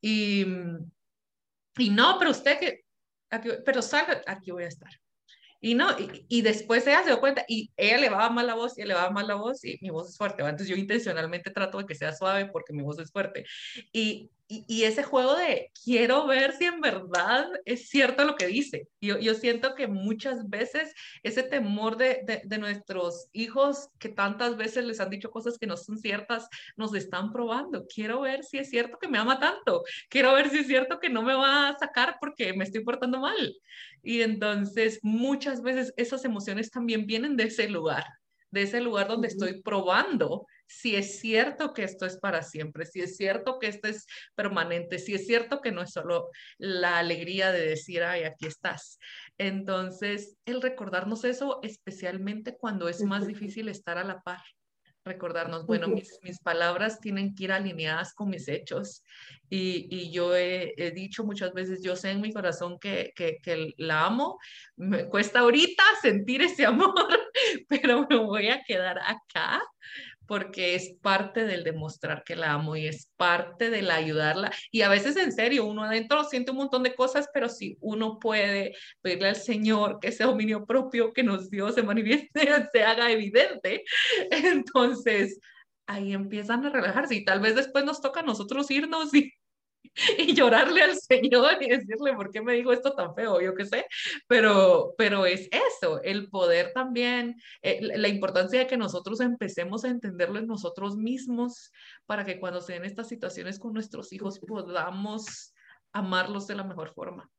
y, 0.00 0.46
y 1.78 1.90
no, 1.90 2.16
pero 2.18 2.30
usted 2.30 2.58
que, 2.58 2.80
aquí, 3.30 3.50
pero 3.64 3.82
salga, 3.82 4.22
aquí 4.26 4.50
voy 4.50 4.64
a 4.64 4.68
estar. 4.68 4.90
Y 5.60 5.74
no, 5.74 5.90
y, 5.98 6.24
y, 6.28 6.42
después 6.42 6.86
ella 6.86 7.00
se 7.02 7.08
dio 7.08 7.18
cuenta 7.18 7.44
y 7.48 7.72
ella 7.76 7.98
le 7.98 8.10
va 8.10 8.30
mal 8.30 8.46
la 8.46 8.54
voz 8.54 8.78
y 8.78 8.84
le 8.84 8.94
va 8.94 9.10
mal 9.10 9.26
la 9.26 9.34
voz 9.34 9.64
y 9.64 9.76
mi 9.80 9.90
voz 9.90 10.10
es 10.10 10.16
fuerte. 10.16 10.42
Entonces 10.42 10.68
yo 10.68 10.76
intencionalmente 10.76 11.50
trato 11.50 11.78
de 11.78 11.86
que 11.86 11.96
sea 11.96 12.12
suave 12.12 12.46
porque 12.46 12.72
mi 12.72 12.82
voz 12.82 13.00
es 13.00 13.10
fuerte. 13.10 13.44
Y, 13.92 14.30
y, 14.50 14.84
ese 14.84 15.02
juego 15.02 15.36
de 15.36 15.70
quiero 15.84 16.26
ver 16.26 16.52
si 16.52 16.64
en 16.64 16.80
verdad 16.80 17.46
es 17.66 17.90
cierto 17.90 18.24
lo 18.24 18.34
que 18.34 18.46
dice. 18.46 18.88
Yo, 18.98 19.18
yo 19.18 19.34
siento 19.34 19.74
que 19.74 19.88
muchas 19.88 20.48
veces 20.48 20.94
ese 21.22 21.42
temor 21.42 21.98
de, 21.98 22.22
de, 22.24 22.40
de, 22.44 22.58
nuestros 22.58 23.28
hijos 23.32 23.90
que 23.98 24.08
tantas 24.08 24.56
veces 24.56 24.86
les 24.86 25.00
han 25.00 25.10
dicho 25.10 25.30
cosas 25.30 25.58
que 25.58 25.66
no 25.66 25.76
son 25.76 25.98
ciertas, 25.98 26.48
nos 26.76 26.94
están 26.94 27.30
probando. 27.30 27.86
Quiero 27.94 28.22
ver 28.22 28.42
si 28.42 28.56
es 28.56 28.70
cierto 28.70 28.96
que 28.98 29.08
me 29.08 29.18
ama 29.18 29.38
tanto. 29.38 29.82
Quiero 30.08 30.32
ver 30.32 30.48
si 30.48 30.60
es 30.60 30.66
cierto 30.66 30.98
que 30.98 31.10
no 31.10 31.22
me 31.22 31.34
va 31.34 31.68
a 31.68 31.78
sacar 31.78 32.16
porque 32.18 32.54
me 32.54 32.64
estoy 32.64 32.82
portando 32.82 33.20
mal. 33.20 33.54
Y 34.02 34.22
entonces 34.22 34.98
muchas 35.02 35.60
veces 35.60 35.92
esas 35.98 36.24
emociones 36.24 36.70
también 36.70 37.04
vienen 37.06 37.36
de 37.36 37.44
ese 37.44 37.68
lugar, 37.68 38.04
de 38.50 38.62
ese 38.62 38.80
lugar 38.80 39.08
donde 39.08 39.28
estoy 39.28 39.60
probando 39.60 40.46
si 40.68 40.96
es 40.96 41.18
cierto 41.18 41.72
que 41.72 41.82
esto 41.82 42.06
es 42.06 42.18
para 42.18 42.42
siempre, 42.42 42.86
si 42.86 43.00
es 43.00 43.16
cierto 43.16 43.58
que 43.58 43.68
esto 43.68 43.88
es 43.88 44.06
permanente, 44.34 44.98
si 44.98 45.14
es 45.14 45.26
cierto 45.26 45.60
que 45.60 45.72
no 45.72 45.82
es 45.82 45.92
solo 45.92 46.28
la 46.58 46.98
alegría 46.98 47.50
de 47.50 47.66
decir, 47.66 48.02
ay, 48.02 48.24
aquí 48.24 48.46
estás. 48.46 48.98
Entonces, 49.38 50.36
el 50.44 50.60
recordarnos 50.62 51.24
eso, 51.24 51.60
especialmente 51.62 52.56
cuando 52.56 52.88
es 52.88 53.02
más 53.02 53.26
difícil 53.26 53.68
estar 53.68 53.98
a 53.98 54.04
la 54.04 54.20
par 54.20 54.42
recordarnos, 55.08 55.66
bueno, 55.66 55.88
mis, 55.88 56.18
mis, 56.22 56.38
palabras 56.38 57.00
tienen 57.00 57.34
que 57.34 57.44
ir 57.44 57.52
alineadas 57.52 58.14
con 58.14 58.28
mis 58.28 58.46
hechos. 58.46 59.02
Y, 59.50 59.88
y 59.90 60.12
yo 60.12 60.36
he, 60.36 60.74
he, 60.76 60.90
dicho 60.90 61.24
muchas 61.24 61.52
veces, 61.54 61.82
yo 61.82 61.96
sé 61.96 62.10
en 62.10 62.20
mi 62.20 62.32
corazón 62.32 62.78
que, 62.78 63.12
que, 63.16 63.38
que, 63.42 63.72
la 63.78 64.04
amo, 64.04 64.38
me 64.76 65.08
cuesta 65.08 65.40
ahorita 65.40 65.82
sentir 66.02 66.42
ese 66.42 66.66
amor, 66.66 66.94
pero 67.68 68.06
me 68.08 68.18
voy 68.18 68.48
a 68.48 68.62
quedar 68.62 68.98
acá 68.98 69.62
porque 70.28 70.74
es 70.74 70.94
parte 71.00 71.44
del 71.44 71.64
demostrar 71.64 72.22
que 72.22 72.36
la 72.36 72.52
amo 72.52 72.76
y 72.76 72.86
es 72.86 73.10
parte 73.16 73.70
del 73.70 73.90
ayudarla. 73.90 74.52
Y 74.70 74.82
a 74.82 74.90
veces 74.90 75.16
en 75.16 75.32
serio, 75.32 75.64
uno 75.64 75.84
adentro 75.84 76.22
siente 76.24 76.50
un 76.50 76.58
montón 76.58 76.82
de 76.82 76.94
cosas, 76.94 77.28
pero 77.32 77.48
si 77.48 77.78
uno 77.80 78.18
puede 78.18 78.74
pedirle 79.00 79.30
al 79.30 79.36
Señor 79.36 79.98
que 80.00 80.08
ese 80.08 80.24
dominio 80.24 80.66
propio 80.66 81.14
que 81.14 81.22
nos 81.22 81.50
dio 81.50 81.72
se 81.72 81.82
manifieste, 81.82 82.28
se 82.72 82.84
haga 82.84 83.10
evidente, 83.10 83.84
entonces 84.30 85.40
ahí 85.86 86.12
empiezan 86.12 86.66
a 86.66 86.70
relajarse 86.70 87.14
y 87.14 87.24
tal 87.24 87.40
vez 87.40 87.54
después 87.54 87.84
nos 87.86 88.02
toca 88.02 88.20
a 88.20 88.22
nosotros 88.22 88.70
irnos 88.70 89.14
y 89.14 89.32
y 90.18 90.34
llorarle 90.34 90.82
al 90.82 90.96
Señor 90.96 91.62
y 91.62 91.68
decirle, 91.68 92.14
¿por 92.14 92.30
qué 92.30 92.40
me 92.40 92.54
dijo 92.54 92.72
esto 92.72 92.92
tan 92.92 93.14
feo? 93.14 93.40
Yo 93.40 93.54
qué 93.54 93.64
sé, 93.64 93.86
pero, 94.26 94.94
pero 94.96 95.26
es 95.26 95.48
eso, 95.50 96.02
el 96.02 96.28
poder 96.28 96.72
también, 96.72 97.36
eh, 97.62 97.80
la 97.80 98.08
importancia 98.08 98.60
de 98.60 98.66
que 98.66 98.76
nosotros 98.76 99.20
empecemos 99.20 99.84
a 99.84 99.88
entenderlo 99.88 100.38
en 100.38 100.46
nosotros 100.46 100.96
mismos 100.96 101.72
para 102.06 102.24
que 102.24 102.40
cuando 102.40 102.60
se 102.60 102.74
den 102.74 102.84
estas 102.84 103.08
situaciones 103.08 103.58
con 103.58 103.72
nuestros 103.72 104.12
hijos 104.12 104.38
podamos 104.40 105.54
amarlos 105.92 106.46
de 106.46 106.54
la 106.54 106.64
mejor 106.64 106.92
forma. 106.94 107.30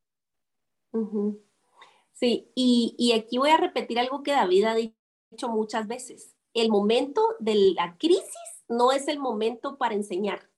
Sí, 2.14 2.52
y, 2.56 2.96
y 2.98 3.14
aquí 3.14 3.38
voy 3.38 3.52
a 3.52 3.58
repetir 3.58 4.00
algo 4.00 4.24
que 4.24 4.32
David 4.32 4.64
ha 4.66 4.76
dicho 4.76 5.50
muchas 5.50 5.88
veces. 5.88 6.36
El 6.54 6.70
momento 6.70 7.22
de 7.40 7.74
la 7.76 7.96
crisis 7.98 8.66
no 8.68 8.92
es 8.92 9.08
el 9.08 9.20
momento 9.20 9.78
para 9.78 9.96
enseñar 9.96 10.50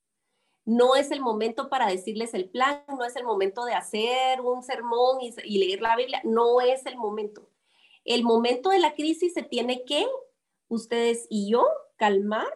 no 0.65 0.95
es 0.95 1.11
el 1.11 1.21
momento 1.21 1.69
para 1.69 1.87
decirles 1.87 2.33
el 2.33 2.49
plan, 2.49 2.83
no 2.87 3.03
es 3.03 3.15
el 3.15 3.23
momento 3.23 3.65
de 3.65 3.73
hacer 3.73 4.41
un 4.41 4.63
sermón 4.63 5.19
y, 5.21 5.57
leer 5.57 5.81
la 5.81 5.95
Biblia, 5.95 6.21
no 6.23 6.61
es 6.61 6.85
el 6.85 6.97
momento. 6.97 7.49
El 8.05 8.23
momento 8.23 8.69
de 8.69 8.79
la 8.79 8.93
crisis 8.93 9.33
se 9.33 9.43
tiene 9.43 9.83
que, 9.85 10.05
ustedes 10.67 11.27
y 11.29 11.49
yo, 11.49 11.67
calmar, 11.97 12.47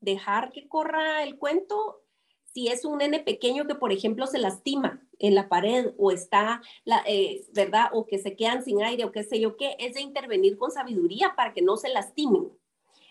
dejar 0.00 0.52
que 0.52 0.68
corra 0.68 1.22
el 1.22 1.38
cuento. 1.38 2.02
Si 2.44 2.68
es 2.68 2.84
un 2.84 2.98
nene 2.98 3.20
pequeño 3.20 3.66
que, 3.66 3.74
por 3.74 3.92
ejemplo, 3.92 4.26
se 4.26 4.38
lastima 4.38 5.02
en 5.18 5.34
la 5.34 5.48
pared 5.48 5.92
o 5.98 6.10
está, 6.10 6.62
la, 6.84 7.02
eh, 7.06 7.46
¿verdad? 7.54 7.90
O 7.92 8.06
que 8.06 8.18
se 8.18 8.36
quedan 8.36 8.64
sin 8.64 8.82
aire 8.82 9.04
o 9.04 9.12
qué 9.12 9.22
sé 9.22 9.38
yo 9.38 9.56
qué, 9.56 9.76
es 9.78 9.94
de 9.94 10.00
intervenir 10.00 10.56
con 10.58 10.70
sabiduría 10.70 11.34
para 11.36 11.52
que 11.52 11.62
no 11.62 11.76
se 11.76 11.90
lastimen. 11.90 12.50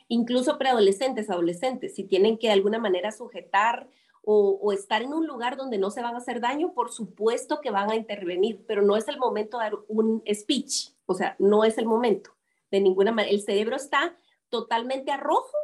Incluso 0.07 0.57
preadolescentes, 0.57 1.29
adolescentes, 1.29 1.95
si 1.95 2.03
tienen 2.03 2.37
que 2.37 2.47
de 2.47 2.53
alguna 2.53 2.79
manera 2.79 3.11
sujetar 3.11 3.87
o, 4.31 4.71
estar 4.73 5.01
en 5.01 5.11
un 5.11 5.25
lugar 5.25 5.57
donde 5.57 5.79
no 5.79 5.89
se 5.89 6.03
van 6.03 6.13
a 6.13 6.19
hacer 6.19 6.39
daño, 6.39 6.73
por 6.73 6.91
supuesto 6.91 7.61
que 7.61 7.71
van 7.71 7.89
a 7.89 7.95
intervenir, 7.95 8.63
pero 8.67 8.83
no 8.83 8.95
es 8.95 9.07
el 9.07 9.17
momento 9.17 9.57
de 9.57 9.63
dar 9.63 9.73
un 9.87 10.21
speech, 10.31 10.91
o 11.07 11.15
sea, 11.15 11.35
no 11.39 11.63
es 11.63 11.79
el 11.79 11.87
momento 11.87 12.29
de 12.69 12.79
ninguna 12.79 13.11
manera. 13.11 13.33
El 13.33 13.41
cerebro 13.41 13.75
está 13.75 14.15
totalmente 14.49 15.11
a 15.11 15.17
rojo 15.17 15.57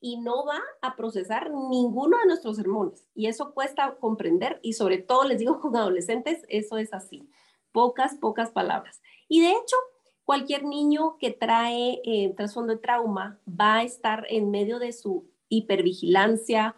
y 0.00 0.16
no 0.16 0.44
va 0.44 0.60
a 0.82 0.96
procesar 0.96 1.52
ninguno 1.52 2.18
de 2.18 2.26
nuestros 2.26 2.58
hormonas. 2.58 3.08
Y 3.14 3.28
eso 3.28 3.54
cuesta 3.54 3.94
comprender 4.00 4.58
y 4.64 4.72
sobre 4.72 4.98
todo 4.98 5.22
les 5.22 5.38
digo 5.38 5.60
con 5.60 5.76
adolescentes, 5.76 6.44
eso 6.48 6.76
es 6.76 6.92
así. 6.92 7.30
Pocas, 7.70 8.16
pocas 8.16 8.50
palabras. 8.50 9.00
Y 9.28 9.42
de 9.42 9.50
hecho, 9.50 9.76
cualquier 10.24 10.64
niño 10.64 11.18
que 11.18 11.30
trae 11.30 12.00
eh, 12.04 12.34
trasfondo 12.36 12.72
de 12.72 12.80
trauma 12.80 13.38
va 13.48 13.76
a 13.76 13.82
estar 13.84 14.26
en 14.28 14.50
medio 14.50 14.80
de 14.80 14.92
su 14.92 15.30
hipervigilancia 15.48 16.74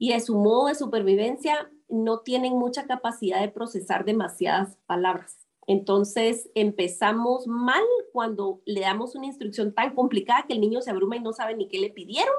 y 0.00 0.14
de 0.14 0.20
su 0.20 0.34
modo 0.34 0.68
de 0.68 0.74
supervivencia, 0.74 1.70
no 1.90 2.20
tienen 2.20 2.54
mucha 2.54 2.86
capacidad 2.86 3.38
de 3.38 3.50
procesar 3.50 4.06
demasiadas 4.06 4.78
palabras. 4.86 5.46
Entonces 5.66 6.50
empezamos 6.54 7.46
mal 7.46 7.82
cuando 8.10 8.62
le 8.64 8.80
damos 8.80 9.14
una 9.14 9.26
instrucción 9.26 9.74
tan 9.74 9.94
complicada 9.94 10.46
que 10.48 10.54
el 10.54 10.62
niño 10.62 10.80
se 10.80 10.90
abruma 10.90 11.16
y 11.16 11.20
no 11.20 11.34
sabe 11.34 11.54
ni 11.54 11.68
qué 11.68 11.78
le 11.78 11.90
pidieron. 11.90 12.34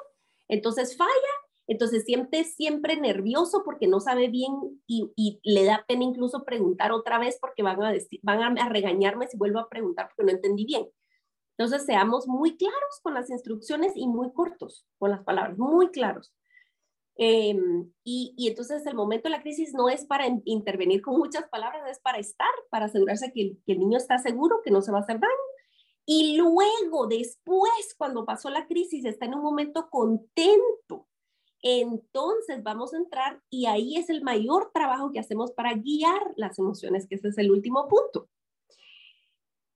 Entonces 0.47 0.97
falla, 0.97 1.11
entonces 1.67 2.03
siempre, 2.03 2.45
siempre 2.45 2.99
nervioso 2.99 3.61
porque 3.63 3.87
no 3.87 3.99
sabe 3.99 4.27
bien 4.27 4.81
y, 4.87 5.39
le 5.43 5.63
da 5.63 5.85
pena 5.87 6.03
incluso 6.03 6.43
preguntar 6.43 6.91
otra 6.91 7.19
vez 7.19 7.37
porque 7.39 7.61
van 7.61 7.79
a, 7.83 7.93
van 8.23 8.57
a 8.57 8.69
regañarme 8.69 9.27
si 9.27 9.37
vuelvo 9.37 9.59
a 9.59 9.69
preguntar 9.69 10.09
porque 10.09 10.31
no 10.31 10.35
entendí 10.35 10.65
bien. 10.65 10.89
Entonces 11.59 11.85
seamos 11.85 12.27
muy 12.27 12.57
claros 12.57 12.99
con 13.03 13.13
las 13.13 13.29
instrucciones 13.29 13.93
y 13.95 14.07
muy 14.07 14.33
cortos 14.33 14.87
con 14.97 15.11
las 15.11 15.23
palabras, 15.23 15.59
muy 15.59 15.89
claros. 15.91 16.33
Em, 17.23 17.87
y, 18.03 18.33
y, 18.35 18.47
entonces 18.47 18.83
el 18.87 18.95
momento 18.95 19.29
de 19.29 19.35
la 19.35 19.43
crisis 19.43 19.75
no 19.75 19.89
es 19.89 20.07
para 20.07 20.25
intervenir 20.43 21.03
con 21.03 21.19
muchas 21.19 21.47
palabras, 21.49 21.83
es 21.87 21.99
para 21.99 22.17
estar, 22.17 22.49
para 22.71 22.85
asegurarse 22.85 23.31
que 23.31 23.59
el, 23.67 23.79
niño 23.79 23.99
está 23.99 24.17
seguro, 24.17 24.61
que 24.63 24.71
no 24.71 24.81
se 24.81 24.91
va 24.91 24.97
a 24.97 25.01
hacer 25.01 25.19
daño. 25.19 25.31
Y 26.03 26.35
luego, 26.35 27.05
después, 27.07 27.93
cuando 27.95 28.25
pasó 28.25 28.49
la 28.49 28.65
crisis, 28.65 29.05
está 29.05 29.27
en 29.27 29.35
un 29.35 29.43
momento 29.43 29.87
contento. 29.91 31.07
Entonces 31.61 32.63
vamos 32.63 32.91
a 32.95 32.97
entrar 32.97 33.39
y 33.51 33.67
ahí 33.67 33.97
es 33.97 34.09
el 34.09 34.23
mayor 34.23 34.71
trabajo 34.73 35.11
que 35.11 35.19
hacemos 35.19 35.51
para 35.51 35.75
guiar 35.75 36.33
las 36.37 36.57
emociones, 36.57 37.05
que 37.07 37.15
ese 37.15 37.27
es 37.27 37.37
el 37.37 37.51
último 37.51 37.87
punto 37.87 38.30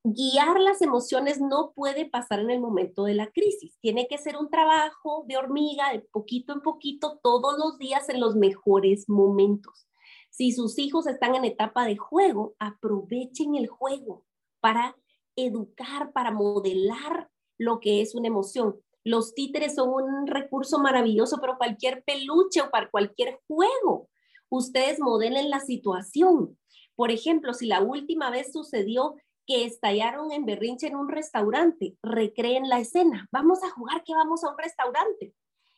guiar 0.08 0.60
las 0.60 0.84
emociones 0.84 1.42
no 1.42 1.74
puede 1.76 2.08
pasar 2.08 2.40
en 2.40 2.52
el 2.52 2.60
momento 2.60 3.06
de 3.06 3.16
la 3.16 3.32
crisis. 3.32 3.76
Tiene 3.82 4.08
que 4.08 4.20
ser 4.20 4.38
un 4.38 4.52
trabajo 4.52 5.26
de 5.28 5.36
hormiga, 5.36 5.92
de 5.92 6.00
poquito 6.00 6.54
en 6.54 6.62
poquito, 6.62 7.20
todos 7.24 7.58
los 7.58 7.80
días 7.80 8.08
en 8.10 8.20
los 8.20 8.36
mejores 8.36 9.10
momentos. 9.10 9.88
Si 10.30 10.52
sus 10.52 10.78
hijos 10.78 11.08
están 11.08 11.34
en 11.34 11.44
etapa 11.44 11.88
de 11.88 11.98
juego, 11.98 12.56
aprovechen 12.60 13.56
el 13.56 13.68
juego 13.68 14.24
para 14.60 14.96
educar, 15.36 16.14
para 16.14 16.30
modelar 16.30 17.32
lo 17.58 17.80
que 17.80 18.02
es 18.02 18.14
una 18.14 18.28
emoción. 18.28 18.80
Los 19.04 19.34
títeres 19.34 19.74
son 19.74 19.90
un 19.90 20.28
recurso 20.28 20.78
maravilloso, 20.78 21.40
pero 21.42 21.58
cualquier 21.58 22.04
peluche 22.04 22.62
o 22.62 22.70
para 22.70 22.92
cualquier 22.92 23.40
juego, 23.48 24.08
ustedes 24.50 25.00
modelen 25.00 25.50
la 25.50 25.62
situación. 25.62 26.60
Por 26.96 27.10
ejemplo, 27.10 27.54
si 27.54 27.66
la 27.66 27.82
última 27.82 28.30
vez 28.30 28.54
sucedió 28.54 29.16
que 29.46 29.66
estallaron 29.66 30.32
en 30.32 30.46
berrinche 30.46 30.88
en 30.88 30.96
un 30.96 31.10
restaurante, 31.10 31.98
recreen 32.02 32.68
la 32.68 32.80
escena. 32.80 33.28
Vamos 33.32 33.64
a 33.64 33.70
jugar 33.70 34.04
que 34.04 34.14
vamos 34.14 34.44
a 34.44 34.50
un 34.50 34.58
restaurante. 34.58 35.34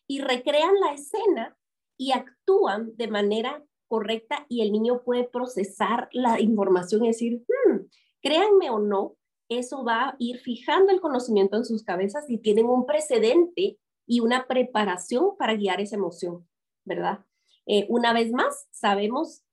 Y 0.07 0.21
recrean 0.21 0.79
la 0.79 0.93
escena 0.93 1.57
y 1.97 2.11
actúan 2.13 2.95
de 2.95 3.07
manera 3.07 3.63
correcta 3.87 4.45
y 4.47 4.61
el 4.61 4.71
niño 4.71 5.01
puede 5.03 5.25
procesar 5.25 6.07
la 6.11 6.39
información 6.39 7.03
y 7.03 7.07
decir, 7.07 7.45
hmm, 7.47 7.87
créanme 8.21 8.69
o 8.69 8.79
no, 8.79 9.17
eso 9.49 9.83
va 9.83 10.09
a 10.09 10.15
ir 10.19 10.39
fijando 10.39 10.91
el 10.91 11.01
conocimiento 11.01 11.57
en 11.57 11.65
sus 11.65 11.83
cabezas 11.83 12.29
y 12.29 12.37
tienen 12.37 12.67
un 12.67 12.85
precedente 12.85 13.79
y 14.05 14.19
una 14.19 14.47
preparación 14.47 15.37
para 15.37 15.55
guiar 15.55 15.81
esa 15.81 15.95
emoción, 15.95 16.47
¿verdad? 16.85 17.25
Eh, 17.65 17.85
una 17.89 18.13
vez 18.13 18.31
más, 18.31 18.67
sabemos 18.71 19.43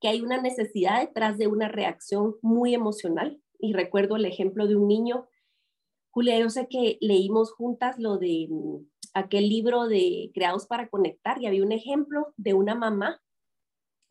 que 0.00 0.08
hay 0.08 0.22
una 0.22 0.40
necesidad 0.40 1.00
detrás 1.00 1.36
de 1.36 1.46
una 1.46 1.68
reacción 1.68 2.36
muy 2.40 2.74
emocional 2.74 3.40
y 3.60 3.72
recuerdo 3.72 4.16
el 4.16 4.24
ejemplo 4.24 4.66
de 4.66 4.76
un 4.76 4.88
niño. 4.88 5.28
Julia, 6.10 6.38
yo 6.38 6.50
sé 6.50 6.66
que 6.68 6.98
leímos 7.00 7.52
juntas 7.52 7.98
lo 7.98 8.18
de 8.18 8.48
mm, 8.50 8.76
aquel 9.14 9.48
libro 9.48 9.86
de 9.86 10.30
Creados 10.34 10.66
para 10.66 10.88
Conectar 10.88 11.40
y 11.40 11.46
había 11.46 11.62
un 11.62 11.72
ejemplo 11.72 12.32
de 12.36 12.54
una 12.54 12.74
mamá 12.74 13.20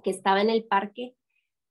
que 0.04 0.12
estaba 0.12 0.42
en 0.42 0.50
el 0.50 0.64
parque 0.66 1.16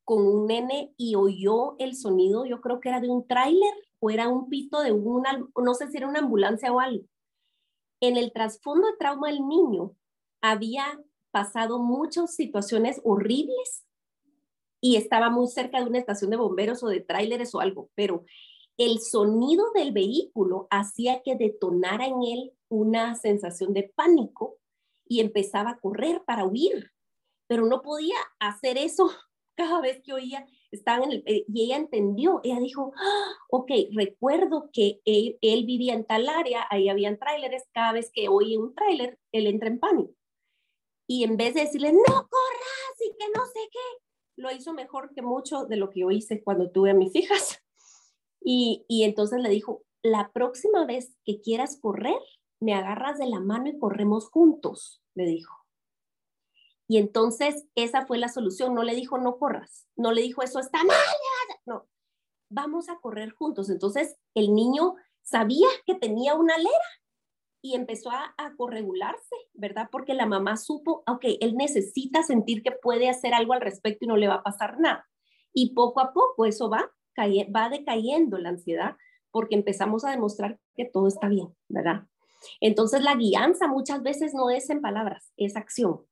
con 0.04 0.26
un 0.26 0.46
nene 0.46 0.94
y 0.96 1.16
oyó 1.16 1.76
el 1.78 1.94
sonido, 1.94 2.46
yo 2.46 2.60
creo 2.60 2.80
que 2.80 2.88
era 2.88 3.00
de 3.00 3.10
un 3.10 3.26
tráiler 3.26 3.74
o 4.00 4.10
era 4.10 4.28
un 4.28 4.48
pito 4.48 4.80
de 4.80 4.92
una, 4.92 5.46
no 5.54 5.74
sé 5.74 5.90
si 5.90 5.98
era 5.98 6.08
una 6.08 6.20
ambulancia 6.20 6.72
o 6.72 6.80
algo. 6.80 7.04
En 8.00 8.16
el 8.16 8.32
trasfondo 8.32 8.86
de 8.86 8.96
trauma 8.96 9.28
del 9.28 9.46
niño 9.46 9.94
había 10.40 10.98
pasado 11.30 11.78
muchas 11.78 12.34
situaciones 12.34 13.00
horribles 13.04 13.84
y 14.80 14.96
estaba 14.96 15.30
muy 15.30 15.48
cerca 15.48 15.80
de 15.80 15.86
una 15.86 15.98
estación 15.98 16.30
de 16.30 16.36
bomberos 16.36 16.82
o 16.82 16.88
de 16.88 17.00
tráileres 17.00 17.54
o 17.54 17.60
algo, 17.60 17.90
pero 17.94 18.24
el 18.76 19.00
sonido 19.00 19.72
del 19.74 19.92
vehículo 19.92 20.68
hacía 20.70 21.20
que 21.22 21.34
detonara 21.34 22.06
en 22.06 22.22
él 22.22 22.52
una 22.68 23.16
sensación 23.16 23.74
de 23.74 23.92
pánico 23.94 24.58
y 25.06 25.20
empezaba 25.20 25.70
a 25.70 25.78
correr 25.78 26.22
para 26.24 26.44
huir, 26.44 26.92
pero 27.48 27.66
no 27.66 27.82
podía 27.82 28.16
hacer 28.38 28.78
eso 28.78 29.10
cada 29.56 29.80
vez 29.80 30.00
que 30.04 30.12
oía, 30.12 30.46
estaban 30.70 31.04
en 31.04 31.12
el, 31.12 31.24
eh, 31.26 31.44
y 31.48 31.64
ella 31.64 31.76
entendió, 31.78 32.40
ella 32.44 32.60
dijo, 32.60 32.92
ah, 32.96 33.32
ok, 33.50 33.72
recuerdo 33.92 34.70
que 34.72 35.00
él, 35.04 35.36
él, 35.40 35.64
vivía 35.66 35.94
en 35.94 36.04
tal 36.04 36.28
área, 36.28 36.64
ahí 36.70 36.88
habían 36.88 37.18
tráileres, 37.18 37.64
cada 37.72 37.92
vez 37.92 38.12
que 38.12 38.28
oye 38.28 38.56
un 38.56 38.72
tráiler, 38.74 39.18
él 39.32 39.48
entra 39.48 39.68
en 39.68 39.80
pánico. 39.80 40.14
Y 41.08 41.24
en 41.24 41.36
vez 41.36 41.54
de 41.54 41.62
decirle, 41.62 41.92
no 41.92 42.04
corras 42.04 43.00
y 43.00 43.16
que 43.18 43.24
no 43.34 43.46
sé 43.46 43.60
qué, 43.72 44.07
lo 44.38 44.50
hizo 44.52 44.72
mejor 44.72 45.12
que 45.14 45.20
mucho 45.20 45.66
de 45.66 45.76
lo 45.76 45.90
que 45.90 46.00
yo 46.00 46.10
hice 46.10 46.42
cuando 46.42 46.70
tuve 46.70 46.92
a 46.92 46.94
mis 46.94 47.14
hijas. 47.14 47.60
Y, 48.40 48.86
y 48.88 49.02
entonces 49.02 49.42
le 49.42 49.50
dijo, 49.50 49.82
la 50.00 50.30
próxima 50.32 50.86
vez 50.86 51.18
que 51.24 51.40
quieras 51.40 51.76
correr, 51.78 52.18
me 52.60 52.72
agarras 52.72 53.18
de 53.18 53.26
la 53.26 53.40
mano 53.40 53.68
y 53.68 53.78
corremos 53.78 54.30
juntos, 54.30 55.02
le 55.14 55.26
dijo. 55.26 55.54
Y 56.88 56.98
entonces 56.98 57.66
esa 57.74 58.06
fue 58.06 58.16
la 58.16 58.28
solución. 58.28 58.74
No 58.74 58.84
le 58.84 58.94
dijo, 58.94 59.18
no 59.18 59.38
corras. 59.38 59.86
No 59.96 60.12
le 60.12 60.22
dijo, 60.22 60.42
eso 60.42 60.60
está 60.60 60.82
mal. 60.84 60.96
No, 61.66 61.88
vamos 62.48 62.88
a 62.88 62.98
correr 63.00 63.32
juntos. 63.32 63.68
Entonces 63.68 64.16
el 64.34 64.54
niño 64.54 64.94
sabía 65.22 65.68
que 65.84 65.96
tenía 65.96 66.34
una 66.34 66.54
alera 66.54 66.70
y 67.60 67.74
empezó 67.74 68.10
a, 68.10 68.34
corregularse, 68.56 69.36
¿verdad? 69.54 69.88
Porque 69.90 70.14
la 70.14 70.26
mamá 70.26 70.56
supo, 70.56 71.02
ok, 71.06 71.24
él 71.40 71.56
necesita 71.56 72.22
sentir 72.22 72.62
que 72.62 72.72
puede 72.72 73.08
hacer 73.08 73.34
algo 73.34 73.52
al 73.52 73.60
respecto 73.60 74.04
y 74.04 74.08
no 74.08 74.16
le 74.16 74.28
va 74.28 74.36
a 74.36 74.42
pasar 74.42 74.78
nada. 74.80 75.06
Y 75.52 75.74
poco 75.74 76.00
a 76.00 76.12
poco 76.12 76.44
eso 76.44 76.70
va, 76.70 76.90
va 77.16 77.68
decayendo 77.68 78.38
la 78.38 78.50
ansiedad 78.50 78.96
porque 79.30 79.56
empezamos 79.56 80.04
a 80.04 80.10
demostrar 80.10 80.58
que 80.74 80.84
todo 80.84 81.08
está 81.08 81.28
bien, 81.28 81.54
¿verdad? 81.68 82.06
Entonces 82.60 83.02
la 83.02 83.16
guianza 83.16 83.66
muchas 83.66 84.02
veces 84.02 84.34
no 84.34 84.50
es 84.50 84.70
en 84.70 84.80
palabras, 84.80 85.32
es 85.36 85.56
acción, 85.56 86.06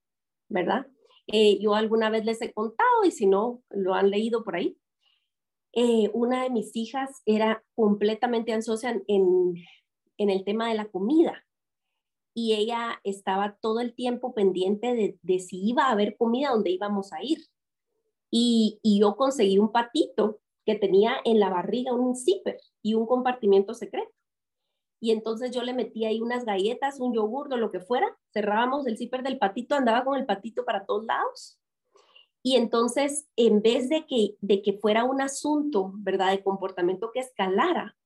¿verdad? 0.48 0.86
Eh, 1.28 1.58
yo 1.60 1.74
alguna 1.74 2.10
vez 2.10 2.24
les 2.24 2.40
he 2.42 2.52
contado 2.52 3.04
y 3.04 3.10
si 3.10 3.26
no, 3.26 3.62
lo 3.70 3.94
han 3.94 4.10
leído 4.10 4.44
por 4.44 4.56
ahí. 4.56 4.78
Eh, 5.72 6.10
una 6.14 6.42
de 6.42 6.50
mis 6.50 6.74
hijas 6.74 7.22
era 7.26 7.62
completamente 7.74 8.52
ansiosa 8.52 8.94
en 9.06 9.54
el 10.18 10.44
tema 10.44 10.68
de 10.68 10.74
la 10.74 10.86
comida. 10.86 11.44
Y 12.34 12.54
ella 12.54 13.00
estaba 13.04 13.56
todo 13.60 13.80
el 13.80 13.94
tiempo 13.94 14.34
pendiente 14.34 15.18
de, 15.22 15.38
si 15.38 15.66
iba 15.66 15.84
a 15.84 15.92
haber 15.92 16.16
comida 16.16 16.50
donde 16.50 16.70
íbamos 16.70 17.12
a 17.12 17.22
ir. 17.22 17.38
Y, 18.30 18.78
yo 18.82 19.16
conseguí 19.16 19.58
un 19.58 19.72
patito 19.72 20.40
que 20.64 20.74
tenía 20.74 21.16
en 21.24 21.40
la 21.40 21.48
barriga 21.48 21.94
un 21.94 22.16
zipper 22.16 22.58
y 22.82 22.94
un 22.94 23.06
compartimiento 23.06 23.72
secreto. 23.72 24.12
Y 25.00 25.12
entonces 25.12 25.50
yo 25.50 25.62
le 25.62 25.72
metí 25.72 26.04
ahí 26.04 26.20
unas 26.20 26.44
galletas, 26.44 27.00
un 27.00 27.14
yogur 27.14 27.56
lo 27.56 27.70
que 27.70 27.80
fuera, 27.80 28.08
cerrábamos 28.32 28.86
el 28.86 28.98
zipper 28.98 29.22
del 29.22 29.38
patito, 29.38 29.74
andaba 29.74 30.04
con 30.04 30.18
el 30.18 30.26
patito 30.26 30.64
para 30.64 30.84
todos 30.84 31.04
lados. 31.04 31.58
Y 32.42 32.56
entonces, 32.56 33.26
en 33.34 33.60
vez 33.60 33.88
de 33.88 34.06
que, 34.06 34.36
de 34.40 34.62
que 34.62 34.74
fuera 34.74 35.04
un 35.04 35.20
asunto, 35.20 35.92
¿verdad?, 35.96 36.30
de 36.30 36.44
comportamiento 36.44 37.10
que 37.12 37.20
escalara, 37.20 37.96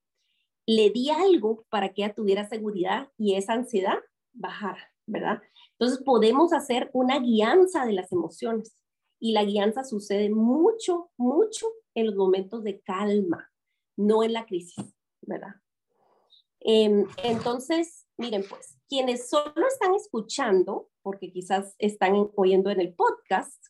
le 0.70 0.90
di 0.90 1.10
algo 1.10 1.66
para 1.68 1.92
que 1.92 2.04
ella 2.04 2.14
tuviera 2.14 2.48
seguridad 2.48 3.08
y 3.18 3.34
esa 3.34 3.54
ansiedad 3.54 3.98
bajara, 4.32 4.92
¿verdad? 5.04 5.42
Entonces 5.72 6.00
podemos 6.04 6.52
hacer 6.52 6.90
una 6.92 7.18
guianza 7.18 7.84
de 7.84 7.92
las 7.92 8.12
emociones 8.12 8.78
y 9.18 9.32
la 9.32 9.42
guianza 9.42 9.82
sucede 9.82 10.30
mucho, 10.30 11.10
mucho 11.16 11.66
en 11.96 12.06
los 12.06 12.14
momentos 12.14 12.62
de 12.62 12.80
calma, 12.82 13.50
no 13.96 14.22
en 14.22 14.32
la 14.32 14.46
crisis, 14.46 14.94
¿verdad? 15.22 15.56
Em, 16.60 17.04
entonces, 17.24 18.06
miren 18.16 18.44
pues, 18.48 18.78
quienes 18.88 19.28
solo 19.28 19.66
están 19.66 19.96
escuchando, 19.96 20.88
porque 21.02 21.32
quizás 21.32 21.74
están 21.78 22.30
oyendo 22.36 22.70
en 22.70 22.78
el 22.78 22.94
podcast, 22.94 23.60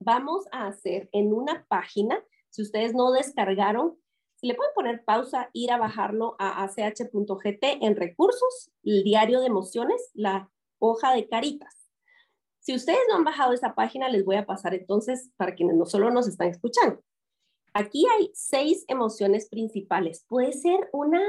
vamos 0.00 0.46
a 0.52 0.68
hacer 0.68 1.10
en 1.12 1.34
una 1.34 1.66
página, 1.68 2.24
si 2.48 2.62
ustedes 2.62 2.94
no 2.94 3.12
descargaron 3.12 3.98
Si 4.36 4.46
le 4.46 4.54
pueden 4.54 4.74
poner 4.74 5.04
pausa, 5.04 5.48
ir 5.54 5.72
a 5.72 5.78
bajarlo 5.78 6.36
a 6.38 6.62
ach.gt 6.62 7.64
en 7.80 7.96
recursos, 7.96 8.70
el 8.82 9.02
diario 9.02 9.40
de 9.40 9.46
emociones, 9.46 10.10
la 10.12 10.50
hoja 10.78 11.14
de 11.14 11.26
caritas. 11.26 11.88
Si 12.60 12.74
ustedes 12.74 13.00
no 13.08 13.16
han 13.16 13.24
bajado 13.24 13.54
esa 13.54 13.74
página, 13.74 14.10
les 14.10 14.26
voy 14.26 14.36
a 14.36 14.44
pasar 14.44 14.74
entonces 14.74 15.30
para 15.36 15.54
quienes 15.54 15.76
no 15.76 15.86
solo 15.86 16.10
nos 16.10 16.28
están 16.28 16.48
escuchando. 16.48 17.02
Aquí 17.72 18.04
hay 18.14 18.30
seis 18.34 18.84
emociones 18.88 19.48
principales. 19.48 20.26
Puede 20.28 20.52
ser 20.52 20.90
una 20.92 21.22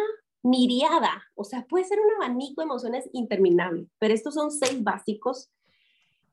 miriada, 0.44 1.24
o 1.36 1.46
sea, 1.46 1.66
puede 1.66 1.86
ser 1.86 2.00
un 2.00 2.12
abanico 2.16 2.62
de 2.62 2.66
emociones 2.66 3.10
interminable, 3.14 3.88
pero 4.00 4.14
estos 4.14 4.34
son 4.34 4.52
seis 4.52 4.84
básicos 4.84 5.50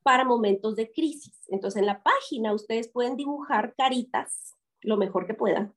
para 0.03 0.25
momentos 0.25 0.75
de 0.75 0.91
crisis. 0.91 1.47
Entonces, 1.49 1.81
en 1.81 1.87
la 1.87 2.03
página 2.03 2.53
ustedes 2.53 2.89
pueden 2.89 3.17
dibujar 3.17 3.75
caritas 3.77 4.57
lo 4.81 4.97
mejor 4.97 5.27
que 5.27 5.35
puedan 5.35 5.73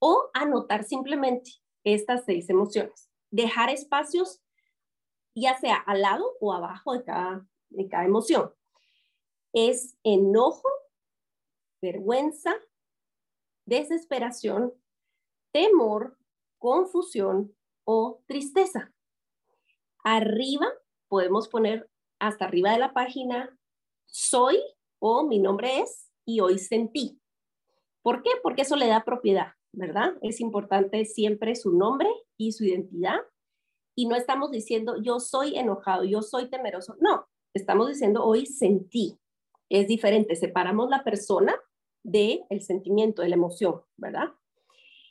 o 0.00 0.30
anotar 0.34 0.82
simplemente 0.82 1.52
estas 1.84 2.24
seis 2.24 2.50
emociones. 2.50 3.08
Dejar 3.30 3.70
espacios 3.70 4.42
ya 5.34 5.56
sea 5.58 5.76
al 5.76 6.02
lado 6.02 6.36
o 6.40 6.52
abajo 6.52 6.92
de 6.92 7.04
cada, 7.04 7.46
de 7.68 7.88
cada 7.88 8.04
emoción. 8.04 8.52
Es 9.52 9.96
enojo, 10.02 10.68
vergüenza, 11.80 12.54
desesperación, 13.66 14.74
temor, 15.52 16.18
confusión 16.58 17.56
o 17.84 18.22
tristeza. 18.26 18.92
Arriba 20.02 20.66
podemos 21.08 21.48
poner 21.48 21.90
hasta 22.18 22.44
arriba 22.44 22.72
de 22.72 22.78
la 22.78 22.92
página 22.92 23.56
soy 24.06 24.58
o 24.98 25.24
mi 25.24 25.38
nombre 25.38 25.80
es 25.80 26.10
y 26.24 26.40
hoy 26.40 26.58
sentí. 26.58 27.20
¿Por 28.02 28.22
qué? 28.22 28.30
Porque 28.42 28.62
eso 28.62 28.76
le 28.76 28.86
da 28.86 29.04
propiedad, 29.04 29.54
¿verdad? 29.72 30.14
Es 30.22 30.40
importante 30.40 31.04
siempre 31.04 31.54
su 31.54 31.76
nombre 31.76 32.08
y 32.36 32.52
su 32.52 32.64
identidad. 32.64 33.18
Y 33.96 34.06
no 34.06 34.16
estamos 34.16 34.50
diciendo 34.50 34.96
yo 35.02 35.20
soy 35.20 35.56
enojado, 35.56 36.04
yo 36.04 36.22
soy 36.22 36.48
temeroso. 36.48 36.96
No, 37.00 37.26
estamos 37.54 37.88
diciendo 37.88 38.24
hoy 38.24 38.46
sentí. 38.46 39.18
Es 39.68 39.86
diferente, 39.86 40.34
separamos 40.36 40.88
la 40.90 41.04
persona 41.04 41.54
del 42.02 42.42
el 42.48 42.62
sentimiento, 42.62 43.22
de 43.22 43.28
la 43.28 43.36
emoción, 43.36 43.82
¿verdad? 43.96 44.34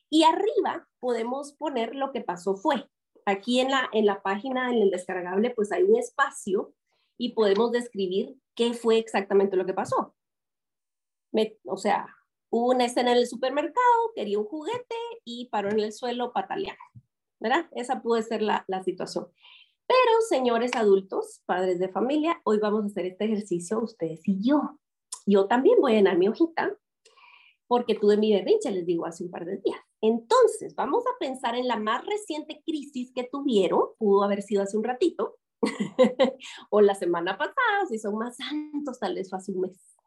Y 0.09 0.23
arriba 0.23 0.87
podemos 0.99 1.53
poner 1.53 1.95
lo 1.95 2.11
que 2.11 2.21
pasó 2.21 2.55
fue. 2.55 2.89
Aquí 3.25 3.59
en 3.59 3.69
la, 3.69 3.89
en 3.93 4.05
la 4.05 4.21
página, 4.21 4.71
en 4.71 4.81
el 4.81 4.89
descargable, 4.89 5.51
pues 5.51 5.71
hay 5.71 5.83
un 5.83 5.97
espacio 5.97 6.73
y 7.17 7.33
podemos 7.33 7.71
describir 7.71 8.35
qué 8.55 8.73
fue 8.73 8.97
exactamente 8.97 9.55
lo 9.55 9.65
que 9.65 9.73
pasó. 9.73 10.15
o 11.65 11.77
sea, 11.77 12.07
hubo 12.49 12.71
una 12.71 12.85
escena 12.85 13.11
en 13.11 13.17
el 13.17 13.27
supermercado, 13.27 14.11
quería 14.15 14.39
un 14.39 14.45
juguete 14.45 14.95
y 15.23 15.49
paró 15.49 15.69
en 15.69 15.79
el 15.79 15.93
suelo 15.93 16.33
pataleando. 16.33 16.81
¿Verdad? 17.39 17.67
Esa 17.71 18.01
puede 18.01 18.23
ser 18.23 18.41
la, 18.41 18.65
la 18.67 18.83
situación. 18.83 19.27
Pero, 19.87 20.21
señores 20.27 20.71
adultos, 20.75 21.41
padres 21.45 21.79
de 21.79 21.89
familia, 21.89 22.41
hoy 22.43 22.59
vamos 22.59 22.83
a 22.83 22.85
hacer 22.87 23.05
este 23.05 23.25
ejercicio 23.25 23.79
ustedes 23.79 24.21
y 24.25 24.39
yo. 24.41 24.77
Yo 25.25 25.47
también 25.47 25.79
voy 25.79 25.93
a 25.93 25.95
llenar 25.95 26.17
mi 26.17 26.27
hojita 26.27 26.77
porque 27.69 27.93
tuve 27.93 28.17
mi 28.17 28.33
berrinche, 28.33 28.71
les 28.71 28.85
digo, 28.85 29.05
hace 29.05 29.23
un 29.23 29.29
par 29.29 29.45
de 29.45 29.57
días. 29.57 29.79
Entonces, 30.01 30.73
vamos 30.75 31.03
a 31.05 31.17
pensar 31.19 31.55
en 31.55 31.67
la 31.67 31.77
más 31.77 32.03
reciente 32.03 32.63
crisis 32.65 33.11
que 33.13 33.29
tuvieron, 33.31 33.89
pudo 33.99 34.23
haber 34.23 34.41
sido 34.41 34.63
hace 34.63 34.75
un 34.75 34.83
ratito, 34.83 35.37
o 36.71 36.81
la 36.81 36.95
semana 36.95 37.37
pasada, 37.37 37.85
si 37.87 37.99
son 37.99 38.17
más 38.17 38.37
santos, 38.37 38.99
tal 38.99 39.13
vez 39.15 39.29
fue 39.29 39.37
hace 39.37 39.51
un 39.51 39.61
mes. 39.61 39.97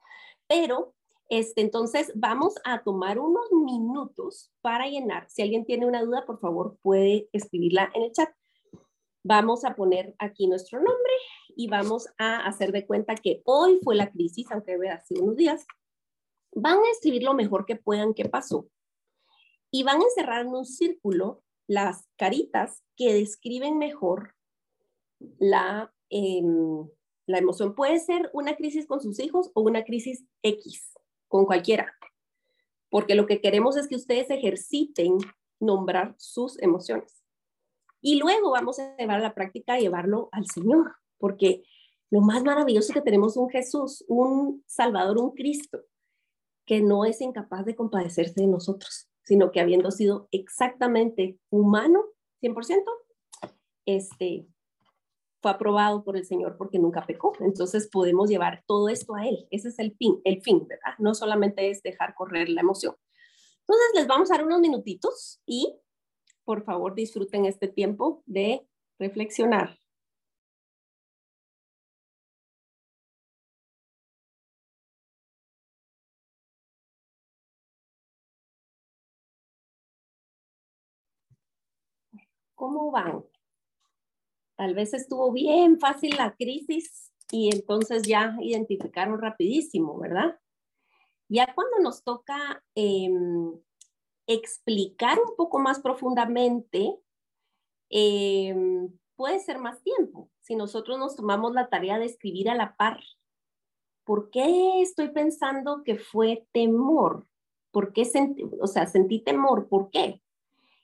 Pero, 0.48 0.94
este, 1.32 1.62
entonces, 1.62 2.12
vamos 2.14 2.56
a 2.62 2.82
tomar 2.82 3.18
unos 3.18 3.50
minutos 3.52 4.52
para 4.60 4.86
llenar. 4.86 5.30
Si 5.30 5.40
alguien 5.40 5.64
tiene 5.64 5.86
una 5.86 6.02
duda, 6.02 6.26
por 6.26 6.38
favor, 6.38 6.76
puede 6.82 7.30
escribirla 7.32 7.90
en 7.94 8.02
el 8.02 8.12
chat. 8.12 8.28
Vamos 9.24 9.64
a 9.64 9.74
poner 9.74 10.14
aquí 10.18 10.46
nuestro 10.46 10.78
nombre 10.78 11.12
y 11.56 11.68
vamos 11.68 12.06
a 12.18 12.46
hacer 12.46 12.70
de 12.70 12.86
cuenta 12.86 13.14
que 13.14 13.40
hoy 13.46 13.80
fue 13.82 13.94
la 13.94 14.10
crisis, 14.10 14.46
aunque 14.50 14.76
hace 14.90 15.18
unos 15.18 15.36
días, 15.36 15.64
van 16.54 16.76
a 16.76 16.90
escribir 16.90 17.22
lo 17.22 17.32
mejor 17.32 17.64
que 17.64 17.76
puedan 17.76 18.12
qué 18.12 18.28
pasó 18.28 18.68
y 19.70 19.84
van 19.84 20.02
a 20.02 20.04
encerrar 20.04 20.42
en 20.42 20.48
un 20.48 20.66
círculo 20.66 21.42
las 21.66 22.06
caritas 22.18 22.82
que 22.94 23.14
describen 23.14 23.78
mejor 23.78 24.34
la, 25.38 25.94
em, 26.10 26.86
la 27.26 27.38
emoción. 27.38 27.74
Puede 27.74 28.00
ser 28.00 28.28
una 28.34 28.54
crisis 28.54 28.86
con 28.86 29.00
sus 29.00 29.18
hijos 29.18 29.50
o 29.54 29.62
una 29.62 29.82
crisis 29.82 30.26
X, 30.42 30.92
con 31.32 31.46
cualquiera, 31.46 31.96
porque 32.90 33.14
lo 33.14 33.24
que 33.24 33.40
queremos 33.40 33.78
es 33.78 33.88
que 33.88 33.96
ustedes 33.96 34.28
ejerciten 34.28 35.16
nombrar 35.58 36.14
sus 36.18 36.60
emociones. 36.60 37.24
Y 38.02 38.16
luego 38.16 38.50
vamos 38.50 38.78
a 38.78 38.94
llevar 38.98 39.16
a 39.16 39.22
la 39.22 39.34
práctica, 39.34 39.78
llevarlo 39.78 40.28
al 40.30 40.44
Señor, 40.46 40.94
porque 41.16 41.62
lo 42.10 42.20
más 42.20 42.44
maravilloso 42.44 42.92
que 42.92 43.00
tenemos 43.00 43.38
un 43.38 43.48
Jesús, 43.48 44.04
un 44.08 44.62
Salvador, 44.66 45.16
un 45.16 45.30
Cristo, 45.30 45.80
que 46.66 46.82
no 46.82 47.06
es 47.06 47.22
incapaz 47.22 47.64
de 47.64 47.76
compadecerse 47.76 48.42
de 48.42 48.46
nosotros, 48.48 49.08
sino 49.24 49.52
que 49.52 49.60
habiendo 49.60 49.90
sido 49.90 50.28
exactamente 50.32 51.38
humano, 51.48 52.04
100%, 52.42 52.84
este, 53.86 54.46
fue 55.42 55.50
aprobado 55.50 56.04
por 56.04 56.16
el 56.16 56.24
Señor 56.24 56.56
porque 56.56 56.78
nunca 56.78 57.04
pecó. 57.04 57.32
Entonces 57.40 57.88
podemos 57.88 58.30
llevar 58.30 58.62
todo 58.66 58.88
esto 58.88 59.16
a 59.16 59.26
Él. 59.26 59.46
Ese 59.50 59.68
es 59.68 59.78
el 59.80 59.96
fin, 59.96 60.20
el 60.24 60.40
fin, 60.40 60.66
¿verdad? 60.68 60.94
No 60.98 61.14
solamente 61.14 61.68
es 61.70 61.82
dejar 61.82 62.14
correr 62.14 62.48
la 62.48 62.60
emoción. 62.60 62.94
Entonces 63.60 63.86
les 63.94 64.06
vamos 64.06 64.30
a 64.30 64.36
dar 64.36 64.46
unos 64.46 64.60
minutitos 64.60 65.40
y 65.46 65.76
por 66.44 66.64
favor 66.64 66.94
disfruten 66.94 67.44
este 67.46 67.68
tiempo 67.68 68.22
de 68.26 68.66
reflexionar. 68.98 69.78
¿Cómo 82.54 82.92
van? 82.92 83.24
Tal 84.62 84.74
vez 84.74 84.94
estuvo 84.94 85.32
bien 85.32 85.80
fácil 85.80 86.14
la 86.16 86.36
crisis 86.36 87.12
y 87.32 87.52
entonces 87.52 88.04
ya 88.04 88.36
identificaron 88.40 89.20
rapidísimo, 89.20 89.98
¿verdad? 89.98 90.38
Ya 91.28 91.52
cuando 91.52 91.80
nos 91.80 92.04
toca 92.04 92.62
em, 92.76 93.58
explicar 94.28 95.18
un 95.18 95.34
poco 95.34 95.58
más 95.58 95.80
profundamente, 95.80 96.96
em, 97.90 98.96
puede 99.16 99.40
ser 99.40 99.58
más 99.58 99.82
tiempo. 99.82 100.30
Si 100.38 100.54
nosotros 100.54 100.96
nos 100.96 101.16
tomamos 101.16 101.52
la 101.54 101.68
tarea 101.68 101.98
de 101.98 102.06
escribir 102.06 102.48
a 102.48 102.54
la 102.54 102.76
par, 102.76 103.00
¿por 104.04 104.30
qué 104.30 104.80
estoy 104.80 105.08
pensando 105.08 105.82
que 105.82 105.96
fue 105.96 106.46
temor? 106.52 107.26
¿Por 107.72 107.92
qué 107.92 108.04
sentí, 108.04 108.44
o 108.60 108.68
sea, 108.68 108.86
sentí 108.86 109.24
temor? 109.24 109.68
¿Por 109.68 109.90
qué? 109.90 110.22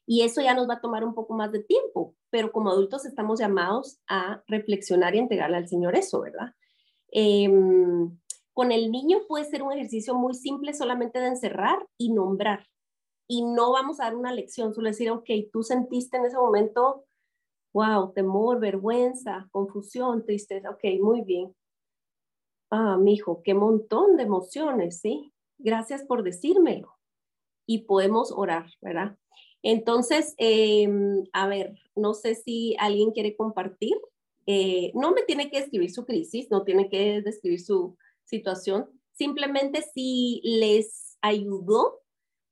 Y 0.05 0.23
eso 0.23 0.41
ya 0.41 0.55
nos 0.55 0.69
va 0.69 0.75
a 0.75 0.81
tomar 0.81 1.05
un 1.05 1.15
poco 1.15 1.35
más 1.35 1.53
de 1.53 1.63
tiempo, 1.63 2.17
pero 2.31 2.53
como 2.53 2.71
adultos 2.71 3.07
estamos 3.07 3.39
llamados 3.39 4.01
a 4.09 4.43
reflexionar 4.47 5.15
y 5.15 5.19
entregarle 5.19 5.57
al 5.57 5.69
Señor 5.69 5.97
eso, 5.97 6.21
¿verdad? 6.21 6.55
Em, 7.11 8.19
con 8.53 8.73
el 8.73 8.91
niño 8.91 9.21
puede 9.29 9.45
ser 9.45 9.63
un 9.63 9.73
ejercicio 9.73 10.15
muy 10.15 10.35
simple 10.35 10.75
solamente 10.75 11.21
de 11.21 11.29
encerrar 11.29 11.79
y 11.97 12.13
nombrar. 12.13 12.67
Y 13.29 13.43
no 13.43 13.73
vamos 13.73 14.01
a 14.01 14.05
dar 14.05 14.17
una 14.17 14.33
lección, 14.33 14.75
solo 14.75 14.89
decir, 14.89 15.11
ok, 15.11 15.29
tú 15.53 15.63
sentiste 15.63 16.17
en 16.17 16.25
ese 16.25 16.37
momento, 16.37 17.05
wow, 17.75 18.13
temor, 18.13 18.59
vergüenza, 18.59 19.49
confusión, 19.53 20.25
tristeza, 20.25 20.71
ok, 20.71 20.85
muy 21.01 21.23
bien. 21.23 21.55
Ah, 22.71 22.97
mi 22.99 23.15
hijo, 23.15 23.43
qué 23.43 23.55
montón 23.55 24.17
de 24.17 24.25
emociones, 24.25 25.01
¿sí? 25.01 25.33
Gracias 25.59 26.03
por 26.05 26.23
decírmelo. 26.23 26.99
Y 27.67 27.85
podemos 27.85 28.33
orar, 28.33 28.67
¿verdad? 28.81 29.17
Entonces, 29.63 30.35
em, 30.39 31.25
a 31.33 31.47
ver, 31.49 31.79
no 31.97 32.15
sé 32.15 32.35
si 32.35 32.77
alguien 32.79 33.11
quiere 33.11 33.37
compartir. 33.37 33.97
Eh, 34.47 34.93
no 34.95 35.13
me 35.13 35.23
tiene 35.23 35.51
que 35.51 35.61
describir 35.61 35.91
su 35.91 36.07
crisis, 36.07 36.51
no 36.51 36.65
tiene 36.65 36.89
que 36.89 37.23
describir 37.23 37.61
su 37.61 37.97
situación. 38.25 38.89
Simplemente 39.13 39.83
si 39.95 40.41
les 40.45 41.19
ayudó 41.21 42.01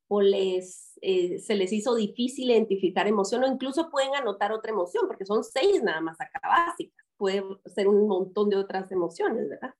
o 0.08 0.20
les, 0.20 0.98
eh, 1.00 1.38
se 1.38 1.54
les 1.54 1.72
hizo 1.72 1.94
difícil 1.94 2.50
identificar 2.50 3.06
emoción 3.06 3.44
o 3.44 3.46
incluso 3.46 3.90
pueden 3.90 4.14
anotar 4.14 4.52
otra 4.52 4.72
emoción, 4.72 5.06
porque 5.06 5.24
son 5.24 5.42
seis 5.44 5.82
nada 5.82 6.00
más 6.00 6.20
acá 6.20 6.40
básicas. 6.42 7.06
Puede 7.16 7.42
ser 7.74 7.88
un 7.88 8.06
montón 8.06 8.50
de 8.50 8.56
otras 8.56 8.90
emociones, 8.92 9.48
¿verdad? 9.48 9.74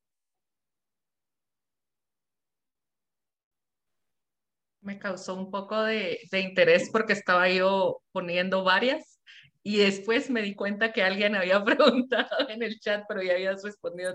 Me 4.86 4.98
causó 5.00 5.34
un 5.34 5.50
poco 5.50 5.82
de, 5.82 6.20
interés 6.32 6.88
porque 6.90 7.12
estaba 7.12 7.50
yo 7.50 8.00
poniendo 8.12 8.62
varias 8.62 9.20
y 9.64 9.78
después 9.78 10.30
me 10.30 10.42
di 10.42 10.54
cuenta 10.54 10.92
que 10.92 11.02
alguien 11.02 11.34
había 11.34 11.62
preguntado 11.64 12.48
en 12.48 12.62
el 12.62 12.78
chat, 12.78 13.04
pero 13.08 13.20
ya 13.20 13.32
habías 13.32 13.64
respondido 13.64 14.12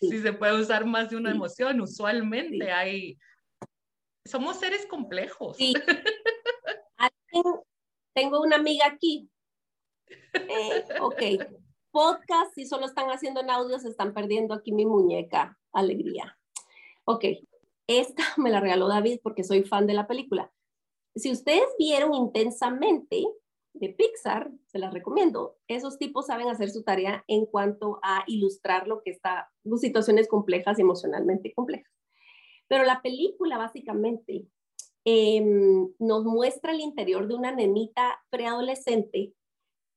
si 0.00 0.20
se 0.20 0.32
puede 0.32 0.60
usar 0.60 0.86
más 0.86 1.10
de 1.10 1.16
una 1.16 1.32
emoción. 1.32 1.80
Usualmente 1.80 2.70
hay... 2.70 3.18
Somos 4.24 4.60
seres 4.60 4.86
complejos. 4.86 5.56
tengo 8.14 8.40
una 8.40 8.56
amiga 8.56 8.86
aquí. 8.86 9.28
Eh, 10.34 10.84
ok, 11.00 11.20
podcast, 11.90 12.54
si 12.54 12.64
solo 12.64 12.86
están 12.86 13.08
haciendo 13.08 13.40
en 13.40 13.50
audio, 13.50 13.80
se 13.80 13.88
están 13.88 14.14
perdiendo 14.14 14.54
aquí 14.54 14.70
mi 14.70 14.86
muñeca, 14.86 15.58
alegría. 15.72 16.38
Ok, 17.04 17.24
esta 17.86 18.22
me 18.36 18.50
la 18.50 18.60
regaló 18.60 18.88
David 18.88 19.20
porque 19.22 19.44
soy 19.44 19.62
fan 19.64 19.86
de 19.86 19.94
la 19.94 20.06
película. 20.06 20.52
Si 21.14 21.30
ustedes 21.30 21.66
vieron 21.78 22.14
intensamente 22.14 23.24
de 23.72 23.88
Pixar, 23.90 24.50
se 24.66 24.78
las 24.78 24.92
recomiendo. 24.92 25.56
Esos 25.68 25.98
tipos 25.98 26.26
saben 26.26 26.48
hacer 26.48 26.70
su 26.70 26.82
tarea 26.82 27.24
en 27.26 27.46
cuanto 27.46 27.98
a 28.02 28.24
ilustrar 28.26 28.88
lo 28.88 29.02
que 29.02 29.10
está, 29.10 29.50
situaciones 29.78 30.28
complejas 30.28 30.78
emocionalmente 30.78 31.52
complejas. 31.54 31.92
Pero 32.68 32.84
la 32.84 33.00
película 33.02 33.58
básicamente 33.58 34.46
em, 35.04 35.88
nos 35.98 36.24
muestra 36.24 36.72
el 36.72 36.80
interior 36.80 37.28
de 37.28 37.34
una 37.34 37.52
nenita 37.52 38.18
preadolescente 38.30 39.34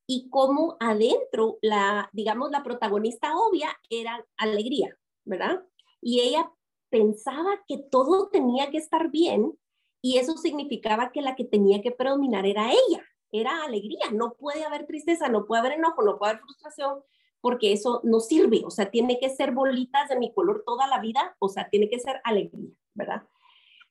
y 0.07 0.29
cómo 0.29 0.77
adentro 0.79 1.57
la, 1.61 2.09
digamos, 2.13 2.51
la 2.51 2.63
protagonista 2.63 3.35
obvia 3.37 3.69
era 3.89 4.25
alegría, 4.37 4.97
¿verdad? 5.25 5.63
Y 6.01 6.21
ella 6.21 6.51
pensaba 6.89 7.49
que 7.67 7.77
todo 7.77 8.29
tenía 8.29 8.69
que 8.69 8.77
estar 8.77 9.09
bien 9.09 9.57
y 10.01 10.17
eso 10.17 10.37
significaba 10.37 11.11
que 11.11 11.21
la 11.21 11.35
que 11.35 11.43
tenía 11.43 11.81
que 11.81 11.91
predominar 11.91 12.45
era 12.45 12.71
ella, 12.71 13.03
era 13.31 13.63
alegría. 13.63 14.11
No 14.11 14.33
puede 14.33 14.63
haber 14.63 14.85
tristeza, 14.85 15.27
no 15.27 15.45
puede 15.45 15.61
haber 15.61 15.73
enojo, 15.73 16.03
no 16.03 16.17
puede 16.17 16.31
haber 16.31 16.43
frustración, 16.43 17.03
porque 17.41 17.73
eso 17.73 18.01
no 18.03 18.19
sirve. 18.19 18.63
O 18.65 18.69
sea, 18.69 18.89
tiene 18.89 19.19
que 19.19 19.29
ser 19.29 19.51
bolitas 19.51 20.09
de 20.09 20.17
mi 20.17 20.33
color 20.33 20.63
toda 20.65 20.87
la 20.87 20.99
vida, 20.99 21.35
o 21.39 21.49
sea, 21.49 21.69
tiene 21.69 21.89
que 21.89 21.99
ser 21.99 22.21
alegría, 22.23 22.71
¿verdad? 22.93 23.23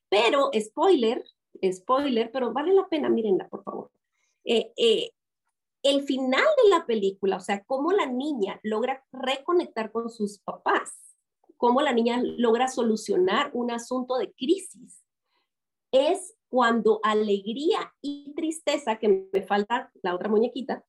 Pero, 0.09 0.51
spoiler, 0.59 1.25
spoiler, 1.73 2.31
pero 2.33 2.53
vale 2.53 2.73
la 2.73 2.89
pena, 2.89 3.09
mírenla, 3.09 3.49
por 3.49 3.63
favor. 3.63 3.91
Eh, 4.45 4.73
eh, 4.77 5.11
el 5.83 6.03
final 6.03 6.45
de 6.63 6.71
la 6.71 6.87
película, 6.87 7.37
o 7.37 7.41
sea, 7.41 7.63
cómo 7.65 7.93
la 7.93 8.07
niña 8.07 8.59
logra 8.63 9.05
reconectar 9.13 9.93
con 9.93 10.11
sus 10.11 10.39
papás, 10.41 11.08
cómo 11.59 11.83
la 11.83 11.93
niña 11.93 12.23
logra 12.23 12.69
solucionar 12.69 13.51
un 13.53 13.71
asunto 13.71 14.17
de 14.17 14.33
crisis, 14.33 15.05
es 15.93 16.35
cuando 16.49 17.01
alegría 17.03 17.95
y 18.01 18.33
tristeza, 18.35 18.99
que 18.99 19.29
me 19.33 19.43
falta 19.43 19.93
la 20.03 20.15
otra 20.15 20.31
muñequita, 20.31 20.85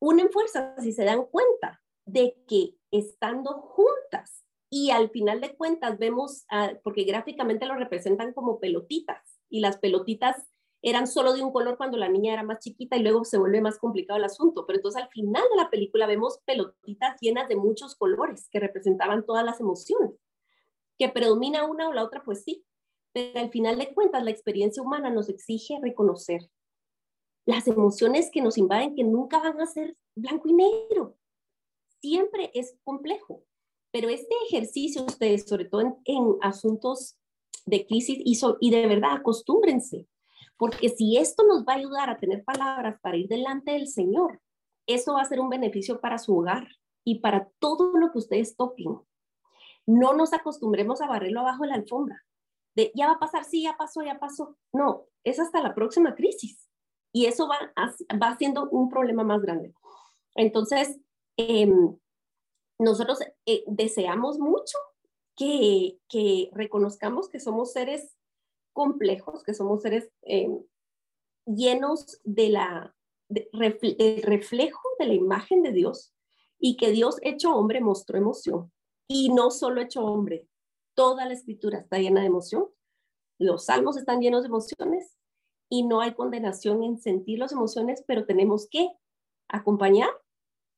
unen 0.00 0.30
fuerzas 0.30 0.84
y 0.84 0.92
se 0.92 1.04
dan 1.04 1.24
cuenta 1.26 1.82
de 2.06 2.36
que 2.48 2.76
estando 2.90 3.52
juntas 3.60 4.44
y 4.70 4.90
al 4.90 5.10
final 5.10 5.40
de 5.40 5.54
cuentas 5.54 5.98
vemos, 5.98 6.44
porque 6.82 7.04
gráficamente 7.04 7.66
lo 7.66 7.74
representan 7.74 8.32
como 8.32 8.58
pelotitas 8.58 9.38
y 9.48 9.60
las 9.60 9.78
pelotitas 9.78 10.48
eran 10.86 11.08
solo 11.08 11.32
de 11.32 11.42
un 11.42 11.50
color 11.50 11.76
cuando 11.76 11.98
la 11.98 12.08
niña 12.08 12.32
era 12.32 12.44
más 12.44 12.60
chiquita 12.60 12.96
y 12.96 13.02
luego 13.02 13.24
se 13.24 13.38
vuelve 13.38 13.60
más 13.60 13.76
complicado 13.76 14.18
el 14.18 14.24
asunto. 14.24 14.64
Pero 14.66 14.78
entonces 14.78 15.02
al 15.02 15.08
final 15.08 15.42
de 15.50 15.56
la 15.56 15.68
película 15.68 16.06
vemos 16.06 16.38
pelotitas 16.44 17.20
llenas 17.20 17.48
de 17.48 17.56
muchos 17.56 17.96
colores 17.96 18.48
que 18.52 18.60
representaban 18.60 19.26
todas 19.26 19.44
las 19.44 19.58
emociones. 19.58 20.12
Que 20.96 21.08
predomina 21.08 21.64
una 21.64 21.88
o 21.88 21.92
la 21.92 22.04
otra, 22.04 22.22
pues 22.22 22.44
sí. 22.44 22.64
Pero 23.12 23.40
al 23.40 23.50
final 23.50 23.78
de 23.78 23.92
cuentas 23.94 24.22
la 24.22 24.30
experiencia 24.30 24.80
humana 24.80 25.10
nos 25.10 25.28
exige 25.28 25.76
reconocer 25.82 26.48
las 27.46 27.66
emociones 27.66 28.30
que 28.30 28.40
nos 28.40 28.56
invaden 28.56 28.94
que 28.94 29.02
nunca 29.02 29.40
van 29.40 29.60
a 29.60 29.66
ser 29.66 29.96
blanco 30.14 30.48
y 30.48 30.52
negro. 30.52 31.16
Siempre 32.00 32.52
es 32.54 32.78
complejo. 32.84 33.42
Pero 33.90 34.08
este 34.08 34.36
ejercicio 34.48 35.04
ustedes, 35.04 35.48
sobre 35.48 35.64
todo 35.64 35.98
en, 36.04 36.36
asuntos 36.42 37.18
de 37.64 37.84
crisis 37.88 38.20
y, 38.24 38.38
y 38.60 38.70
de 38.70 38.86
verdad, 38.86 39.14
acostúmbrense 39.14 40.06
porque 40.56 40.88
si 40.88 41.16
esto 41.16 41.44
nos 41.46 41.64
va 41.64 41.74
a 41.74 41.76
ayudar 41.76 42.10
a 42.10 42.16
tener 42.16 42.44
palabras 42.44 42.98
para 43.00 43.16
ir 43.16 43.28
delante 43.28 43.72
del 43.72 43.88
Señor, 43.88 44.40
eso 44.86 45.14
va 45.14 45.22
a 45.22 45.26
ser 45.26 45.40
un 45.40 45.50
beneficio 45.50 46.00
para 46.00 46.18
su 46.18 46.36
hogar 46.36 46.68
y 47.04 47.20
para 47.20 47.48
todo 47.58 47.96
lo 47.98 48.10
que 48.10 48.18
ustedes 48.18 48.56
toquen. 48.56 48.98
No 49.86 50.14
nos 50.14 50.32
acostumbremos 50.32 51.00
a 51.00 51.08
barrerlo 51.08 51.40
abajo 51.40 51.62
de 51.62 51.68
la 51.68 51.74
alfombra. 51.74 52.22
Ya 52.94 53.06
va 53.06 53.14
a 53.14 53.18
pasar, 53.18 53.44
sí, 53.44 53.62
ya 53.62 53.76
pasó, 53.76 54.02
ya 54.02 54.18
pasó. 54.18 54.56
No, 54.72 55.06
es 55.24 55.38
hasta 55.38 55.62
la 55.62 55.74
próxima 55.74 56.14
crisis. 56.14 56.68
Y 57.12 57.26
eso 57.26 57.48
va, 57.48 57.56
va 58.22 58.36
siendo 58.36 58.68
un 58.70 58.88
problema 58.88 59.24
más 59.24 59.40
grande. 59.40 59.74
Entonces, 60.34 60.98
em, 61.36 61.96
nosotros 62.78 63.20
eh, 63.46 63.64
deseamos 63.66 64.38
mucho 64.38 64.76
que 65.36 65.98
reconozcamos 66.52 67.28
que 67.28 67.40
somos 67.40 67.72
seres 67.72 68.16
complejos, 68.76 69.42
que 69.42 69.54
somos 69.54 69.80
seres 69.80 70.12
eh, 70.20 70.50
llenos 71.46 72.20
de 72.24 72.50
la, 72.50 72.94
del 73.30 74.22
reflejo 74.22 74.86
de 74.98 75.06
la 75.06 75.14
imagen 75.14 75.62
de 75.62 75.72
Dios 75.72 76.14
y 76.58 76.76
que 76.76 76.90
Dios 76.90 77.16
hecho 77.22 77.54
hombre 77.56 77.80
mostró 77.80 78.18
emoción. 78.18 78.70
Y 79.08 79.30
no 79.30 79.50
solo 79.50 79.80
hecho 79.80 80.04
hombre, 80.04 80.46
toda 80.94 81.24
la 81.24 81.32
escritura 81.32 81.78
está 81.78 81.96
llena 81.98 82.20
de 82.20 82.26
emoción. 82.26 82.68
Los 83.38 83.64
salmos 83.64 83.96
están 83.96 84.20
llenos 84.20 84.42
de 84.42 84.48
emociones 84.48 85.16
y 85.70 85.84
no 85.84 86.02
hay 86.02 86.12
condenación 86.12 86.82
en 86.82 86.98
sentir 86.98 87.38
las 87.38 87.52
emociones, 87.52 88.04
pero 88.06 88.26
tenemos 88.26 88.68
que 88.68 88.90
acompañar, 89.48 90.10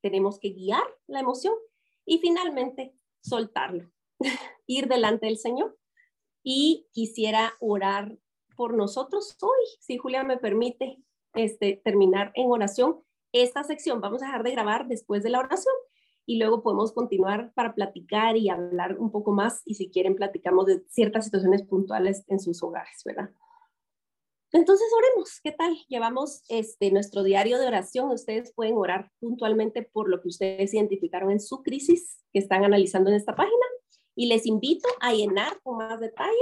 tenemos 0.02 0.38
que 0.38 0.50
guiar 0.50 0.84
la 1.08 1.18
emoción 1.18 1.54
y 2.06 2.18
finalmente 2.18 2.94
soltarlo, 3.24 3.90
ir 4.68 4.86
delante 4.86 5.26
del 5.26 5.38
Señor 5.38 5.76
y 6.50 6.86
quisiera 6.92 7.52
orar 7.60 8.16
por 8.56 8.74
nosotros 8.74 9.36
hoy, 9.42 9.66
si 9.80 9.98
Julia 9.98 10.24
me 10.24 10.38
permite 10.38 10.96
este, 11.34 11.78
terminar 11.84 12.32
en 12.34 12.50
oración. 12.50 13.04
Esta 13.32 13.64
sección 13.64 14.00
vamos 14.00 14.22
a 14.22 14.26
dejar 14.26 14.44
de 14.44 14.52
grabar 14.52 14.88
después 14.88 15.22
de 15.22 15.28
la 15.28 15.40
oración 15.40 15.74
y 16.24 16.38
luego 16.38 16.62
podemos 16.62 16.92
continuar 16.92 17.52
para 17.52 17.74
platicar 17.74 18.38
y 18.38 18.48
hablar 18.48 18.98
un 18.98 19.12
poco 19.12 19.32
más 19.32 19.60
y 19.66 19.74
si 19.74 19.90
quieren 19.90 20.16
platicamos 20.16 20.64
de 20.64 20.82
ciertas 20.88 21.26
situaciones 21.26 21.64
puntuales 21.64 22.24
en 22.28 22.40
sus 22.40 22.62
hogares, 22.62 23.02
¿verdad? 23.04 23.28
Entonces 24.50 24.86
oremos, 24.96 25.40
¿qué 25.42 25.52
tal? 25.52 25.76
Llevamos 25.86 26.44
este, 26.48 26.90
nuestro 26.90 27.24
diario 27.24 27.58
de 27.58 27.66
oración, 27.66 28.08
ustedes 28.10 28.54
pueden 28.54 28.78
orar 28.78 29.12
puntualmente 29.20 29.82
por 29.82 30.08
lo 30.08 30.22
que 30.22 30.28
ustedes 30.28 30.72
identificaron 30.72 31.30
en 31.30 31.40
su 31.40 31.62
crisis 31.62 32.24
que 32.32 32.38
están 32.38 32.64
analizando 32.64 33.10
en 33.10 33.16
esta 33.16 33.36
página 33.36 33.66
y 34.18 34.26
les 34.26 34.46
invito 34.46 34.88
a 35.00 35.12
llenar 35.12 35.60
con 35.62 35.76
más 35.76 36.00
detalle 36.00 36.32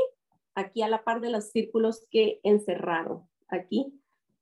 aquí 0.55 0.81
a 0.81 0.89
la 0.89 1.05
par 1.05 1.21
de 1.21 1.29
los 1.29 1.51
círculos 1.51 2.07
que 2.11 2.41
encerraron. 2.43 3.29
Aquí 3.49 3.93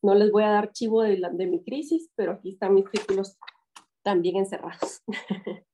no 0.03 0.15
les 0.15 0.31
voy 0.31 0.45
a 0.45 0.51
dar 0.51 0.71
chivo 0.71 1.03
de, 1.03 1.21
de 1.33 1.47
mi 1.47 1.61
crisis, 1.65 2.09
pero 2.15 2.31
aquí 2.31 2.51
están 2.51 2.75
mis 2.75 2.89
círculos 2.93 3.37
también 4.05 4.37
encerrados. 4.37 5.03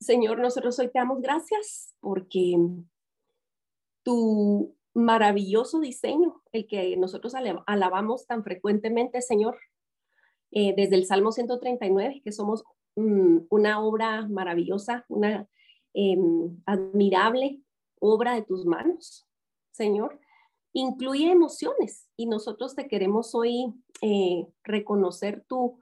Señor, 0.00 0.40
nosotros 0.40 0.76
hoy 0.80 0.88
te 0.88 0.98
damos 0.98 1.22
gracias 1.22 1.94
porque 2.00 2.56
tu 4.02 4.74
maravilloso 4.94 5.78
diseño, 5.78 6.42
el 6.50 6.66
que 6.66 6.96
nosotros 6.96 7.34
alabamos 7.66 8.26
tan 8.26 8.42
frecuentemente, 8.42 9.22
Señor, 9.22 9.60
eh, 10.50 10.74
desde 10.76 10.96
el 10.96 11.06
Salmo 11.06 11.30
139, 11.30 12.20
que 12.24 12.32
somos 12.32 12.64
mm, 12.96 13.42
una 13.48 13.80
obra 13.80 14.26
maravillosa, 14.26 15.04
una 15.08 15.48
Em, 15.98 16.62
admirable 16.66 17.62
obra 18.00 18.34
de 18.34 18.42
tus 18.42 18.66
manos, 18.66 19.26
Señor. 19.70 20.20
Incluye 20.74 21.30
emociones 21.30 22.06
y 22.18 22.26
nosotros 22.26 22.74
te 22.74 22.86
queremos 22.86 23.34
hoy 23.34 23.72
eh, 24.02 24.46
reconocer 24.62 25.42
tu 25.48 25.80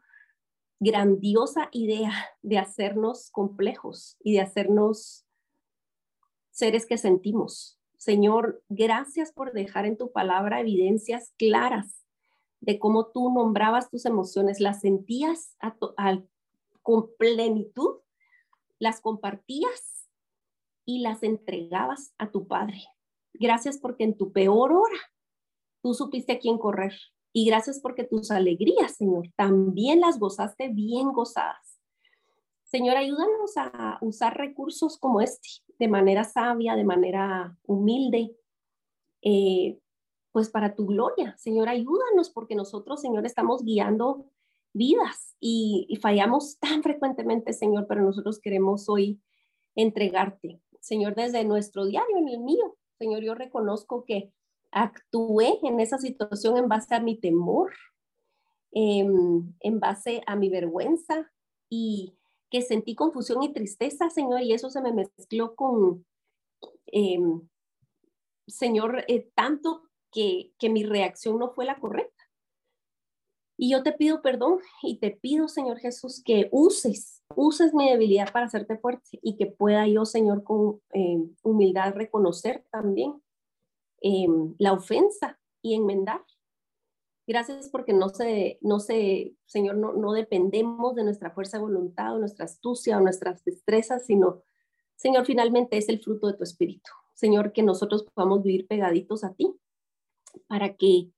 grandiosa 0.79 1.69
idea 1.73 2.13
de 2.43 2.59
hacernos 2.59 3.33
complejos 3.33 4.17
y 4.23 4.35
de 4.35 4.43
hacernos 4.43 5.27
seres 6.53 6.87
que 6.87 6.97
sentimos. 6.97 7.81
Señor, 7.97 8.63
gracias 8.69 9.33
por 9.33 9.53
dejar 9.53 9.85
en 9.85 9.97
tu 9.97 10.13
palabra 10.13 10.61
evidencias 10.61 11.35
claras 11.39 12.05
de 12.61 12.79
cómo 12.79 13.09
tú 13.09 13.33
nombrabas 13.33 13.91
tus 13.91 14.07
emociones, 14.07 14.61
las 14.61 14.79
sentías 14.79 15.57
con 16.83 17.11
plenitud, 17.19 17.97
las 18.79 19.01
compartías 19.01 19.94
y 20.85 21.01
las 21.01 21.23
entregabas 21.23 22.15
a 22.19 22.31
tu 22.31 22.47
Padre. 22.47 22.83
Gracias 23.33 23.79
porque 23.79 24.05
en 24.05 24.17
tu 24.17 24.33
peor 24.33 24.73
hora 24.73 24.99
tú 25.83 25.95
supiste 25.95 26.33
a 26.33 26.39
quién 26.39 26.59
correr. 26.59 26.95
Y 27.33 27.47
gracias 27.47 27.81
porque 27.81 28.05
tus 28.05 28.31
alegrías, 28.31 28.97
Señor, 28.97 29.29
también 29.37 30.01
las 30.01 30.19
gozaste 30.21 30.69
bien 30.69 31.13
gozadas. 31.13 31.81
Señor, 32.63 32.97
ayúdanos 32.97 33.57
a 33.57 33.99
usar 34.01 34.37
recursos 34.37 34.99
como 34.99 35.21
este 35.21 35.49
de 35.79 35.89
manera 35.89 36.25
sabia, 36.25 36.77
de 36.77 36.85
manera 36.85 37.57
humilde, 37.65 38.37
eh, 39.23 39.79
pues 40.33 40.49
para 40.49 40.75
tu 40.75 40.87
gloria. 40.87 41.37
Señor, 41.37 41.69
ayúdanos 41.69 42.31
porque 42.31 42.55
nosotros, 42.55 43.01
Señor, 43.01 43.27
estamos 43.27 43.65
guiando 43.65 44.27
vidas 44.73 45.37
y, 45.41 45.87
y 45.89 45.97
fallamos 45.97 46.59
tan 46.59 46.83
frecuentemente, 46.83 47.53
Señor, 47.53 47.87
pero 47.89 48.03
nosotros 48.03 48.41
queremos 48.41 48.89
hoy 48.89 49.21
entregarte 49.75 50.61
Señor, 50.85 51.15
desde 51.15 51.45
nuestro 51.45 51.87
diario, 51.87 52.19
en 52.19 52.29
el 52.29 52.41
mío. 52.41 52.77
Señor, 52.99 53.23
yo 53.23 53.35
reconozco 53.35 54.05
que 54.05 54.31
actué 54.71 55.59
en 55.63 55.81
esa 55.81 55.97
situación 55.97 56.59
en 56.59 56.69
base 56.69 56.95
a 56.95 57.01
mi 57.01 57.19
temor, 57.19 57.73
em, 58.71 59.55
en 59.61 59.81
base 59.81 60.21
a 60.27 60.37
mi 60.37 60.51
vergüenza 60.51 61.33
y 61.71 62.19
que 62.51 62.61
sentí 62.61 62.95
confusión 62.95 63.43
y 63.43 63.55
tristeza, 63.55 64.11
Señor, 64.11 64.43
y 64.43 64.53
eso 64.53 64.69
se 64.69 64.83
me 64.83 64.93
mezcló 64.93 65.55
con, 65.55 66.05
em, 66.87 67.49
Señor, 68.47 69.07
eh, 69.09 69.31
tanto 69.35 69.89
que, 70.13 70.53
que 70.59 70.69
mi 70.69 70.85
reacción 70.85 71.39
no 71.39 71.49
fue 71.55 71.65
la 71.65 71.81
correcta. 71.81 72.14
Y 73.57 73.71
yo 73.71 73.83
te 73.83 73.93
pido 73.93 74.21
perdón 74.21 74.59
y 74.83 74.99
te 74.99 75.13
pido, 75.13 75.49
Señor 75.49 75.79
Jesús, 75.79 76.23
que 76.25 76.49
uses, 76.51 77.23
uses 77.37 77.73
mi 77.73 77.89
debilidad 77.89 78.33
para 78.33 78.47
hacerte 78.47 78.77
fuerte 78.79 79.19
y 79.23 79.37
que 79.37 79.47
pueda 79.47 79.87
yo, 79.87 80.05
Señor, 80.05 80.43
con 80.43 80.81
em, 80.93 81.35
humildad 81.43 81.95
reconocer 81.95 82.65
también 82.71 83.23
em, 84.01 84.55
la 84.59 84.73
ofensa 84.73 85.39
y 85.63 85.75
enmendar. 85.75 86.25
Gracias 87.27 87.71
porque 87.71 87.93
no 87.93 88.11
se, 88.11 88.59
no 88.61 88.81
se, 88.81 89.35
Señor, 89.47 89.77
no, 89.77 89.93
no 89.93 90.13
dependemos 90.13 90.95
de 90.95 91.05
nuestra 91.05 91.31
fuerza 91.31 91.57
de 91.57 91.63
voluntad 91.63 92.15
o 92.15 92.19
nuestra 92.19 92.45
astucia 92.45 92.99
o 92.99 93.01
nuestras 93.01 93.45
destrezas, 93.45 94.05
sino, 94.05 94.43
Señor, 94.97 95.25
finalmente 95.25 95.79
es 95.79 95.89
el 95.89 96.03
fruto 96.03 96.27
de 96.27 96.35
tu 96.35 96.43
espíritu. 96.43 96.91
Señor, 97.15 97.53
que 97.53 97.63
nosotros 97.63 98.05
podamos 98.13 98.43
vivir 98.43 98.67
pegaditos 98.67 99.25
a 99.25 99.33
ti 99.33 99.55
para 100.49 100.77
que 100.77 101.13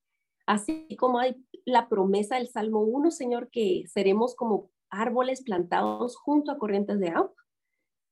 así 0.46 0.86
como 0.96 1.18
hay 1.18 1.34
la 1.66 1.88
promesa 1.88 2.36
del 2.36 2.48
Salmo 2.48 2.80
1, 2.80 3.10
Señor, 3.10 3.50
que 3.50 3.84
seremos 3.88 4.34
como 4.34 4.70
árboles 4.88 5.42
plantados 5.42 6.16
junto 6.16 6.52
a 6.52 6.58
corrientes 6.58 7.00
de 7.00 7.08
agua. 7.08 7.34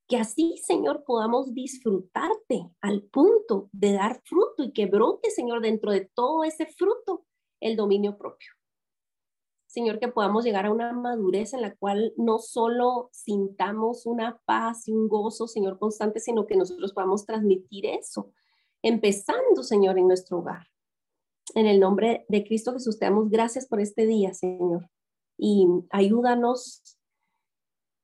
Que 0.07 0.19
así, 0.19 0.59
Señor, 0.59 1.05
podamos 1.05 1.55
disfrutarte 1.55 2.69
al 2.83 3.03
punto 3.05 3.71
de 3.73 3.93
dar 3.93 4.21
fruto 4.25 4.65
y 4.65 4.73
que 4.73 4.87
brote, 4.87 5.31
Señor, 5.31 5.63
dentro 5.63 5.93
de 5.93 6.11
todo 6.15 6.45
ese 6.45 6.67
fruto 6.67 7.25
el 7.61 7.77
dominio 7.77 8.19
propio. 8.19 8.51
Señor, 9.67 9.99
que 9.99 10.09
podamos 10.09 10.45
llegar 10.45 10.67
a 10.67 10.73
una 10.73 10.93
madurez 10.93 11.55
en 11.55 11.63
la 11.63 11.75
cual 11.75 12.13
no 12.17 12.39
solo 12.39 13.09
sintamos 13.13 14.05
una 14.05 14.41
paz 14.45 14.89
y 14.89 14.93
un 14.93 15.09
gozo, 15.09 15.49
Señor, 15.49 15.79
constante, 15.79 16.21
sino 16.21 16.47
que 16.47 16.57
nosotros 16.57 16.93
podamos 16.93 17.25
transmitir 17.25 17.87
eso, 17.87 18.31
empezando, 18.83 19.63
Señor, 19.63 19.99
en 19.99 20.09
nuestro 20.09 20.39
hogar. 20.39 20.67
En 21.55 21.67
el 21.67 21.79
nombre 21.81 22.25
de 22.29 22.45
Cristo 22.45 22.73
Jesús, 22.73 22.99
te 22.99 23.05
damos 23.05 23.29
gracias 23.31 23.67
por 23.67 23.81
este 23.81 24.07
día, 24.07 24.33
Señor. 24.33 24.89
Y 25.37 25.67
ayúdanos. 25.91 26.83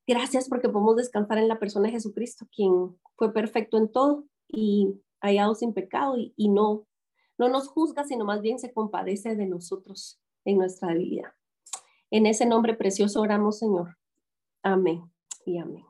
Gracias 0.07 0.49
porque 0.49 0.68
podemos 0.68 0.97
descansar 0.97 1.38
en 1.38 1.49
la 1.49 1.59
persona 1.59 1.86
de 1.86 1.93
Jesucristo, 1.93 2.47
quien 2.55 2.97
fue 3.16 3.32
perfecto 3.32 3.78
en 3.78 3.91
todo 3.91 4.24
y 4.49 5.01
hallado 5.20 5.55
sin 5.55 5.72
pecado 5.72 6.16
y, 6.16 6.49
no, 6.49 6.86
no 7.38 7.49
nos 7.49 7.68
juzga, 7.68 8.05
sino 8.05 8.24
más 8.24 8.41
bien 8.41 8.59
se 8.59 8.72
compadece 8.72 9.36
de 9.36 9.47
nosotros 9.47 10.20
en 10.45 10.59
nuestra 10.59 10.88
debilidad. 10.88 11.32
En 12.11 12.26
ese 12.26 12.45
nombre 12.47 12.74
precioso 12.74 13.20
oramos, 13.20 13.59
Señor. 13.59 13.97
Amén 14.62 15.03
y 15.47 15.59
amén. 15.59 15.89